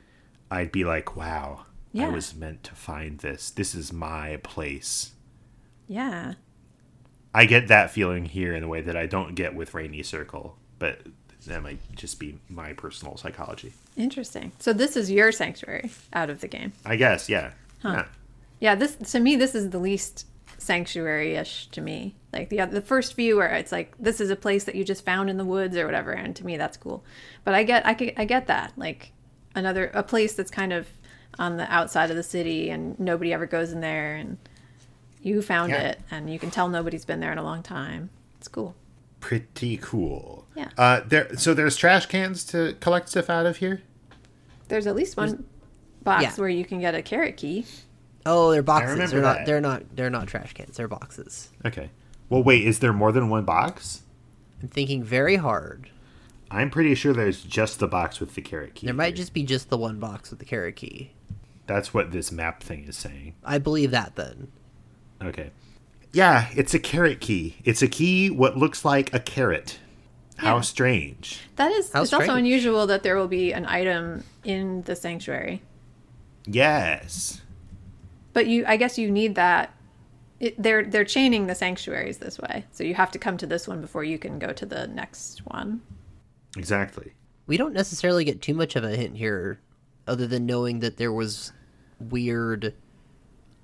i'd 0.50 0.72
be 0.72 0.86
like 0.86 1.16
wow 1.18 1.66
i 2.00 2.08
was 2.08 2.34
meant 2.34 2.64
to 2.64 2.74
find 2.74 3.20
this 3.20 3.50
this 3.52 3.76
is 3.76 3.92
my 3.92 4.38
place 4.38 5.12
Yeah. 5.88 6.34
I 7.38 7.46
get 7.46 7.68
that 7.68 7.90
feeling 7.92 8.26
here 8.26 8.54
in 8.58 8.64
a 8.64 8.68
way 8.68 8.82
that 8.82 8.96
i 8.98 9.06
don't 9.06 9.36
get 9.36 9.56
with 9.56 9.74
rainy 9.74 10.04
circle 10.04 10.58
but 10.80 11.00
that 11.46 11.62
might 11.64 11.80
just 11.96 12.20
be 12.20 12.38
my 12.50 12.74
personal 12.74 13.16
psychology 13.18 13.74
Interesting. 13.96 14.52
So 14.60 14.74
this 14.74 14.96
is 14.96 15.10
your 15.10 15.32
sanctuary 15.32 15.90
out 16.14 16.30
of 16.30 16.42
the 16.42 16.48
game. 16.48 16.72
i 16.86 16.96
guess 16.96 17.30
yeah 17.30 17.52
yeah 17.84 18.06
Yeah, 18.60 18.76
this 18.76 18.96
to 19.12 19.20
me 19.20 19.36
this 19.36 19.56
is 19.56 19.70
the 19.70 19.80
least 19.80 20.26
sanctuary-ish 20.60 21.68
to 21.68 21.82
me. 21.82 22.16
Like 22.34 22.50
the 22.50 22.66
the 22.66 22.82
first 22.82 23.16
view 23.16 23.38
where 23.38 23.54
it's 23.56 23.72
like 23.72 23.94
this 24.00 24.20
is 24.22 24.30
a 24.30 24.36
place 24.36 24.64
that 24.66 24.76
you 24.76 24.84
just 24.84 25.06
found 25.06 25.30
in 25.30 25.38
the 25.38 25.46
woods 25.46 25.76
or 25.78 25.86
whatever, 25.86 26.12
and 26.12 26.36
to 26.36 26.46
me 26.46 26.58
that's 26.58 26.78
cool. 26.78 27.04
But 27.44 27.54
I 27.54 27.64
get 27.64 27.86
I 27.86 27.94
get, 27.94 28.14
I 28.18 28.26
get 28.26 28.48
that 28.48 28.74
like 28.78 29.12
another 29.56 29.92
a 29.94 30.04
place 30.04 30.34
that's 30.34 30.52
kind 30.52 30.74
of 30.74 30.88
on 31.40 31.58
the 31.58 31.72
outside 31.72 32.10
of 32.10 32.16
the 32.16 32.24
city 32.24 32.70
and 32.70 33.00
nobody 33.00 33.32
ever 33.34 33.46
goes 33.46 33.72
in 33.72 33.82
there 33.82 34.16
and 34.16 34.38
you 35.22 35.42
found 35.42 35.72
Yeah. 35.72 35.82
it 35.90 36.00
and 36.12 36.32
you 36.32 36.40
can 36.40 36.52
tell 36.52 36.70
nobody's 36.70 37.06
been 37.06 37.20
there 37.20 37.32
in 37.32 37.38
a 37.38 37.44
long 37.44 37.64
time. 37.64 38.10
It's 38.38 38.48
cool. 38.48 38.76
pretty 39.20 39.78
cool 39.78 40.46
Yeah. 40.56 40.70
uh 40.78 41.02
there 41.06 41.36
so 41.38 41.54
there's 41.56 41.76
trash 41.76 42.06
cans 42.06 42.44
to 42.46 42.76
collect 42.80 43.10
stuff 43.10 43.30
out 43.32 43.48
of 43.48 43.58
here 43.58 43.82
There's 44.68 44.86
at 44.86 44.96
least 44.96 45.18
one 45.18 45.44
box 46.04 46.24
Yeah. 46.24 46.34
where 46.36 46.50
you 46.50 46.64
can 46.64 46.80
get 46.80 46.94
a 46.94 47.02
carrot 47.02 47.36
key. 47.38 47.66
Oh, 48.26 48.52
they're 48.52 48.62
boxes. 48.62 48.92
remember 48.92 49.12
They're 49.16 49.22
not. 49.22 49.38
that. 49.38 49.46
They're 49.46 49.62
not. 49.62 49.84
They're 49.96 50.10
not 50.10 50.28
trash 50.28 50.54
cans. 50.54 50.76
They're 50.78 50.88
boxes. 50.88 51.50
Okay. 51.66 51.90
Well, 52.30 52.44
wait, 52.44 52.66
is 52.66 52.80
there 52.80 52.92
more 52.94 53.12
than 53.14 53.30
one 53.30 53.46
box? 53.46 54.04
I'm 54.62 54.68
thinking 54.68 55.02
very 55.04 55.38
hard. 55.38 55.90
I'm 56.52 56.70
pretty 56.70 56.94
sure 56.96 57.14
there's 57.14 57.42
just 57.42 57.80
the 57.80 57.88
box 57.88 58.20
with 58.20 58.36
the 58.36 58.42
carrot 58.42 58.76
key. 58.76 58.86
There 58.88 58.94
might 58.94 59.08
here. 59.08 59.16
just 59.16 59.34
be 59.34 59.44
just 59.44 59.70
the 59.70 59.78
one 59.78 59.98
box 60.00 60.30
with 60.30 60.40
the 60.40 60.46
carrot 60.46 60.76
key. 60.76 61.12
That's 61.68 61.94
what 61.94 62.12
this 62.12 62.32
map 62.32 62.62
thing 62.64 62.84
is 62.86 62.98
saying. 62.98 63.36
I 63.46 63.58
believe 63.60 63.92
that 63.92 64.16
then. 64.16 64.50
Okay. 65.24 65.52
Yeah, 66.12 66.48
it's 66.56 66.74
a 66.74 66.80
carrot 66.80 67.20
key. 67.20 67.58
It's 67.64 67.82
a 67.82 67.88
key 67.88 68.30
what 68.30 68.58
looks 68.58 68.86
like 68.86 69.14
a 69.14 69.20
carrot. 69.20 69.80
How 70.38 70.56
Yeah. 70.56 70.62
strange. 70.62 71.40
That 71.56 71.72
is 71.72 71.92
How 71.92 72.04
it's 72.04 72.14
also 72.14 72.36
unusual 72.36 72.86
that 72.88 73.02
there 73.04 73.16
will 73.16 73.28
be 73.28 73.52
an 73.54 73.66
item 73.66 74.24
in 74.44 74.84
the 74.84 74.96
sanctuary. 74.96 75.64
Yes. 76.46 77.42
But 78.34 78.46
you, 78.48 78.64
I 78.68 78.78
guess 78.78 78.98
you 78.98 79.10
need 79.12 79.36
that. 79.36 79.74
It, 80.40 80.62
they're 80.62 80.86
they're 80.86 81.04
chaining 81.04 81.48
the 81.48 81.56
sanctuaries 81.56 82.20
this 82.20 82.38
way, 82.38 82.66
so 82.72 82.84
you 82.84 82.94
have 82.94 83.10
to 83.12 83.20
come 83.20 83.38
to 83.38 83.48
this 83.48 83.68
one 83.68 83.82
before 83.82 84.04
you 84.04 84.20
can 84.20 84.38
go 84.38 84.54
to 84.54 84.66
the 84.68 84.86
next 84.86 85.40
one. 85.48 85.82
Exactly. 86.56 87.14
We 87.48 87.58
don't 87.58 87.74
necessarily 87.74 88.24
get 88.24 88.40
too 88.42 88.54
much 88.54 88.76
of 88.76 88.84
a 88.84 88.96
hint 88.96 89.18
here, 89.18 89.60
other 90.06 90.28
than 90.28 90.46
knowing 90.46 90.80
that 90.82 90.98
there 90.98 91.12
was 91.12 91.52
weird. 92.00 92.76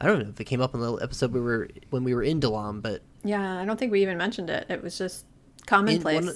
I 0.03 0.07
don't 0.07 0.19
know 0.19 0.29
if 0.29 0.39
it 0.39 0.43
came 0.43 0.59
up 0.59 0.73
in 0.73 0.81
the 0.81 0.95
episode 0.95 1.31
we 1.31 1.39
were 1.39 1.69
when 1.89 2.03
we 2.03 2.13
were 2.13 2.23
in 2.23 2.41
Dalaam, 2.41 2.81
but 2.81 3.01
Yeah, 3.23 3.57
I 3.57 3.63
don't 3.63 3.79
think 3.79 3.93
we 3.93 4.01
even 4.01 4.17
mentioned 4.17 4.49
it. 4.49 4.65
It 4.69 4.83
was 4.83 4.97
just 4.97 5.25
commonplace. 5.65 6.25
one, 6.25 6.35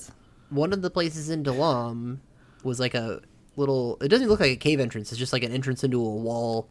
one 0.50 0.74
of 0.74 0.82
the 0.82 0.90
places 0.90 1.30
in 1.30 1.44
Dalaam 1.44 2.20
was 2.64 2.80
like 2.80 2.96
a 2.96 3.20
little. 3.58 3.98
It 4.00 4.08
doesn't 4.08 4.30
look 4.30 4.40
like 4.40 4.52
a 4.52 4.56
cave 4.56 4.80
entrance. 4.80 5.12
It's 5.12 5.20
just 5.20 5.34
like 5.34 5.44
an 5.44 5.52
entrance 5.52 5.84
into 5.84 6.00
a 6.00 6.10
wall. 6.10 6.70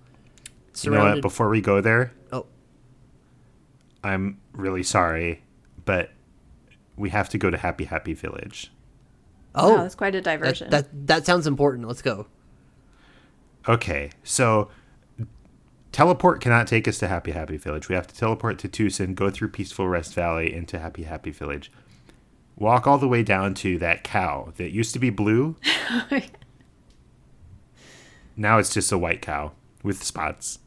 You 0.81 0.91
know 0.91 1.05
what? 1.05 1.21
Before 1.21 1.51
we 1.51 1.61
go 1.61 1.83
there, 1.83 2.15
oh, 2.33 2.47
I'm 4.03 4.41
really 4.53 4.83
sorry, 4.83 5.43
but 5.85 6.13
we 6.97 7.11
have 7.11 7.29
to 7.31 7.39
go 7.39 7.51
to 7.51 7.59
Happy 7.59 7.85
Happy 7.85 8.15
Village. 8.15 8.73
oh, 9.55 9.75
wow, 9.75 9.83
that's 9.83 9.95
quite 9.95 10.15
a 10.15 10.23
that, 10.23 10.25
diversion. 10.25 10.71
that 10.71 11.07
that 11.09 11.27
sounds 11.27 11.47
important. 11.47 11.87
Let's 11.87 12.03
go. 12.03 12.27
Okay, 13.69 14.13
so 14.23 14.71
teleport 16.01 16.43
cannot 16.43 16.67
take 16.67 16.87
us 16.87 16.99
to 16.99 17.09
Happy 17.09 17.31
Happy 17.31 17.57
Village. 17.57 17.89
We 17.89 17.95
have 17.95 18.07
to 18.07 18.15
teleport 18.15 18.59
to 18.59 18.69
Twoson, 18.69 19.15
go 19.15 19.31
through 19.31 19.49
Peaceful 19.49 19.89
Rest 19.89 20.13
Valley 20.13 20.53
into 20.53 20.79
Happy 20.79 21.05
Happy 21.05 21.31
Village. 21.31 21.73
Walk 22.55 22.87
all 22.87 22.99
the 22.99 23.09
way 23.09 23.23
down 23.23 23.55
to 23.55 23.79
that 23.79 24.05
cow 24.05 24.53
that 24.59 24.73
used 24.73 24.93
to 24.93 24.99
be 24.99 25.09
blue. 25.09 25.57
now 28.37 28.59
it's 28.59 28.75
just 28.75 28.93
a 28.93 28.99
white 28.99 29.23
cow 29.23 29.53
with 29.83 30.03
spots. 30.05 30.59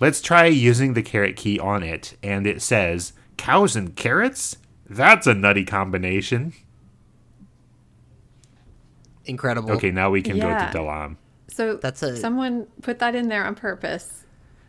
Let's 0.00 0.20
try 0.20 0.46
using 0.46 0.94
the 0.94 1.02
carrot 1.04 1.36
key 1.36 1.56
on 1.60 1.84
it, 1.84 2.16
and 2.20 2.44
it 2.44 2.60
says 2.60 3.12
cows 3.36 3.76
and 3.76 3.94
carrots? 3.94 4.56
That's 4.90 5.28
a 5.28 5.34
nutty 5.34 5.64
combination. 5.64 6.52
Incredible. 9.24 9.70
Okay, 9.70 9.92
now 9.92 10.10
we 10.10 10.20
can 10.20 10.36
Yeah. 10.36 10.66
go 10.72 10.72
to 10.72 10.78
Dalaam. 10.84 11.14
so 11.46 11.76
That's 11.76 12.02
a- 12.02 12.16
someone 12.16 12.66
put 12.82 12.98
that 12.98 13.14
in 13.14 13.28
there 13.28 13.44
on 13.44 13.54
purpose, 13.54 14.23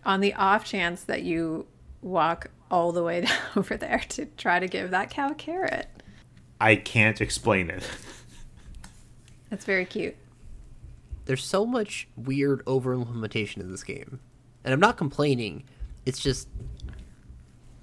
on 0.06 0.22
the 0.22 0.34
off 0.36 0.66
chance 0.66 1.04
that 1.04 1.24
you 1.24 1.66
walk 2.02 2.48
all 2.70 2.92
the 2.92 3.04
way 3.04 3.22
down 3.26 3.38
over 3.56 3.78
there 3.78 4.02
to 4.10 4.26
try 4.38 4.60
to 4.60 4.68
give 4.68 4.92
that 4.92 5.10
cow 5.10 5.30
a 5.32 5.36
carrot. 5.36 5.88
I 6.60 6.76
can't 6.76 7.20
explain 7.22 7.70
it. 7.70 7.84
That's 9.50 9.66
very 9.66 9.86
cute. 9.86 10.16
There's 11.26 11.44
so 11.44 11.66
much 11.66 12.08
weird 12.16 12.62
over 12.68 12.94
implementation 12.94 13.62
in 13.62 13.72
this 13.72 13.84
game. 13.84 14.20
And 14.64 14.74
I'm 14.74 14.80
not 14.80 14.98
complaining. 14.98 15.64
It's 16.06 16.20
just 16.20 16.48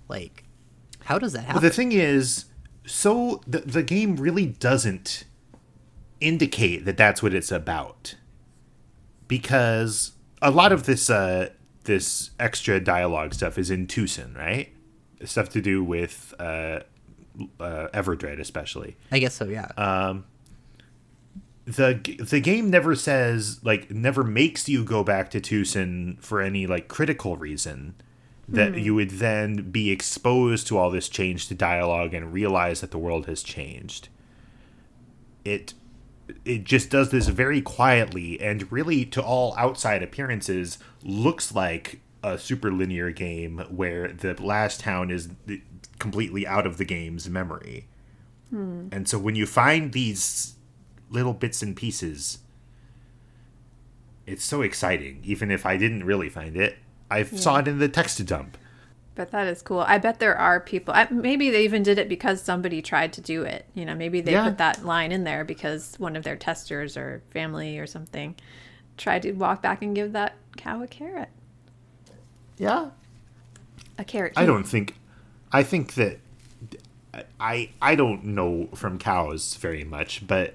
like 0.08 0.44
how 1.04 1.18
does 1.18 1.32
that 1.32 1.40
Well, 1.40 1.46
happen? 1.54 1.62
the 1.62 1.70
thing 1.70 1.92
is, 1.92 2.46
so 2.86 3.40
the, 3.46 3.60
the 3.60 3.82
game 3.82 4.16
really 4.16 4.46
doesn't 4.46 5.24
indicate 6.20 6.84
that 6.84 6.96
that's 6.96 7.22
what 7.22 7.34
it's 7.34 7.50
about, 7.50 8.14
because 9.26 10.12
a 10.40 10.50
lot 10.50 10.70
of 10.72 10.84
this 10.84 11.10
uh, 11.10 11.48
this 11.84 12.30
extra 12.38 12.80
dialogue 12.80 13.34
stuff 13.34 13.58
is 13.58 13.70
in 13.70 13.86
Twoson, 13.86 14.36
right? 14.36 14.72
Stuff 15.24 15.48
to 15.50 15.60
do 15.60 15.82
with 15.82 16.34
uh, 16.38 16.80
uh, 17.60 17.88
Everdred, 17.94 18.40
especially. 18.40 18.96
I 19.10 19.18
guess 19.18 19.34
so, 19.34 19.44
yeah. 19.46 19.68
the 21.64 21.94
the 22.18 22.40
game 22.40 22.70
never 22.70 22.94
says 22.94 23.60
like 23.64 23.90
never 23.90 24.24
makes 24.24 24.68
you 24.68 24.84
go 24.84 25.04
back 25.04 25.30
to 25.30 25.40
Twoson 25.40 26.20
for 26.20 26.40
any 26.40 26.66
like 26.66 26.88
critical 26.88 27.36
reason 27.36 27.94
that 28.48 28.76
you 28.76 28.94
would 28.94 29.10
then 29.10 29.70
be 29.70 29.90
exposed 29.90 30.66
to 30.66 30.76
all 30.76 30.90
this 30.90 31.08
change 31.08 31.48
to 31.48 31.54
dialogue 31.54 32.12
and 32.12 32.32
realize 32.32 32.80
that 32.80 32.90
the 32.90 32.98
world 32.98 33.26
has 33.26 33.42
changed. 33.42 34.08
It 35.44 35.74
it 36.44 36.64
just 36.64 36.90
does 36.90 37.10
this 37.10 37.28
very 37.28 37.60
quietly 37.60 38.40
and 38.40 38.70
really 38.70 39.04
to 39.06 39.22
all 39.22 39.54
outside 39.56 40.02
appearances 40.02 40.78
looks 41.02 41.54
like 41.54 42.00
a 42.22 42.38
super 42.38 42.70
linear 42.70 43.10
game 43.10 43.58
where 43.70 44.08
the 44.08 44.40
last 44.42 44.80
town 44.80 45.10
is 45.10 45.28
completely 45.98 46.46
out 46.46 46.66
of 46.66 46.78
the 46.78 46.84
game's 46.84 47.28
memory. 47.28 47.86
Hmm. 48.50 48.88
And 48.92 49.08
so 49.08 49.18
when 49.18 49.34
you 49.34 49.46
find 49.46 49.92
these 49.92 50.54
little 51.10 51.32
bits 51.32 51.62
and 51.62 51.74
pieces, 51.76 52.38
it's 54.26 54.44
so 54.44 54.62
exciting. 54.62 55.20
Even 55.24 55.50
if 55.50 55.66
I 55.66 55.76
didn't 55.76 56.04
really 56.04 56.28
find 56.28 56.56
it, 56.56 56.78
I 57.10 57.24
saw 57.24 57.58
it 57.58 57.68
in 57.68 57.78
the 57.78 57.88
text 57.88 58.24
dump. 58.24 58.56
But 59.14 59.30
that 59.32 59.46
is 59.46 59.60
cool. 59.60 59.80
I 59.80 59.98
bet 59.98 60.20
there 60.20 60.36
are 60.36 60.58
people. 60.58 60.94
I, 60.94 61.06
maybe 61.10 61.50
they 61.50 61.64
even 61.64 61.82
did 61.82 61.98
it 61.98 62.08
because 62.08 62.40
somebody 62.42 62.80
tried 62.80 63.12
to 63.14 63.20
do 63.20 63.42
it. 63.42 63.66
You 63.74 63.84
know, 63.84 63.94
maybe 63.94 64.22
they 64.22 64.32
Yeah. 64.32 64.44
put 64.44 64.58
that 64.58 64.86
line 64.86 65.12
in 65.12 65.24
there 65.24 65.44
because 65.44 65.94
one 65.98 66.16
of 66.16 66.24
their 66.24 66.36
testers 66.36 66.96
or 66.96 67.22
family 67.30 67.78
or 67.78 67.86
something 67.86 68.34
tried 68.96 69.22
to 69.22 69.32
walk 69.32 69.60
back 69.60 69.82
and 69.82 69.94
give 69.94 70.12
that 70.12 70.34
cow 70.56 70.82
a 70.82 70.86
carrot. 70.86 71.28
Yeah. 72.56 72.90
A 73.98 74.04
carrot. 74.04 74.32
I 74.36 74.46
don't 74.46 74.64
think. 74.64 74.96
I 75.52 75.62
think 75.62 75.94
that. 75.94 76.18
I 77.38 77.68
I 77.82 77.94
don't 77.94 78.24
know 78.24 78.68
from 78.74 78.98
cows 78.98 79.56
very 79.56 79.84
much, 79.84 80.26
but 80.26 80.54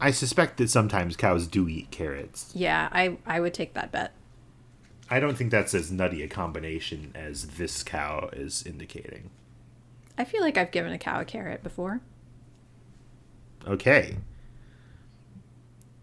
I 0.00 0.12
suspect 0.12 0.58
that 0.58 0.70
sometimes 0.70 1.16
cows 1.16 1.48
do 1.48 1.68
eat 1.68 1.90
carrots. 1.90 2.52
Yeah, 2.54 2.88
I 2.92 3.16
I 3.26 3.40
would 3.40 3.54
take 3.54 3.74
that 3.74 3.90
bet. 3.90 4.12
I 5.10 5.20
don't 5.20 5.36
think 5.36 5.50
that's 5.50 5.74
as 5.74 5.90
nutty 5.92 6.22
a 6.22 6.28
combination 6.28 7.12
as 7.14 7.46
this 7.48 7.82
cow 7.82 8.30
is 8.32 8.64
indicating. 8.66 9.30
I 10.16 10.24
feel 10.24 10.40
like 10.42 10.56
I've 10.56 10.70
given 10.70 10.92
a 10.92 10.98
cow 10.98 11.20
a 11.20 11.24
carrot 11.24 11.62
before. 11.62 12.00
Okay. 13.66 14.16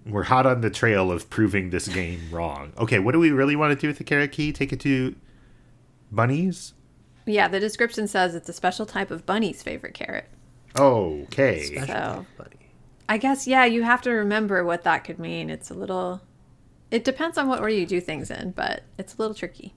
We're 0.05 0.23
hot 0.23 0.45
on 0.45 0.61
the 0.61 0.69
trail 0.69 1.11
of 1.11 1.29
proving 1.29 1.69
this 1.69 1.87
game 1.87 2.21
wrong. 2.31 2.73
Okay, 2.77 2.99
what 2.99 3.11
do 3.13 3.19
we 3.19 3.31
really 3.31 3.55
want 3.55 3.71
to 3.73 3.79
do 3.79 3.87
with 3.87 3.97
the 3.97 4.03
carrot 4.03 4.31
key? 4.31 4.51
Take 4.51 4.73
it 4.73 4.79
to 4.81 5.15
bunnies? 6.11 6.73
Yeah, 7.25 7.47
the 7.47 7.59
description 7.59 8.07
says 8.07 8.33
it's 8.35 8.49
a 8.49 8.53
special 8.53 8.85
type 8.85 9.11
of 9.11 9.25
bunny's 9.25 9.61
favorite 9.61 9.93
carrot. 9.93 10.25
Okay. 10.77 11.63
Special 11.63 11.85
So- 11.87 12.25
buddy. 12.37 12.57
I 13.09 13.17
guess 13.17 13.45
yeah, 13.45 13.65
you 13.65 13.83
have 13.83 14.01
to 14.03 14.11
remember 14.11 14.63
what 14.63 14.83
that 14.83 15.03
could 15.03 15.19
mean. 15.19 15.49
It's 15.49 15.69
a 15.69 15.73
little 15.73 16.21
It 16.91 17.03
depends 17.03 17.37
on 17.37 17.47
what 17.47 17.59
order 17.59 17.73
you 17.73 17.85
do 17.85 17.99
things 18.01 18.29
in, 18.29 18.51
but 18.51 18.83
it's 18.97 19.15
a 19.15 19.17
little 19.17 19.33
tricky. 19.33 19.73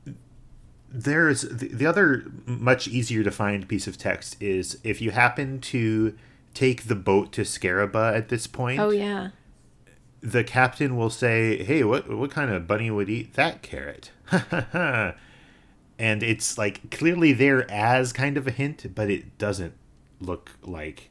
there's 0.91 1.43
the, 1.43 1.69
the 1.69 1.87
other 1.87 2.25
much 2.47 2.87
easier 2.89 3.23
to 3.23 3.31
find 3.31 3.67
piece 3.69 3.87
of 3.87 3.97
text 3.97 4.37
is 4.43 4.79
if 4.85 5.01
you 5.01 5.11
happen 5.12 5.61
to 5.61 6.15
take 6.55 6.85
the 6.85 6.95
boat 6.95 7.33
to 7.33 7.43
Scaraba 7.43 8.15
at 8.17 8.29
this 8.29 8.47
point, 8.47 8.79
Oh 8.81 8.91
yeah. 8.91 9.31
the 10.21 10.45
captain 10.45 10.97
will 10.97 11.11
say, 11.11 11.62
"Hey, 11.65 11.83
what 11.85 12.09
what 12.09 12.31
kind 12.31 12.51
of 12.51 12.67
bunny 12.67 12.91
would 12.91 13.09
eat 13.11 13.35
that 13.35 13.62
carrot?" 13.62 14.11
and 15.99 16.23
it's 16.23 16.57
like 16.59 16.91
clearly 16.91 17.33
there 17.33 17.71
as 17.71 18.12
kind 18.12 18.37
of 18.37 18.47
a 18.47 18.51
hint, 18.51 18.95
but 18.95 19.11
it 19.11 19.37
doesn't 19.39 19.75
look 20.21 20.53
like 20.62 21.11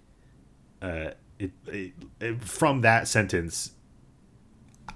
uh 0.82 1.12
it, 1.38 1.52
it, 1.68 1.92
it 2.20 2.44
from 2.44 2.82
that 2.82 3.08
sentence 3.08 3.73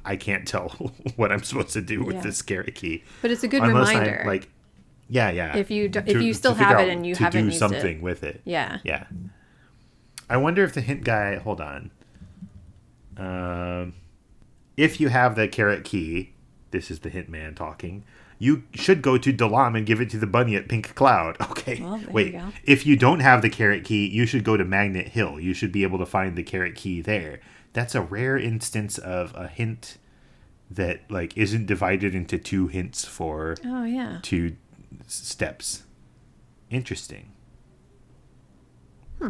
I 0.07 0.15
can't 0.15 0.47
tell 0.47 0.69
what 1.15 1.31
I'm 1.31 1.43
supposed 1.43 1.73
to 1.73 1.81
do 1.81 2.03
with 2.03 2.15
Yeah. 2.17 2.21
this 2.21 2.41
carrot 2.41 2.75
key. 2.75 3.03
But 3.21 3.31
it's 3.31 3.43
a 3.43 3.47
good 3.47 3.61
Unless 3.63 3.89
reminder. 3.89 4.23
like 4.25 4.49
yeah, 5.09 5.29
yeah. 5.29 5.55
If 5.55 5.71
you 5.71 5.87
do- 5.89 5.99
if 5.99 6.05
To- 6.17 6.23
you 6.23 6.33
still 6.33 6.53
have 6.55 6.79
it 6.79 6.89
and 6.89 7.05
you 7.07 7.15
haven't 7.15 7.41
do 7.41 7.45
used 7.45 7.55
it. 7.55 7.59
something 7.59 8.01
with 8.01 8.23
it. 8.23 8.41
yeah. 8.43 8.79
Yeah. 8.83 9.05
I 10.29 10.35
wonder 10.37 10.63
if 10.63 10.73
the 10.73 10.81
hint 10.81 11.03
guy. 11.05 11.35
Hold 11.37 11.61
on. 11.61 11.91
Um, 13.17 13.93
if 14.75 14.99
you 14.99 15.09
have 15.09 15.35
the 15.35 15.47
carrot 15.47 15.83
key, 15.83 16.33
this 16.71 16.91
is 16.91 16.99
the 16.99 17.09
hint 17.09 17.29
man 17.29 17.55
talking. 17.55 18.03
You 18.39 18.63
should 18.73 19.01
go 19.01 19.17
to 19.17 19.33
Dalaam 19.33 19.75
and 19.75 19.85
give 19.85 19.99
it 19.99 20.09
to 20.11 20.17
the 20.19 20.27
bunny 20.27 20.55
at 20.55 20.67
Pink 20.67 20.93
Cloud. 20.93 21.37
Okay. 21.51 21.81
Well, 21.81 21.97
there 21.97 22.01
you 22.07 22.13
Wait. 22.13 22.35
If 22.65 22.85
you 22.85 22.95
don't 22.95 23.19
have 23.21 23.41
the 23.41 23.49
carrot 23.49 23.83
key, 23.83 24.05
you 24.07 24.25
should 24.25 24.43
go 24.43 24.55
to 24.55 24.63
Magnet 24.63 25.09
Hill. 25.09 25.39
You 25.39 25.53
should 25.53 25.71
be 25.71 25.83
able 25.83 25.97
to 25.99 26.05
find 26.05 26.35
the 26.37 26.43
carrot 26.43 26.75
key 26.75 27.01
there. 27.01 27.39
That's 27.73 27.93
a 27.95 28.01
rare 28.01 28.37
instance 28.37 28.97
of 28.97 29.33
a 29.35 29.47
hint 29.47 29.97
that 30.69 31.09
like 31.09 31.37
isn't 31.37 31.65
divided 31.65 32.13
into 32.15 32.37
two 32.37 32.67
hints 32.67 33.05
for 33.05 33.55
Oh 33.65 33.83
yeah. 33.83 34.19
two 34.21 34.55
steps. 35.07 35.83
Interesting. 36.69 37.31
Hmm. 39.19 39.29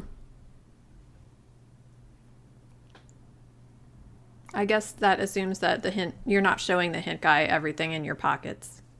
I 4.53 4.65
guess 4.65 4.91
that 4.93 5.19
assumes 5.19 5.59
that 5.59 5.83
the 5.83 5.91
hint 5.91 6.15
you're 6.25 6.41
not 6.41 6.59
showing 6.59 6.91
the 6.93 7.01
hint 7.01 7.21
guy 7.21 7.43
everything 7.43 7.91
in 7.91 8.03
your 8.03 8.15
pockets. 8.15 8.81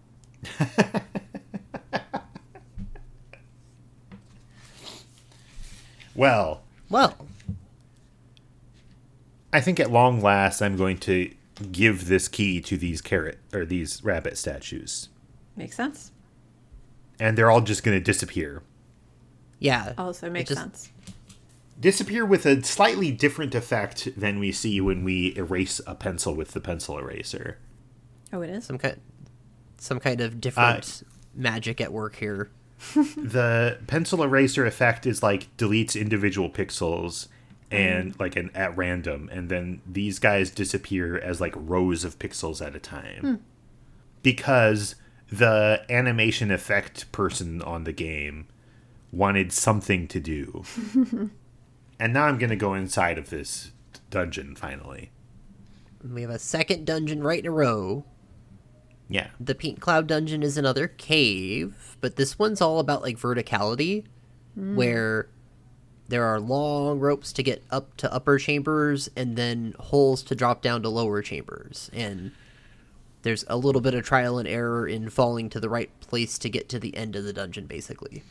Well, 6.16 6.64
Well, 6.90 7.27
I 9.58 9.60
think 9.60 9.80
at 9.80 9.90
long 9.90 10.22
last 10.22 10.62
I'm 10.62 10.78
going 10.78 11.00
to 11.00 11.34
give 11.72 12.08
this 12.08 12.28
key 12.28 12.62
to 12.62 12.78
these 12.78 13.02
carrot 13.02 13.40
or 13.52 13.66
these 13.66 14.04
rabbit 14.04 14.38
statues. 14.38 15.10
Makes 15.56 15.76
sense. 15.76 16.12
And 17.20 17.36
they're 17.36 17.50
all 17.50 17.62
just 17.62 17.84
going 17.84 17.98
to 17.98 18.04
disappear. 18.04 18.62
yeah. 19.58 19.94
Also 19.98 20.30
makes 20.30 20.50
just- 20.50 20.62
sense. 20.62 20.92
Disappear 21.80 22.24
with 22.24 22.46
a 22.46 22.64
slightly 22.64 23.12
different 23.12 23.56
effect 23.56 24.10
than 24.16 24.38
we 24.38 24.52
see 24.52 24.80
when 24.80 25.04
we 25.04 25.36
erase 25.36 25.82
a 25.88 25.96
pencil 25.96 26.36
with 26.36 26.52
the 26.52 26.60
pencil 26.60 27.00
eraser. 27.00 27.58
Oh, 28.32 28.42
it 28.42 28.52
is. 28.52 28.66
Some 28.66 28.78
kind, 28.78 29.00
some 29.80 30.00
kind 30.00 30.22
of 30.22 30.34
uh, 30.34 30.38
different 30.40 31.04
magic 31.34 31.82
at 31.82 31.92
work 31.92 32.18
here. 32.18 32.52
the 32.96 33.80
pencil 33.88 34.22
eraser 34.22 34.68
effect 34.68 35.08
is 35.08 35.24
like 35.24 35.56
deletes 35.58 36.00
individual 36.00 36.48
pixels 36.48 37.28
Mm-hmm. 37.70 38.00
and 38.00 38.20
like 38.20 38.38
an 38.38 38.50
at 38.56 38.78
random 38.78 39.30
and 39.32 39.50
then 39.50 39.82
these 39.86 40.20
guys 40.20 40.50
disappear 40.52 41.18
as 41.18 41.42
like 41.42 41.54
rows 41.56 42.06
of 42.06 42.18
pixels 42.18 42.66
at 42.66 42.76
a 42.76 42.80
time. 42.80 43.22
Hmm. 43.22 43.36
Because 44.24 44.96
the 45.30 45.84
animation 45.90 46.50
effect 46.50 47.12
person 47.12 47.62
on 47.62 47.84
the 47.84 47.92
game 47.92 48.48
wanted 49.12 49.52
something 49.52 50.08
to 50.08 50.20
do. 50.20 50.64
And 52.00 52.14
now 52.14 52.26
i'm 52.26 52.38
going 52.38 52.52
to 52.52 52.56
go 52.56 52.76
inside 52.76 53.18
of 53.18 53.32
this 53.32 53.72
dungeon 54.12 54.56
finally. 54.56 55.10
We 56.08 56.22
have 56.22 56.30
a 56.30 56.38
second 56.40 56.86
dungeon 56.86 57.24
right 57.24 57.40
in 57.40 57.48
a 57.48 57.52
row. 57.52 58.06
yeah. 59.10 59.30
The 59.40 59.56
Pink 59.56 59.80
Cloud 59.80 60.06
dungeon 60.08 60.44
is 60.44 60.58
another 60.58 60.88
cave, 60.88 61.98
but 62.00 62.16
this 62.16 62.38
one's 62.38 62.62
all 62.62 62.80
about 62.80 63.02
like 63.02 63.18
verticality, 63.18 64.06
hmm. 64.54 64.76
where 64.76 65.28
there 66.10 66.26
are 66.26 66.40
long 66.40 67.00
ropes 67.00 67.34
to 67.34 67.44
get 67.44 67.64
up 67.70 67.96
to 67.98 68.12
upper 68.14 68.38
chambers 68.38 69.10
and 69.16 69.36
then 69.36 69.76
holes 69.80 70.24
to 70.24 70.36
drop 70.36 70.62
down 70.62 70.82
to 70.84 70.90
lower 70.90 71.22
chambers. 71.22 71.90
And 71.94 72.32
there's 73.24 73.44
a 73.48 73.58
little 73.58 73.82
bit 73.82 73.94
of 73.94 74.06
trial 74.06 74.38
and 74.38 74.48
error 74.48 74.88
in 74.88 75.10
falling 75.10 75.50
to 75.50 75.60
the 75.60 75.70
right 75.70 75.90
place 76.00 76.38
to 76.40 76.50
get 76.50 76.70
to 76.70 76.80
the 76.80 76.96
end 76.96 77.16
of 77.16 77.26
the 77.26 77.34
dungeon, 77.34 77.66
basically. 77.66 78.24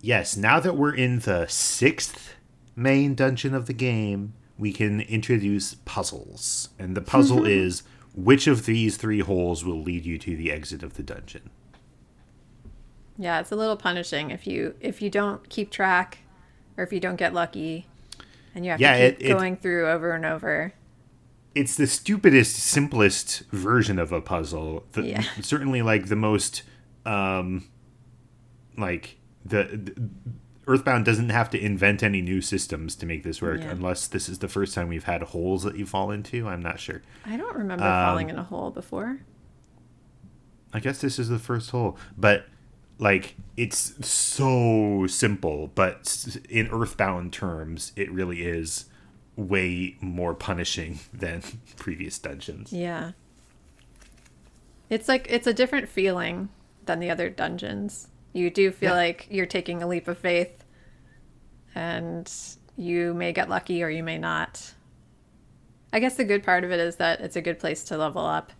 Yes, 0.00 0.36
now 0.36 0.60
that 0.60 0.76
we're 0.76 0.94
in 0.94 1.20
the 1.20 1.46
sixth 1.46 2.34
main 2.76 3.14
dungeon 3.14 3.54
of 3.54 3.66
the 3.66 3.72
game, 3.72 4.34
we 4.58 4.72
can 4.72 5.00
introduce 5.00 5.74
puzzles. 5.84 6.68
And 6.78 6.96
the 6.96 7.00
puzzle 7.00 7.38
mm-hmm. 7.38 7.46
is 7.46 7.82
which 8.14 8.46
of 8.46 8.66
these 8.66 8.96
three 8.96 9.20
holes 9.20 9.64
will 9.64 9.80
lead 9.80 10.04
you 10.04 10.18
to 10.18 10.36
the 10.36 10.52
exit 10.52 10.82
of 10.82 10.94
the 10.94 11.02
dungeon? 11.02 11.50
Yeah, 13.16 13.40
it's 13.40 13.50
a 13.50 13.56
little 13.56 13.76
punishing 13.76 14.30
if 14.30 14.46
you 14.46 14.74
if 14.80 15.02
you 15.02 15.10
don't 15.10 15.48
keep 15.48 15.70
track 15.70 16.18
or 16.78 16.84
if 16.84 16.92
you 16.92 17.00
don't 17.00 17.16
get 17.16 17.34
lucky 17.34 17.86
and 18.54 18.64
you 18.64 18.70
have 18.70 18.80
Yeah, 18.80 18.96
to 18.96 19.10
keep 19.12 19.20
it- 19.20 19.26
it- 19.26 19.34
going 19.34 19.56
through 19.56 19.88
over 19.88 20.12
and 20.12 20.24
over. 20.24 20.72
It's 21.54 21.76
the 21.76 21.86
stupidest, 21.88 22.56
simplest 22.56 23.42
version 23.50 23.98
of 23.98 24.12
a 24.12 24.20
puzzle. 24.20 24.84
The, 24.92 25.02
Yeah. 25.02 25.20
Certainly, 25.42 25.82
like 25.82 26.06
the 26.06 26.16
most, 26.16 26.62
um, 27.04 27.64
like 28.76 29.16
the, 29.44 29.64
the 29.64 30.08
Earthbound 30.68 31.04
doesn't 31.06 31.30
have 31.30 31.48
to 31.50 31.58
invent 31.58 32.02
any 32.02 32.20
new 32.20 32.40
systems 32.42 32.94
to 32.96 33.06
make 33.06 33.24
this 33.24 33.40
work, 33.42 33.60
Yeah. 33.60 33.70
unless 33.70 34.06
this 34.06 34.28
is 34.28 34.38
the 34.38 34.48
first 34.48 34.74
time 34.74 34.86
we've 34.88 35.04
had 35.04 35.22
holes 35.22 35.62
that 35.64 35.76
you 35.76 35.84
fall 35.86 36.10
into. 36.10 36.46
I'm 36.46 36.62
not 36.62 36.78
sure. 36.78 37.02
I 37.24 37.36
don't 37.36 37.56
remember 37.56 37.84
Um, 37.84 38.04
falling 38.06 38.28
in 38.30 38.38
a 38.38 38.44
hole 38.44 38.70
before. 38.70 39.18
I 40.72 40.80
guess 40.80 41.00
this 41.00 41.18
is 41.18 41.28
the 41.30 41.38
first 41.38 41.70
hole, 41.70 41.96
but 42.16 42.46
like 42.98 43.34
it's 43.56 44.06
so 44.06 45.06
simple, 45.08 45.70
but 45.74 46.36
in 46.48 46.68
Earthbound 46.68 47.32
terms, 47.32 47.92
it 47.96 48.10
really 48.10 48.42
is 48.42 48.86
way 49.36 49.96
more 50.00 50.34
punishing 50.34 50.98
than 51.12 51.42
previous 51.76 52.18
dungeons. 52.18 52.72
Yeah. 52.72 53.12
It's 54.90 55.08
like 55.08 55.26
it's 55.28 55.46
a 55.46 55.52
different 55.54 55.88
feeling 55.88 56.48
than 56.86 56.98
the 57.00 57.10
other 57.10 57.28
dungeons. 57.28 58.08
You 58.32 58.50
do 58.50 58.70
feel 58.70 58.90
Yeah. 58.90 58.96
like 58.96 59.26
you're 59.30 59.46
taking 59.46 59.82
a 59.82 59.86
leap 59.86 60.08
of 60.08 60.18
faith 60.18 60.64
and 61.74 62.30
you 62.76 63.12
may 63.14 63.32
get 63.32 63.48
lucky 63.48 63.82
or 63.82 63.90
you 63.90 64.02
may 64.02 64.18
not. 64.18 64.72
I 65.92 66.00
guess 66.00 66.16
the 66.16 66.24
good 66.24 66.42
part 66.42 66.64
of 66.64 66.70
it 66.70 66.80
is 66.80 66.96
that 66.96 67.20
it's 67.20 67.36
a 67.36 67.40
good 67.42 67.58
place 67.58 67.84
to 67.84 67.96
level 67.96 68.24
up. 68.24 68.52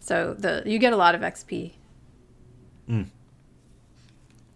So 0.00 0.34
the 0.34 0.62
you 0.66 0.78
get 0.78 0.92
a 0.92 0.96
lot 0.96 1.14
of 1.14 1.20
XP. 1.22 1.72
Mm. 2.88 3.06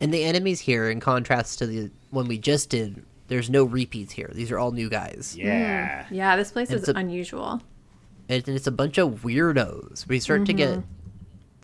And 0.05 0.13
the 0.13 0.23
enemies 0.25 0.61
here, 0.61 0.91
in 0.91 1.01
contrast 1.01 1.61
to 1.61 1.67
the 1.67 1.91
one 2.11 2.29
we 2.29 2.37
just 2.37 2.69
did, 2.69 3.03
there's 3.29 3.49
no 3.49 3.65
repeats 3.65 4.13
here. 4.13 4.31
These 4.35 4.51
are 4.51 4.59
all 4.59 4.71
new 4.71 4.91
guys. 4.91 5.35
Yeah. 5.35 6.05
Yeah, 6.11 6.37
this 6.37 6.53
place 6.53 6.69
And 6.69 6.83
is 6.83 6.91
a- 6.91 6.93
unusual. 6.93 7.63
and 8.29 8.47
it's 8.47 8.67
a 8.67 8.71
bunch 8.71 8.99
of 8.99 9.23
weirdos. 9.23 10.07
We 10.07 10.21
start 10.21 10.45
to 10.45 10.53
get 10.53 10.81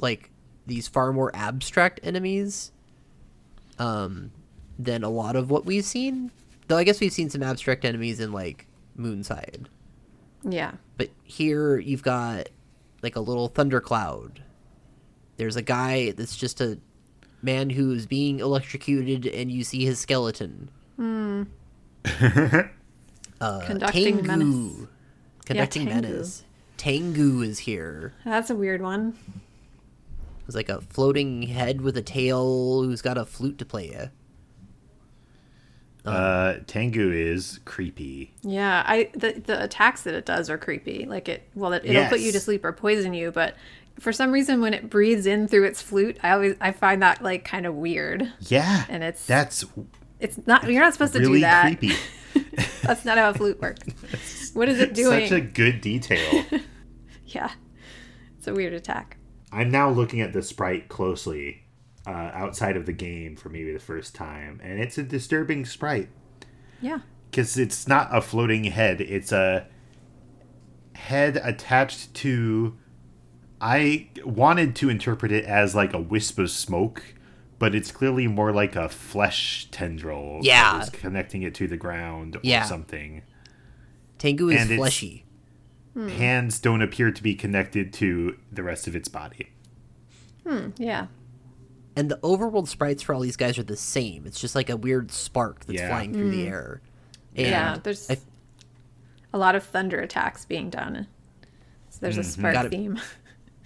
like 0.01 0.30
these 0.66 0.88
far 0.88 1.12
more 1.12 1.30
abstract 1.36 2.01
enemies 2.03 2.72
um, 3.78 4.30
than 4.78 5.05
a 5.05 5.11
lot 5.11 5.36
of 5.36 5.51
what 5.51 5.66
we've 5.66 5.84
seen. 5.84 6.30
Though 6.68 6.78
I 6.78 6.84
guess 6.84 6.99
we've 6.99 7.12
seen 7.12 7.28
some 7.28 7.43
abstract 7.43 7.84
enemies 7.84 8.20
in 8.20 8.32
like 8.32 8.66
Moonside, 8.99 9.66
Yeah. 10.49 10.72
but 10.97 11.11
here 11.24 11.78
you've 11.78 12.03
got 12.03 12.49
like 13.03 13.16
a 13.16 13.20
little 13.20 13.49
thundercloud. 13.49 14.41
There's 15.36 15.57
a 15.57 15.62
guy 15.62 16.12
that's 16.12 16.38
just 16.38 16.62
a 16.62 16.78
man 17.43 17.70
who's 17.70 18.07
being 18.07 18.41
electrocuted, 18.41 19.26
and 19.26 19.51
you 19.51 19.64
see 19.64 19.84
his 19.84 19.99
skeleton. 19.99 20.70
Uh, 23.41 23.64
Conducting 23.64 24.18
Tangoo. 24.22 24.26
menace. 24.26 24.88
Conducting 25.47 25.86
Tangoo. 25.86 26.03
menace. 26.09 26.45
Tangoo 26.76 27.41
is 27.41 27.61
here. 27.61 28.12
That's 28.22 28.51
a 28.51 28.55
weird 28.55 28.82
one. 28.82 29.16
It's 30.47 30.55
like 30.55 30.68
a 30.68 30.82
floating 30.82 31.43
head 31.45 31.80
with 31.80 31.97
a 31.97 32.03
tail 32.03 32.82
who's 32.82 33.01
got 33.01 33.16
a 33.16 33.24
flute 33.24 33.57
to 33.57 33.64
play 33.64 33.86
it. 33.86 34.11
Uh, 36.05 36.57
Tangoo 36.66 37.11
is 37.12 37.61
creepy. 37.64 38.32
Yeah, 38.43 38.82
I 38.86 39.11
the 39.14 39.32
the 39.45 39.62
attacks 39.64 40.03
that 40.03 40.12
it 40.14 40.26
does 40.26 40.51
are 40.51 40.59
creepy. 40.59 41.07
Like 41.07 41.28
it, 41.28 41.49
well, 41.55 41.72
it, 41.72 41.84
it'll 41.86 42.07
put 42.11 42.20
you 42.20 42.32
to 42.32 42.41
sleep 42.41 42.62
or 42.64 42.72
poison 42.72 43.14
you, 43.14 43.30
but 43.30 43.55
for 44.01 44.12
some 44.12 44.32
reason, 44.32 44.61
when 44.61 44.74
it 44.74 44.90
breathes 44.90 45.26
in 45.26 45.46
through 45.46 45.64
its 45.64 45.80
flute, 45.80 46.18
I 46.22 46.30
always 46.32 46.57
I 46.61 46.72
find 46.72 47.03
that 47.03 47.22
like 47.22 47.44
kind 47.44 47.66
of 47.66 47.74
weird. 47.74 48.32
Yeah, 48.40 48.84
And 48.88 49.03
it's- 49.05 49.26
that's 49.26 49.64
It's 50.18 50.38
not 50.46 50.64
you're 50.70 50.82
not 50.82 50.92
supposed 50.92 51.12
to 51.12 51.20
do 51.20 51.38
that. 51.40 51.62
creepy. 51.78 51.94
That's 52.82 53.05
not 53.05 53.18
how 53.18 53.30
a 53.30 53.34
flute 53.34 53.61
works. 53.61 54.51
what 54.55 54.68
is 54.68 54.80
it 54.80 54.94
doing? 54.94 55.28
Such 55.28 55.38
a 55.38 55.40
good 55.40 55.80
detail. 55.80 56.44
Yeah, 57.26 57.51
It's 58.38 58.48
a 58.48 58.53
weird 58.53 58.72
attack. 58.72 59.16
I'm 59.53 59.70
now 59.70 59.88
looking 59.88 60.20
at 60.20 60.32
the 60.32 60.42
sprite 60.42 60.88
closely 60.88 61.62
uh, 62.07 62.11
outside 62.11 62.76
of 62.76 62.86
the 62.86 62.92
game 62.92 63.36
for 63.36 63.48
maybe 63.51 63.72
the 63.72 63.78
first 63.78 64.14
time, 64.16 64.61
and 64.64 64.80
it's 64.80 64.98
a 64.98 65.03
disturbing 65.05 65.64
sprite 65.64 66.09
Yeah. 66.80 67.01
because 67.30 67.57
it's 67.57 67.86
not 67.86 68.09
a 68.12 68.20
floating 68.20 68.64
head; 68.64 69.01
it's 69.01 69.30
a 69.30 69.66
head 70.94 71.40
attached 71.42 72.14
to. 72.14 72.76
I 73.61 74.08
wanted 74.24 74.74
to 74.76 74.88
interpret 74.88 75.32
it 75.32 75.44
as 75.44 75.74
like 75.74 75.92
a 75.92 76.00
wisp 76.00 76.38
of 76.38 76.50
smoke, 76.50 77.02
but 77.58 77.74
it's 77.74 77.90
clearly 77.92 78.26
more 78.26 78.52
like 78.52 78.74
a 78.76 78.88
flesh 78.88 79.68
tendril. 79.70 80.40
Yeah. 80.42 80.82
is 80.82 80.90
connecting 80.90 81.42
it 81.42 81.54
to 81.56 81.68
the 81.68 81.76
ground 81.76 82.36
or 82.36 82.40
Yeah. 82.42 82.64
something. 82.64 83.22
Tangoo 84.18 84.48
is 84.50 84.61
And 84.61 84.70
it's- 84.70 84.78
fleshy. 84.78 85.24
Hmm. 85.94 86.08
Hands 86.08 86.58
don't 86.61 86.82
appear 86.82 87.11
to 87.11 87.22
be 87.22 87.34
connected 87.34 87.92
to 87.94 88.36
the 88.52 88.62
rest 88.62 88.86
of 88.86 88.94
its 88.94 89.08
body. 89.08 89.48
Hmm. 90.46 90.68
Yeah. 90.76 91.08
And 91.96 92.08
the 92.11 92.18
overworld 92.18 92.68
sprites 92.68 93.02
for 93.02 93.12
all 93.14 93.20
these 93.20 93.36
guys 93.36 93.58
are 93.58 93.64
the 93.64 93.76
same. 93.76 94.24
It's 94.24 94.40
just 94.40 94.54
like 94.54 94.70
a 94.70 94.76
weird 94.76 95.11
spark 95.11 95.66
that's 95.66 95.80
Yeah. 95.80 95.88
flying 95.88 96.14
through 96.14 96.30
the 96.30 96.44
hmm. 96.44 96.52
air. 96.52 96.80
And 97.34 97.46
yeah. 97.48 97.76
There's 97.82 98.08
I- 98.11 98.18
a 99.32 99.38
lot 99.38 99.54
of 99.54 99.64
thunder 99.64 100.00
attacks 100.00 100.44
being 100.44 100.70
done. 100.70 101.08
So 101.90 101.98
there's 102.00 102.16
a 102.18 102.20
mm-hmm. 102.20 102.30
spark 102.30 102.54
Got 102.54 102.66
it. 102.66 102.70
theme. 102.70 103.00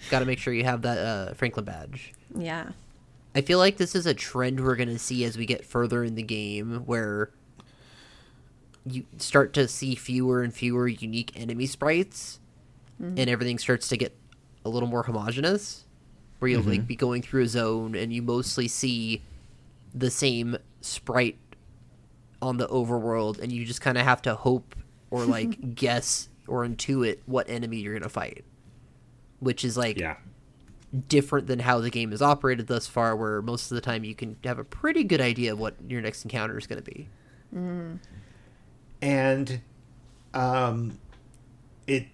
got 0.09 0.19
to 0.19 0.25
make 0.25 0.39
sure 0.39 0.53
you 0.53 0.63
have 0.63 0.81
that 0.83 0.97
uh, 0.97 1.33
Franklin 1.33 1.65
badge. 1.65 2.13
yeah. 2.35 2.69
I 3.33 3.41
feel 3.41 3.59
like 3.59 3.75
this 3.75 3.95
is 3.95 4.05
a 4.05 4.13
trend 4.13 4.63
we're 4.63 4.77
going 4.77 4.87
to 4.87 4.97
see 4.97 5.25
as 5.25 5.37
we 5.37 5.45
get 5.45 5.65
further 5.65 6.05
in 6.05 6.15
the 6.15 6.23
game 6.23 6.83
where 6.85 7.31
you 8.85 9.03
start 9.17 9.51
to 9.55 9.67
see 9.67 9.93
fewer 9.93 10.41
and 10.41 10.53
fewer 10.53 10.87
unique 10.87 11.33
enemy 11.35 11.65
sprites 11.65 12.39
and 13.17 13.29
everything 13.29 13.57
starts 13.57 13.89
to 13.89 13.97
get 13.97 14.15
a 14.63 14.69
little 14.69 14.87
more 14.87 15.03
homogenous 15.03 15.83
where 16.39 16.49
you'll 16.49 16.63
like 16.63 16.87
be 16.87 16.95
going 16.95 17.21
through 17.21 17.43
a 17.43 17.47
zone 17.47 17.93
and 17.93 18.13
you 18.13 18.21
mostly 18.21 18.69
see 18.69 19.21
the 19.93 20.09
same 20.09 20.57
sprite 20.79 21.37
on 22.41 22.55
the 22.55 22.67
overworld 22.69 23.39
and 23.41 23.51
you 23.51 23.65
just 23.65 23.81
kind 23.81 23.97
of 23.97 24.05
have 24.05 24.21
to 24.21 24.33
hope 24.33 24.75
or 25.11 25.25
like 25.25 25.75
guess 25.75 26.29
or 26.47 26.65
intuit 26.65 27.17
what 27.25 27.49
enemy 27.49 27.77
you're 27.77 27.93
going 27.93 28.01
to 28.03 28.07
fight 28.07 28.45
which 29.39 29.63
is 29.65 29.75
like 29.77 29.99
Yeah. 29.99 30.15
different 31.09 31.47
than 31.47 31.59
how 31.59 31.79
the 31.79 31.89
game 31.89 32.13
is 32.13 32.21
operated 32.21 32.67
thus 32.67 32.87
far, 32.87 33.15
where 33.15 33.41
most 33.41 33.71
of 33.71 33.75
the 33.75 33.81
time 33.81 34.03
you 34.03 34.15
can 34.15 34.37
have 34.43 34.59
a 34.59 34.63
pretty 34.63 35.03
good 35.03 35.21
idea 35.21 35.51
of 35.53 35.59
what 35.59 35.75
your 35.87 36.01
next 36.01 36.23
encounter 36.23 36.57
is 36.57 36.67
going 36.67 36.81
to 36.81 36.91
be. 36.91 37.07
and 39.01 39.61
um, 40.33 40.97
it 41.87 42.07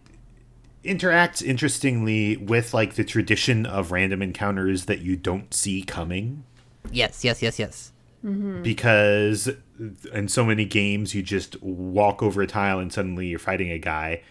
interacts 0.84 1.44
interestingly 1.44 2.38
with 2.38 2.74
like 2.74 2.96
the 2.96 3.04
tradition 3.04 3.66
of 3.66 3.92
random 3.92 4.22
encounters 4.22 4.86
that 4.86 5.00
you 5.00 5.16
don't 5.16 5.54
see 5.54 5.84
coming 5.84 6.44
Yes, 6.92 7.24
yes, 7.24 7.42
yes, 7.44 7.60
yes. 7.60 7.92
because 8.64 9.50
in 10.14 10.28
so 10.28 10.44
many 10.44 10.66
games 10.66 11.14
you 11.16 11.22
just 11.22 11.62
walk 11.62 12.22
over 12.24 12.42
a 12.42 12.48
tile 12.48 12.80
and 12.80 12.92
suddenly 12.92 13.28
you're 13.28 13.40
fighting 13.40 13.72
a 13.72 13.78
guy 13.80 14.22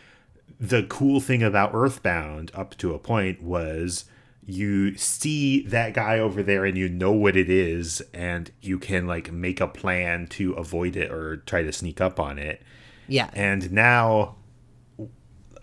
the 0.60 0.82
cool 0.84 1.20
thing 1.20 1.42
about 1.42 1.70
earthbound 1.72 2.50
up 2.54 2.76
to 2.76 2.92
a 2.94 2.98
point 2.98 3.42
was 3.42 4.04
you 4.44 4.94
see 4.96 5.62
that 5.62 5.94
guy 5.94 6.18
over 6.18 6.42
there 6.42 6.66
and 6.66 6.76
you 6.76 6.88
know 6.88 7.12
what 7.12 7.34
it 7.34 7.48
is 7.48 8.02
and 8.12 8.50
you 8.60 8.78
can 8.78 9.06
like 9.06 9.32
make 9.32 9.60
a 9.60 9.66
plan 9.66 10.26
to 10.26 10.52
avoid 10.52 10.96
it 10.96 11.10
or 11.10 11.38
try 11.38 11.62
to 11.62 11.72
sneak 11.72 12.00
up 12.00 12.20
on 12.20 12.38
it. 12.38 12.60
Yeah, 13.08 13.30
and 13.32 13.72
now 13.72 14.36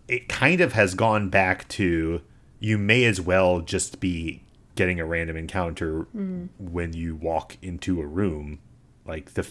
it 0.07 0.27
kind 0.27 0.61
of 0.61 0.73
has 0.73 0.95
gone 0.95 1.29
back 1.29 1.67
to 1.69 2.21
you 2.59 2.77
may 2.77 3.03
as 3.05 3.21
well 3.21 3.61
just 3.61 3.99
be 3.99 4.43
getting 4.75 4.99
a 4.99 5.05
random 5.05 5.37
encounter 5.37 6.07
mm. 6.15 6.49
when 6.57 6.93
you 6.93 7.15
walk 7.15 7.57
into 7.61 8.01
a 8.01 8.05
room 8.05 8.59
like 9.07 9.33
the 9.33 9.47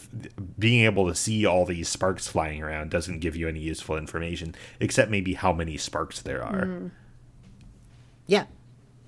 being 0.59 0.85
able 0.85 1.09
to 1.09 1.15
see 1.15 1.47
all 1.47 1.65
these 1.65 1.89
sparks 1.89 2.29
flying 2.29 2.63
around 2.63 2.91
doesn't 2.91 3.21
give 3.21 3.35
you 3.37 3.49
any 3.49 3.61
useful 3.61 3.97
information 3.97 4.55
except 4.81 5.11
maybe 5.11 5.35
how 5.35 5.53
many 5.53 5.77
sparks 5.77 6.21
there 6.23 6.43
are 6.45 6.91
yeah. 8.29 8.47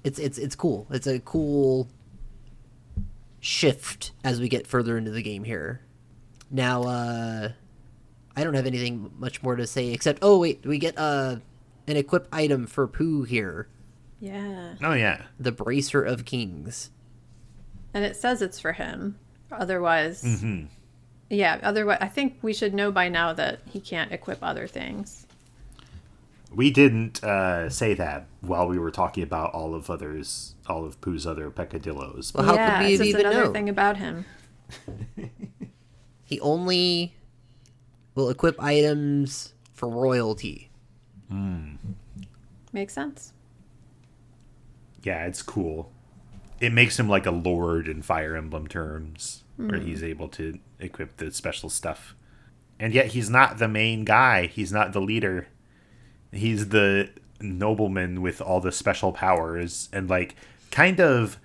It's 0.04 0.18
it's 0.20 0.38
it's 0.38 0.54
cool. 0.54 0.86
It's 0.90 1.08
a 1.08 1.18
cool 1.18 1.88
shift 3.40 4.12
as 4.24 4.40
we 4.40 4.48
get 4.48 4.66
further 4.66 4.96
into 4.96 5.10
the 5.10 5.22
game 5.22 5.44
here. 5.44 5.80
Now, 6.50 6.82
uh 6.84 7.52
I 8.36 8.44
don't 8.44 8.54
have 8.54 8.66
anything 8.66 9.10
much 9.18 9.42
more 9.42 9.56
to 9.56 9.66
say 9.66 9.88
except 9.92 10.20
oh 10.22 10.38
wait, 10.38 10.64
we 10.64 10.78
get 10.78 10.96
uh 10.96 11.36
an 11.86 11.96
equip 11.96 12.28
item 12.32 12.66
for 12.66 12.86
Poo 12.86 13.24
here, 13.24 13.66
Yeah. 14.20 14.74
oh 14.82 14.92
yeah 14.94 15.22
the 15.38 15.52
Bracer 15.52 16.02
of 16.02 16.24
Kings. 16.24 16.90
And 17.94 18.04
it 18.04 18.16
says 18.16 18.40
it's 18.42 18.60
for 18.60 18.72
him. 18.72 19.18
Otherwise, 19.50 20.44
yeah. 21.30 21.58
Otherwise, 21.62 21.98
I 22.00 22.08
think 22.08 22.38
we 22.42 22.52
should 22.52 22.74
know 22.74 22.90
by 22.92 23.08
now 23.08 23.32
that 23.32 23.60
he 23.70 23.80
can't 23.80 24.12
equip 24.12 24.38
other 24.42 24.66
things. 24.66 25.26
we 26.54 26.70
didn't 26.70 27.22
uh, 27.24 27.68
say 27.70 27.94
that 27.94 28.26
while 28.40 28.66
we 28.68 28.78
were 28.78 28.90
talking 28.90 29.22
about 29.22 29.52
all 29.52 29.74
of 29.74 29.90
others 29.90 30.54
all 30.66 30.84
of 30.84 30.98
Poo's 31.00 31.26
other 31.26 31.50
peccadillos 31.50 32.32
Well, 32.34 32.44
how 32.46 32.54
yeah, 32.54 32.78
could 32.78 32.86
we 32.86 32.92
it's 32.94 32.98
just 33.00 33.08
even 33.10 33.26
another 33.26 33.44
know? 33.46 33.52
thing 33.52 33.68
about 33.68 33.96
him. 33.98 34.24
He 36.24 36.38
only 36.40 37.14
will 38.14 38.28
equip 38.28 38.62
items 38.62 39.54
for 39.72 39.88
royalty. 39.88 40.68
Makes 42.72 42.92
sense. 42.92 43.32
yeah, 45.02 45.24
it's 45.24 45.40
cool. 45.42 45.90
It 46.60 46.72
makes 46.72 46.98
him 46.98 47.08
like 47.08 47.26
a 47.26 47.30
lord 47.30 47.86
in 47.88 48.02
Fire 48.02 48.36
Emblem 48.36 48.66
terms, 48.66 49.44
where 49.56 49.78
he's 49.78 50.02
able 50.02 50.28
to 50.30 50.58
equip 50.80 51.16
the 51.18 51.30
special 51.32 51.68
stuff. 51.70 52.14
And 52.80 52.92
yet 52.94 53.06
he's 53.08 53.28
not 53.30 53.58
the 53.58 53.68
main 53.68 54.04
guy. 54.04 54.46
He's 54.46 54.72
not 54.72 54.92
the 54.92 55.00
leader. 55.00 55.48
He's 56.32 56.68
the 56.68 57.10
nobleman 57.40 58.20
with 58.22 58.40
all 58.40 58.60
the 58.60 58.72
special 58.72 59.12
powers 59.12 59.88
and 59.92 60.08
like 60.10 60.34
kind 60.70 61.00
of 61.00 61.38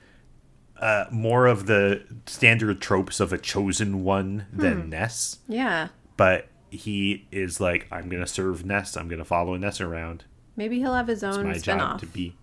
uh, 0.80 1.06
more 1.12 1.46
of 1.48 1.66
the 1.68 2.04
standard 2.26 2.82
tropes 2.82 3.20
of 3.20 3.32
a 3.32 3.38
chosen 3.38 4.04
one 4.04 4.46
than 4.52 4.90
Ness. 4.90 5.38
Yeah. 5.48 5.90
But 6.18 6.48
he 6.70 7.28
is 7.32 7.60
like, 7.62 7.88
I'm 7.92 8.10
gonna 8.10 8.28
serve 8.28 8.66
Ness. 8.66 8.98
I'm 8.98 9.08
gonna 9.08 9.24
follow 9.26 9.56
Ness 9.58 9.80
around. 9.80 10.26
Maybe 10.56 10.80
he'll 10.80 10.94
have 10.94 11.08
his 11.08 11.24
It's 11.24 11.38
own 11.38 11.46
my 11.46 11.58
spin-off. 11.58 12.00
to 12.02 12.06
be. 12.08 12.36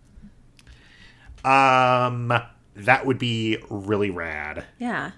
Um, 1.45 2.33
that 2.87 3.07
would 3.07 3.19
be 3.19 3.59
really 3.69 4.11
rad. 4.11 4.65
Yeah. 4.79 5.13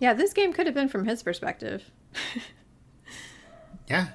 Yeah, 0.00 0.12
this 0.14 0.32
game 0.32 0.52
could 0.52 0.66
have 0.66 0.74
been 0.74 0.88
from 0.88 1.06
his 1.06 1.22
perspective. 1.22 1.90
Yeah. 3.88 4.08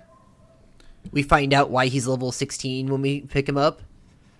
We 1.11 1.23
find 1.23 1.53
out 1.53 1.69
why 1.69 1.87
he's 1.87 2.07
level 2.07 2.31
16 2.31 2.87
when 2.87 3.01
we 3.01 3.21
pick 3.21 3.47
him 3.47 3.57
up. 3.57 3.81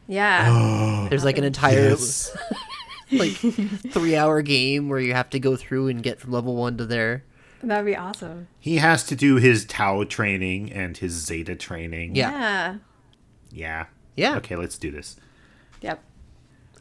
Yeah. 0.07 1.07
There's 1.09 1.23
like 1.23 1.37
an 1.37 1.43
entire 1.43 1.89
Yes. 1.89 2.35
like 3.11 3.31
3-hour 3.31 4.41
game 4.41 4.89
where 4.89 4.99
you 4.99 5.13
have 5.13 5.29
to 5.31 5.39
go 5.39 5.55
through 5.55 5.87
and 5.87 6.03
get 6.03 6.19
from 6.19 6.31
level 6.31 6.55
1 6.55 6.77
to 6.77 6.85
there. 6.85 7.23
That'd 7.63 7.85
be 7.85 7.95
awesome. 7.95 8.47
he 8.59 8.77
has 8.77 9.03
to 9.05 9.15
do 9.15 9.35
his 9.35 9.65
Tau 9.65 10.03
training 10.03 10.71
and 10.71 10.97
his 10.97 11.13
Zeta 11.13 11.55
training. 11.55 12.15
Yeah. 12.15 12.31
Yeah. 12.31 12.75
Yeah. 13.51 13.85
Yeah. 14.15 14.37
Okay, 14.37 14.55
let's 14.55 14.77
do 14.77 14.91
this. 14.91 15.15
Yep. 15.81 16.03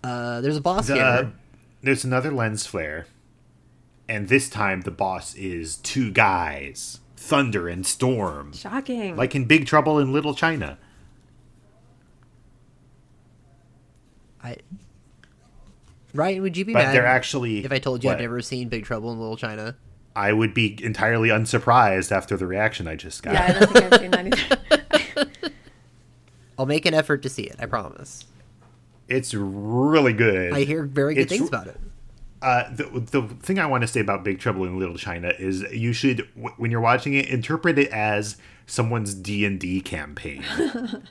Uh, 0.02 0.40
there's 0.40 0.56
a 0.56 0.60
boss 0.60 0.86
The- 0.88 0.94
here. 0.94 1.32
There's 1.82 2.04
another 2.04 2.30
lens 2.30 2.66
flare, 2.66 3.06
and 4.08 4.28
this 4.28 4.48
time 4.48 4.82
the 4.82 4.90
boss 4.90 5.34
is 5.34 5.76
two 5.76 6.10
guys, 6.10 7.00
Thunder 7.16 7.68
and 7.68 7.86
Storm, 7.86 8.52
Shocking. 8.52 9.16
like 9.16 9.34
in 9.34 9.44
Big 9.46 9.66
Trouble 9.66 9.98
in 9.98 10.12
Little 10.12 10.34
China. 10.34 10.78
I 14.42 14.56
Ryan, 16.14 16.42
would 16.42 16.56
you 16.56 16.64
be 16.64 16.72
But 16.72 16.86
mad 16.86 16.94
they're 16.94 17.06
actually. 17.06 17.64
if 17.64 17.70
I 17.72 17.78
told 17.78 18.02
you 18.02 18.10
I've 18.10 18.16
what? 18.16 18.22
never 18.22 18.40
seen 18.40 18.68
Big 18.68 18.84
Trouble 18.84 19.12
in 19.12 19.18
Little 19.18 19.36
China? 19.36 19.76
I 20.16 20.32
would 20.32 20.52
be 20.54 20.76
entirely 20.82 21.28
unsurprised 21.28 22.10
after 22.10 22.36
the 22.36 22.46
reaction 22.46 22.88
I 22.88 22.96
just 22.96 23.22
got. 23.22 23.34
yeah, 23.34 23.46
I 23.46 23.52
don't 23.60 23.70
think 23.72 23.92
I've 23.92 24.00
seen 24.00 24.10
that 24.10 25.16
either. 25.16 25.30
I'll 26.58 26.66
make 26.66 26.84
an 26.84 26.94
effort 26.94 27.22
to 27.22 27.28
see 27.28 27.44
it. 27.44 27.56
I 27.60 27.66
promise. 27.66 28.26
It's 29.10 29.34
really 29.34 30.12
good. 30.14 30.54
I 30.54 30.64
hear 30.64 30.84
very 30.84 31.14
good 31.14 31.22
It's- 31.22 31.38
things 31.38 31.48
about 31.48 31.66
it. 31.66 31.78
Uh, 32.42 32.72
the, 32.74 32.84
the 33.10 33.22
thing 33.42 33.58
I 33.58 33.66
want 33.66 33.82
to 33.82 33.86
say 33.86 34.00
about 34.00 34.24
Big 34.24 34.38
Trouble 34.38 34.64
in 34.64 34.78
Little 34.78 34.96
China 34.96 35.30
is 35.38 35.60
you 35.74 35.92
should, 35.92 36.26
w- 36.34 36.54
when 36.56 36.70
you're 36.70 36.80
watching 36.80 37.12
it, 37.12 37.28
interpret 37.28 37.78
it 37.78 37.90
as 37.90 38.38
someone's 38.64 39.12
D 39.12 39.44
and 39.44 39.60
D 39.60 39.82
campaign 39.82 40.42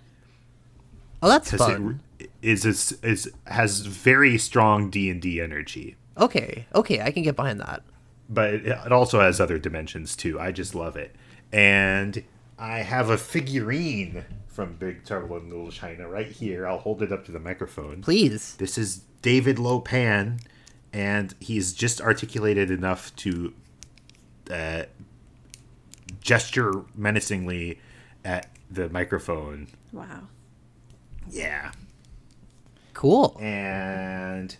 Oh, 1.21 1.27
that's 1.27 1.51
fun. 1.51 1.99
it 2.17 2.31
is, 2.41 2.65
is 2.65 2.97
is 3.03 3.29
has 3.45 3.81
very 3.81 4.37
strong 4.37 4.89
D 4.89 5.09
and 5.11 5.21
D 5.21 5.41
energy, 5.41 5.97
Okay, 6.17 6.65
okay, 6.73 7.01
I 7.01 7.11
can 7.11 7.23
get 7.23 7.35
behind 7.35 7.59
that. 7.59 7.83
but 8.29 8.53
it, 8.55 8.65
it 8.65 8.91
also 8.91 9.19
has 9.19 9.39
other 9.41 9.59
dimensions 9.59 10.15
too. 10.15 10.39
I 10.39 10.51
just 10.51 10.73
love 10.73 10.95
it, 10.95 11.13
and 11.51 12.23
I 12.57 12.79
have 12.79 13.09
a 13.09 13.17
figurine 13.17 14.23
from 14.49 14.73
Big 14.75 15.05
Trouble 15.05 15.37
in 15.37 15.49
Little 15.49 15.71
China 15.71 16.09
right 16.09 16.27
here. 16.27 16.67
I'll 16.67 16.79
hold 16.79 17.01
it 17.01 17.11
up 17.11 17.25
to 17.25 17.31
the 17.31 17.39
microphone. 17.39 18.01
Please. 18.01 18.55
This 18.55 18.77
is 18.77 19.03
David 19.21 19.59
Lo 19.59 19.79
Pan, 19.79 20.39
and 20.91 21.33
he's 21.39 21.73
just 21.73 22.01
articulated 22.01 22.71
enough 22.71 23.15
to 23.17 23.53
uh, 24.51 24.83
gesture 26.21 26.83
menacingly 26.95 27.79
at 28.25 28.49
the 28.69 28.89
microphone. 28.89 29.67
Wow. 29.93 30.23
Yeah. 31.29 31.71
Cool. 32.93 33.37
And 33.39 34.57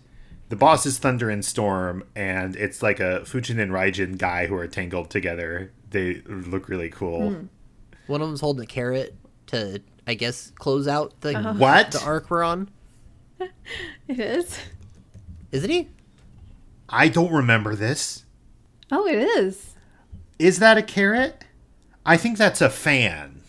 the 0.49 0.55
boss 0.55 0.85
is 0.85 0.97
Thunder 0.97 1.29
and 1.29 1.43
Storm, 1.43 2.03
and 2.15 2.55
it's 2.55 2.81
like 2.81 2.99
a 2.99 3.21
Fujin 3.25 3.59
and 3.59 3.71
Raijin 3.71 4.17
guy 4.17 4.47
who 4.47 4.55
are 4.55 4.67
tangled 4.67 5.09
together. 5.09 5.71
They 5.89 6.21
look 6.25 6.69
really 6.69 6.89
cool. 6.89 7.47
One 8.07 8.21
of 8.21 8.27
them's 8.27 8.41
holding 8.41 8.63
a 8.63 8.67
carrot 8.67 9.15
to, 9.49 9.81
I 10.07 10.13
guess, 10.15 10.51
close 10.55 10.87
out 10.87 11.19
the 11.21 11.33
What? 11.53 11.91
the 11.91 12.03
arc 12.03 12.29
we're 12.29 12.43
on. 12.43 12.69
It 14.07 14.19
is. 14.19 14.57
Isn't 15.51 15.69
he? 15.69 15.87
I 16.89 17.07
don't 17.07 17.31
remember 17.31 17.75
this. 17.75 18.25
Oh, 18.91 19.05
it 19.05 19.19
is. 19.19 19.75
Is 20.39 20.59
that 20.59 20.77
a 20.77 20.81
carrot? 20.81 21.45
I 22.05 22.17
think 22.17 22.37
that's 22.37 22.59
a 22.59 22.69
fan. 22.69 23.41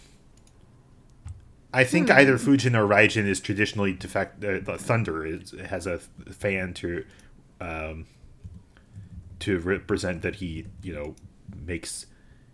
I 1.72 1.84
think 1.84 2.10
either 2.10 2.36
Fujin 2.36 2.74
or 2.76 2.86
Raijin 2.86 3.26
is 3.26 3.40
traditionally 3.40 3.92
defect. 3.94 4.44
Uh, 4.44 4.58
the 4.60 4.76
Thunder 4.76 5.24
is 5.24 5.54
has 5.66 5.86
a 5.86 5.98
fan 6.30 6.74
to, 6.74 7.04
um, 7.60 8.06
to 9.38 9.58
represent 9.60 10.22
that 10.22 10.36
he 10.36 10.66
you 10.82 10.92
know 10.92 11.14
makes. 11.64 12.06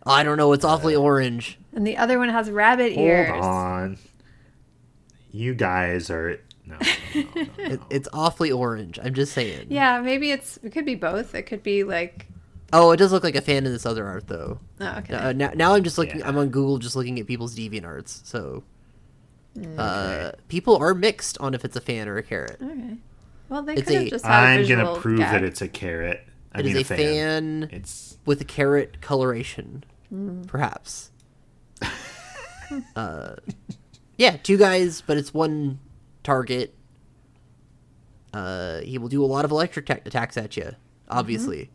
I 0.07 0.23
don't 0.23 0.37
know. 0.39 0.53
It's 0.53 0.65
awfully 0.65 0.95
orange. 0.97 1.59
And 1.75 1.87
the 1.87 1.97
other 1.97 2.19
one 2.19 2.29
has 2.29 2.51
rabbit 2.51 2.93
ears. 2.99 3.31
Hold 3.31 3.45
on, 3.45 3.99
you 5.33 5.55
guys 5.55 6.09
are 6.11 6.41
no. 6.65 6.77
no, 7.15 7.23
no, 7.23 7.43
no. 7.43 7.49
It, 7.59 7.81
it's 7.91 8.09
awfully 8.13 8.51
orange. 8.53 8.99
I'm 9.03 9.15
just 9.15 9.33
saying. 9.33 9.67
Yeah, 9.71 10.01
maybe 10.01 10.31
it's 10.31 10.59
it 10.63 10.71
could 10.73 10.87
be 10.87 10.95
both. 10.95 11.35
It 11.35 11.43
could 11.43 11.63
be 11.63 11.85
like 11.85 12.27
Oh, 12.73 12.91
it 12.91 12.97
does 12.97 13.13
look 13.13 13.23
like 13.23 13.37
a 13.37 13.41
fan 13.41 13.65
in 13.67 13.73
this 13.73 13.87
other 13.87 14.05
art 14.07 14.27
though. 14.27 14.59
oh, 14.81 14.95
okay. 14.99 15.15
Uh, 15.15 15.33
now, 15.33 15.53
now 15.55 15.75
I'm 15.75 15.85
just 15.85 15.99
looking. 15.99 16.19
Yeah. 16.21 16.29
I'm 16.29 16.37
on 16.39 16.49
Google, 16.49 16.79
just 16.79 16.97
looking 16.97 17.19
at 17.21 17.27
people's 17.27 17.55
deviant 17.57 17.85
arts. 17.85 18.23
So, 18.25 18.65
uh, 19.79 20.33
people 20.49 20.77
are 20.77 20.95
mixed 20.95 21.39
on 21.39 21.55
if 21.55 21.65
it's 21.65 21.77
a 21.77 21.81
fan 21.81 22.09
or 22.09 22.17
a 22.19 22.23
carrot. 22.23 22.59
okay. 22.63 22.97
Well, 23.49 23.63
they 23.63 23.75
It's 23.75 23.83
could 23.87 23.95
have 23.97 24.07
a- 24.07 24.11
just 24.11 24.25
had 24.27 24.33
a 24.33 24.47
I'm 24.49 24.59
visual 24.63 24.85
gonna 24.87 25.01
prove 25.01 25.19
gag. 25.21 25.33
that 25.33 25.45
it's 25.45 25.63
a 25.63 25.69
carrot. 25.69 26.27
I 26.53 26.61
It 26.61 26.65
mean 26.67 26.77
is 26.77 26.91
a 26.91 26.95
a 26.95 26.97
fan. 26.97 27.61
fan 27.63 27.71
It's 27.73 28.19
with 28.27 28.41
a 28.41 28.45
carrot 28.45 29.01
coloration, 29.01 29.85
perhaps. 30.47 31.11
uh, 32.97 33.35
yeah, 34.17 34.37
two 34.39 34.57
guys, 34.57 35.01
but 35.01 35.17
it's 35.17 35.33
one 35.35 35.79
target. 36.23 36.75
Uh, 38.33 38.81
he 38.81 38.99
will 38.99 39.09
do 39.09 39.25
a 39.25 39.27
lot 39.27 39.45
of 39.45 39.51
electric 39.51 39.87
ta- 39.87 39.99
attacks 40.05 40.37
at 40.37 40.57
you, 40.57 40.73
obviously. 41.09 41.71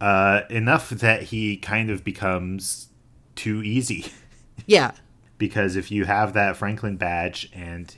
uh, 0.00 0.42
enough 0.50 0.90
that 0.90 1.24
he 1.24 1.56
kind 1.56 1.90
of 1.90 2.04
becomes 2.04 2.88
too 3.34 3.62
easy. 3.62 4.06
Yeah, 4.66 4.90
because 5.38 5.76
if 5.76 5.90
you 5.90 6.04
have 6.04 6.32
that 6.34 6.56
Franklin 6.56 6.96
badge 6.96 7.48
and 7.54 7.96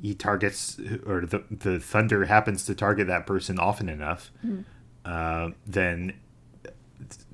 he 0.00 0.14
targets 0.14 0.78
or 1.04 1.26
the 1.26 1.42
the 1.50 1.78
thunder 1.80 2.24
happens 2.26 2.64
to 2.66 2.74
target 2.76 3.08
that 3.08 3.26
person 3.26 3.58
often 3.58 3.88
enough, 3.88 4.30
uh, 5.04 5.50
then 5.66 6.14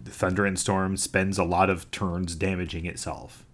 Thunder 0.04 0.44
and 0.44 0.58
Storm 0.58 0.96
spends 0.96 1.38
a 1.38 1.44
lot 1.44 1.70
of 1.70 1.90
turns 1.90 2.34
damaging 2.34 2.86
itself. 2.86 3.44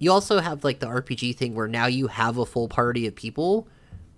you 0.00 0.12
also 0.12 0.38
have 0.38 0.62
like 0.64 0.78
the 0.78 0.86
RPG 0.86 1.34
thing 1.36 1.54
where 1.54 1.66
now 1.68 1.86
you 1.86 2.06
have 2.06 2.38
a 2.38 2.46
full 2.46 2.68
party 2.68 3.06
of 3.06 3.14
people, 3.16 3.66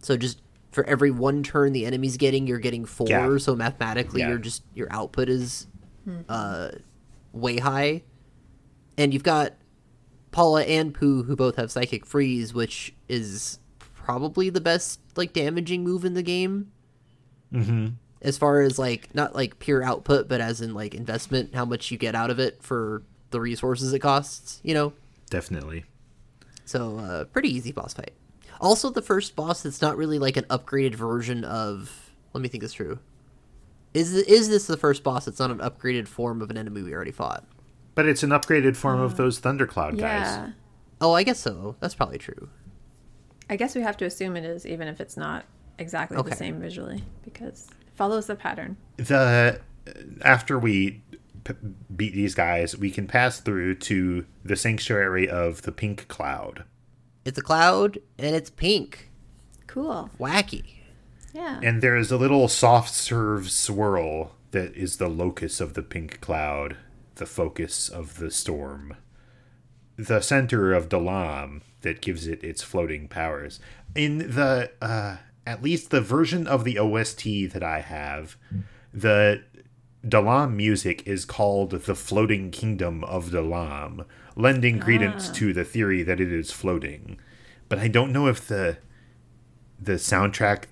so 0.02 0.16
just 0.16 0.40
for 0.72 0.84
every 0.84 1.10
one 1.10 1.42
turn 1.42 1.72
the 1.72 1.84
enemy's 1.86 2.16
getting, 2.16 2.46
you're 2.46 2.58
getting 2.58 2.84
four. 2.84 3.08
Yeah. 3.08 3.38
So 3.38 3.56
mathematically, 3.56 4.20
Yeah. 4.20 4.28
you're 4.28 4.38
just 4.38 4.62
your 4.74 4.86
output 4.92 5.28
is 5.28 5.66
uh, 6.28 6.68
way 7.32 7.58
high, 7.58 8.02
and 8.98 9.12
you've 9.14 9.22
got 9.22 9.54
Paula 10.32 10.62
and 10.64 10.92
Poo 10.94 11.22
who 11.24 11.34
both 11.34 11.56
have 11.56 11.70
Psychic 11.72 12.04
Freeze, 12.06 12.52
which 12.54 12.94
is 13.08 13.58
probably 13.94 14.50
the 14.50 14.60
best 14.60 15.00
like 15.16 15.32
damaging 15.32 15.82
move 15.82 16.04
in 16.04 16.14
the 16.14 16.22
game. 16.22 16.70
Mm-hmm. 17.52 17.88
As 18.22 18.36
far 18.36 18.60
as 18.60 18.78
like 18.78 19.14
not 19.14 19.34
like 19.34 19.58
pure 19.58 19.82
output, 19.82 20.28
but 20.28 20.40
as 20.40 20.60
in 20.60 20.74
like 20.74 20.94
investment, 20.94 21.54
how 21.54 21.64
much 21.64 21.90
you 21.90 21.96
get 21.98 22.14
out 22.14 22.30
of 22.30 22.38
it 22.38 22.62
for 22.62 23.02
the 23.30 23.40
resources 23.40 23.92
it 23.92 24.00
costs. 24.00 24.60
You 24.62 24.74
know. 24.74 24.92
Definitely. 25.30 25.84
So, 26.64 26.98
uh, 26.98 27.24
pretty 27.24 27.48
easy 27.48 27.72
boss 27.72 27.94
fight. 27.94 28.12
Also, 28.60 28.90
the 28.90 29.02
first 29.02 29.34
boss 29.34 29.62
that's 29.62 29.80
not 29.80 29.96
really 29.96 30.18
like 30.18 30.36
an 30.36 30.44
upgraded 30.44 30.94
version 30.94 31.44
of. 31.44 32.10
Let 32.32 32.42
me 32.42 32.48
think 32.48 32.62
this 32.62 32.74
through. 32.74 32.98
Is 33.94 34.12
is 34.14 34.48
this 34.48 34.66
the 34.66 34.76
first 34.76 35.02
boss 35.02 35.24
that's 35.24 35.38
not 35.40 35.50
an 35.50 35.58
upgraded 35.58 36.06
form 36.06 36.42
of 36.42 36.50
an 36.50 36.56
enemy 36.58 36.82
we 36.82 36.92
already 36.94 37.10
fought? 37.10 37.44
But 37.94 38.06
it's 38.06 38.22
an 38.22 38.30
upgraded 38.30 38.76
form 38.76 39.00
of 39.00 39.16
those 39.16 39.40
Thundercloud 39.40 39.98
guys. 39.98 40.52
Oh, 41.00 41.12
I 41.12 41.22
guess 41.22 41.40
so. 41.40 41.74
That's 41.80 41.94
probably 41.94 42.18
true. 42.18 42.48
I 43.48 43.56
guess 43.56 43.74
we 43.74 43.80
have 43.80 43.96
to 43.96 44.04
assume 44.04 44.36
it 44.36 44.44
is, 44.44 44.64
even 44.64 44.86
if 44.86 45.00
it's 45.00 45.16
not 45.16 45.44
exactly 45.78 46.16
Okay. 46.18 46.30
the 46.30 46.36
same 46.36 46.60
visually, 46.60 47.02
because 47.24 47.66
it 47.79 47.79
follows 48.00 48.28
the 48.28 48.34
pattern. 48.34 48.78
The 48.96 49.60
after 50.22 50.58
we 50.58 51.02
p- 51.44 51.52
beat 51.94 52.14
these 52.14 52.34
guys, 52.34 52.74
we 52.74 52.90
can 52.90 53.06
pass 53.06 53.40
through 53.40 53.74
to 53.74 54.24
the 54.42 54.56
sanctuary 54.56 55.28
of 55.28 55.62
the 55.62 55.72
Pink 55.72 56.08
Cloud. 56.08 56.64
It's 57.26 57.36
a 57.36 57.42
cloud 57.42 57.98
and 58.18 58.34
it's 58.34 58.48
pink. 58.48 59.10
Cool. 59.66 60.08
Wacky. 60.18 60.64
Yeah. 61.34 61.60
And 61.62 61.82
there 61.82 61.94
is 61.94 62.10
a 62.10 62.16
little 62.16 62.48
soft 62.48 62.94
serve 62.94 63.50
swirl 63.50 64.32
that 64.52 64.74
is 64.74 64.96
the 64.96 65.08
locus 65.08 65.60
of 65.60 65.74
the 65.74 65.82
pink 65.82 66.22
cloud, 66.22 66.78
the 67.16 67.26
focus 67.26 67.90
of 67.90 68.16
the 68.16 68.30
storm, 68.30 68.96
the 69.98 70.22
center 70.22 70.72
of 70.72 70.88
Dalaam 70.88 71.60
that 71.82 72.00
gives 72.00 72.26
it 72.26 72.42
its 72.42 72.62
floating 72.62 73.08
powers. 73.08 73.60
In 73.94 74.18
the, 74.18 74.70
uh, 74.80 75.18
at 75.50 75.62
least 75.64 75.90
the 75.90 76.00
version 76.00 76.46
of 76.46 76.62
the 76.62 76.78
OST 76.78 77.24
that 77.52 77.64
I 77.64 77.80
have, 77.80 78.36
the 78.94 79.42
Dalaam 80.06 80.54
music 80.54 81.02
is 81.06 81.24
called 81.24 81.72
the 81.72 81.94
Floating 81.96 82.52
Kingdom 82.52 83.02
of 83.02 83.30
Dalaam, 83.30 84.06
lending 84.36 84.78
credence 84.78 85.28
to 85.30 85.52
the 85.52 85.64
theory 85.64 86.04
that 86.04 86.20
it 86.20 86.32
is 86.32 86.52
floating. 86.52 87.18
But 87.68 87.80
I 87.80 87.88
don't 87.88 88.12
know 88.12 88.28
if 88.28 88.46
the 88.46 88.78
the 89.80 89.94
soundtrack 89.94 90.64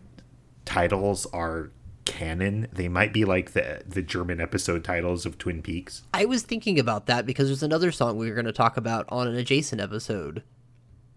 titles 0.64 1.26
are 1.32 1.72
canon. 2.04 2.68
They 2.72 2.88
might 2.88 3.12
be 3.12 3.24
like 3.24 3.54
the 3.54 3.82
the 3.84 4.02
German 4.02 4.40
episode 4.40 4.84
titles 4.84 5.26
of 5.26 5.38
Twin 5.38 5.60
Peaks. 5.60 6.02
I 6.14 6.24
was 6.24 6.42
thinking 6.42 6.78
about 6.78 7.06
that 7.06 7.26
because 7.26 7.48
there's 7.48 7.64
another 7.64 7.90
song 7.90 8.16
we 8.16 8.28
were 8.28 8.36
going 8.36 8.46
to 8.46 8.52
talk 8.52 8.76
about 8.76 9.06
on 9.08 9.26
an 9.26 9.34
adjacent 9.34 9.80
episode. 9.80 10.44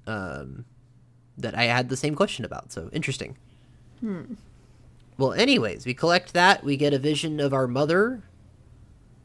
Um, 0.07 0.65
that 1.37 1.57
I 1.57 1.63
had 1.63 1.89
the 1.89 1.97
same 1.97 2.15
question 2.15 2.45
about. 2.45 2.71
So 2.71 2.89
interesting. 2.91 3.37
Hmm. 4.01 4.33
Well, 5.17 5.33
anyways, 5.33 5.85
we 5.85 5.93
collect 5.93 6.33
that. 6.33 6.63
We 6.63 6.75
get 6.77 6.93
a 6.93 6.99
vision 6.99 7.39
of 7.39 7.53
our 7.53 7.67
mother. 7.67 8.23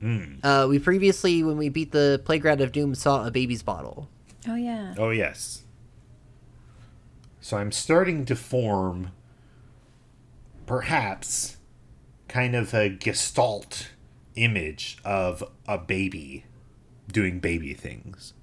Hmm. 0.01 0.35
Uh, 0.43 0.67
we 0.69 0.79
previously, 0.79 1.43
when 1.43 1.57
we 1.57 1.69
beat 1.71 1.93
the 1.93 2.21
Plague 2.25 2.45
Rat 2.45 2.61
of 2.61 2.71
Doom, 2.73 2.95
saw 2.95 3.27
a 3.27 3.31
baby's 3.31 3.63
bottle. 3.63 4.09
oh 4.47 4.55
yeah. 4.55 4.95
Oh 4.99 5.11
yes. 5.11 5.65
So 7.41 7.57
I'm 7.57 7.73
starting 7.73 8.25
to 8.27 8.37
form 8.37 9.13
perhaps 10.67 11.57
kind 12.29 12.55
of 12.57 12.75
a 12.75 12.89
gestalt 12.91 13.91
image 14.35 14.99
of 15.05 15.43
a 15.67 15.79
baby 15.79 16.45
doing 17.11 17.39
baby 17.39 17.73
things. 17.73 18.35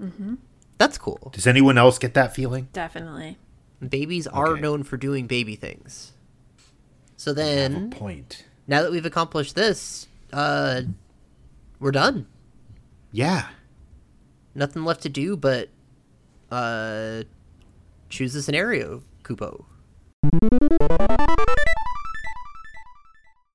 Mm-hmm. 0.00 0.34
That's 0.78 0.96
cool. 0.96 1.30
Does 1.34 1.46
anyone 1.46 1.76
else 1.76 1.98
get 1.98 2.14
that 2.14 2.34
feeling? 2.34 2.68
Definitely. 2.72 3.36
Babies 3.86 4.26
are 4.26 4.48
Okay. 4.48 4.60
known 4.60 4.82
for 4.82 4.96
doing 4.96 5.26
baby 5.26 5.56
things. 5.56 6.12
So 7.16 7.30
I 7.32 7.34
have 7.34 7.38
a 7.38 7.74
then, 7.74 7.90
point. 7.90 8.44
now 8.66 8.82
that 8.82 8.90
we've 8.92 9.06
accomplished 9.06 9.54
this, 9.54 10.06
uh, 10.32 10.82
we're 11.78 11.90
done. 11.92 12.26
Yeah. 13.12 13.48
Nothing 14.54 14.84
left 14.84 15.02
to 15.02 15.08
do 15.08 15.36
but 15.36 15.68
uh, 16.50 17.22
choose 18.08 18.34
a 18.34 18.42
scenario, 18.42 19.02
Kupo. 19.22 19.64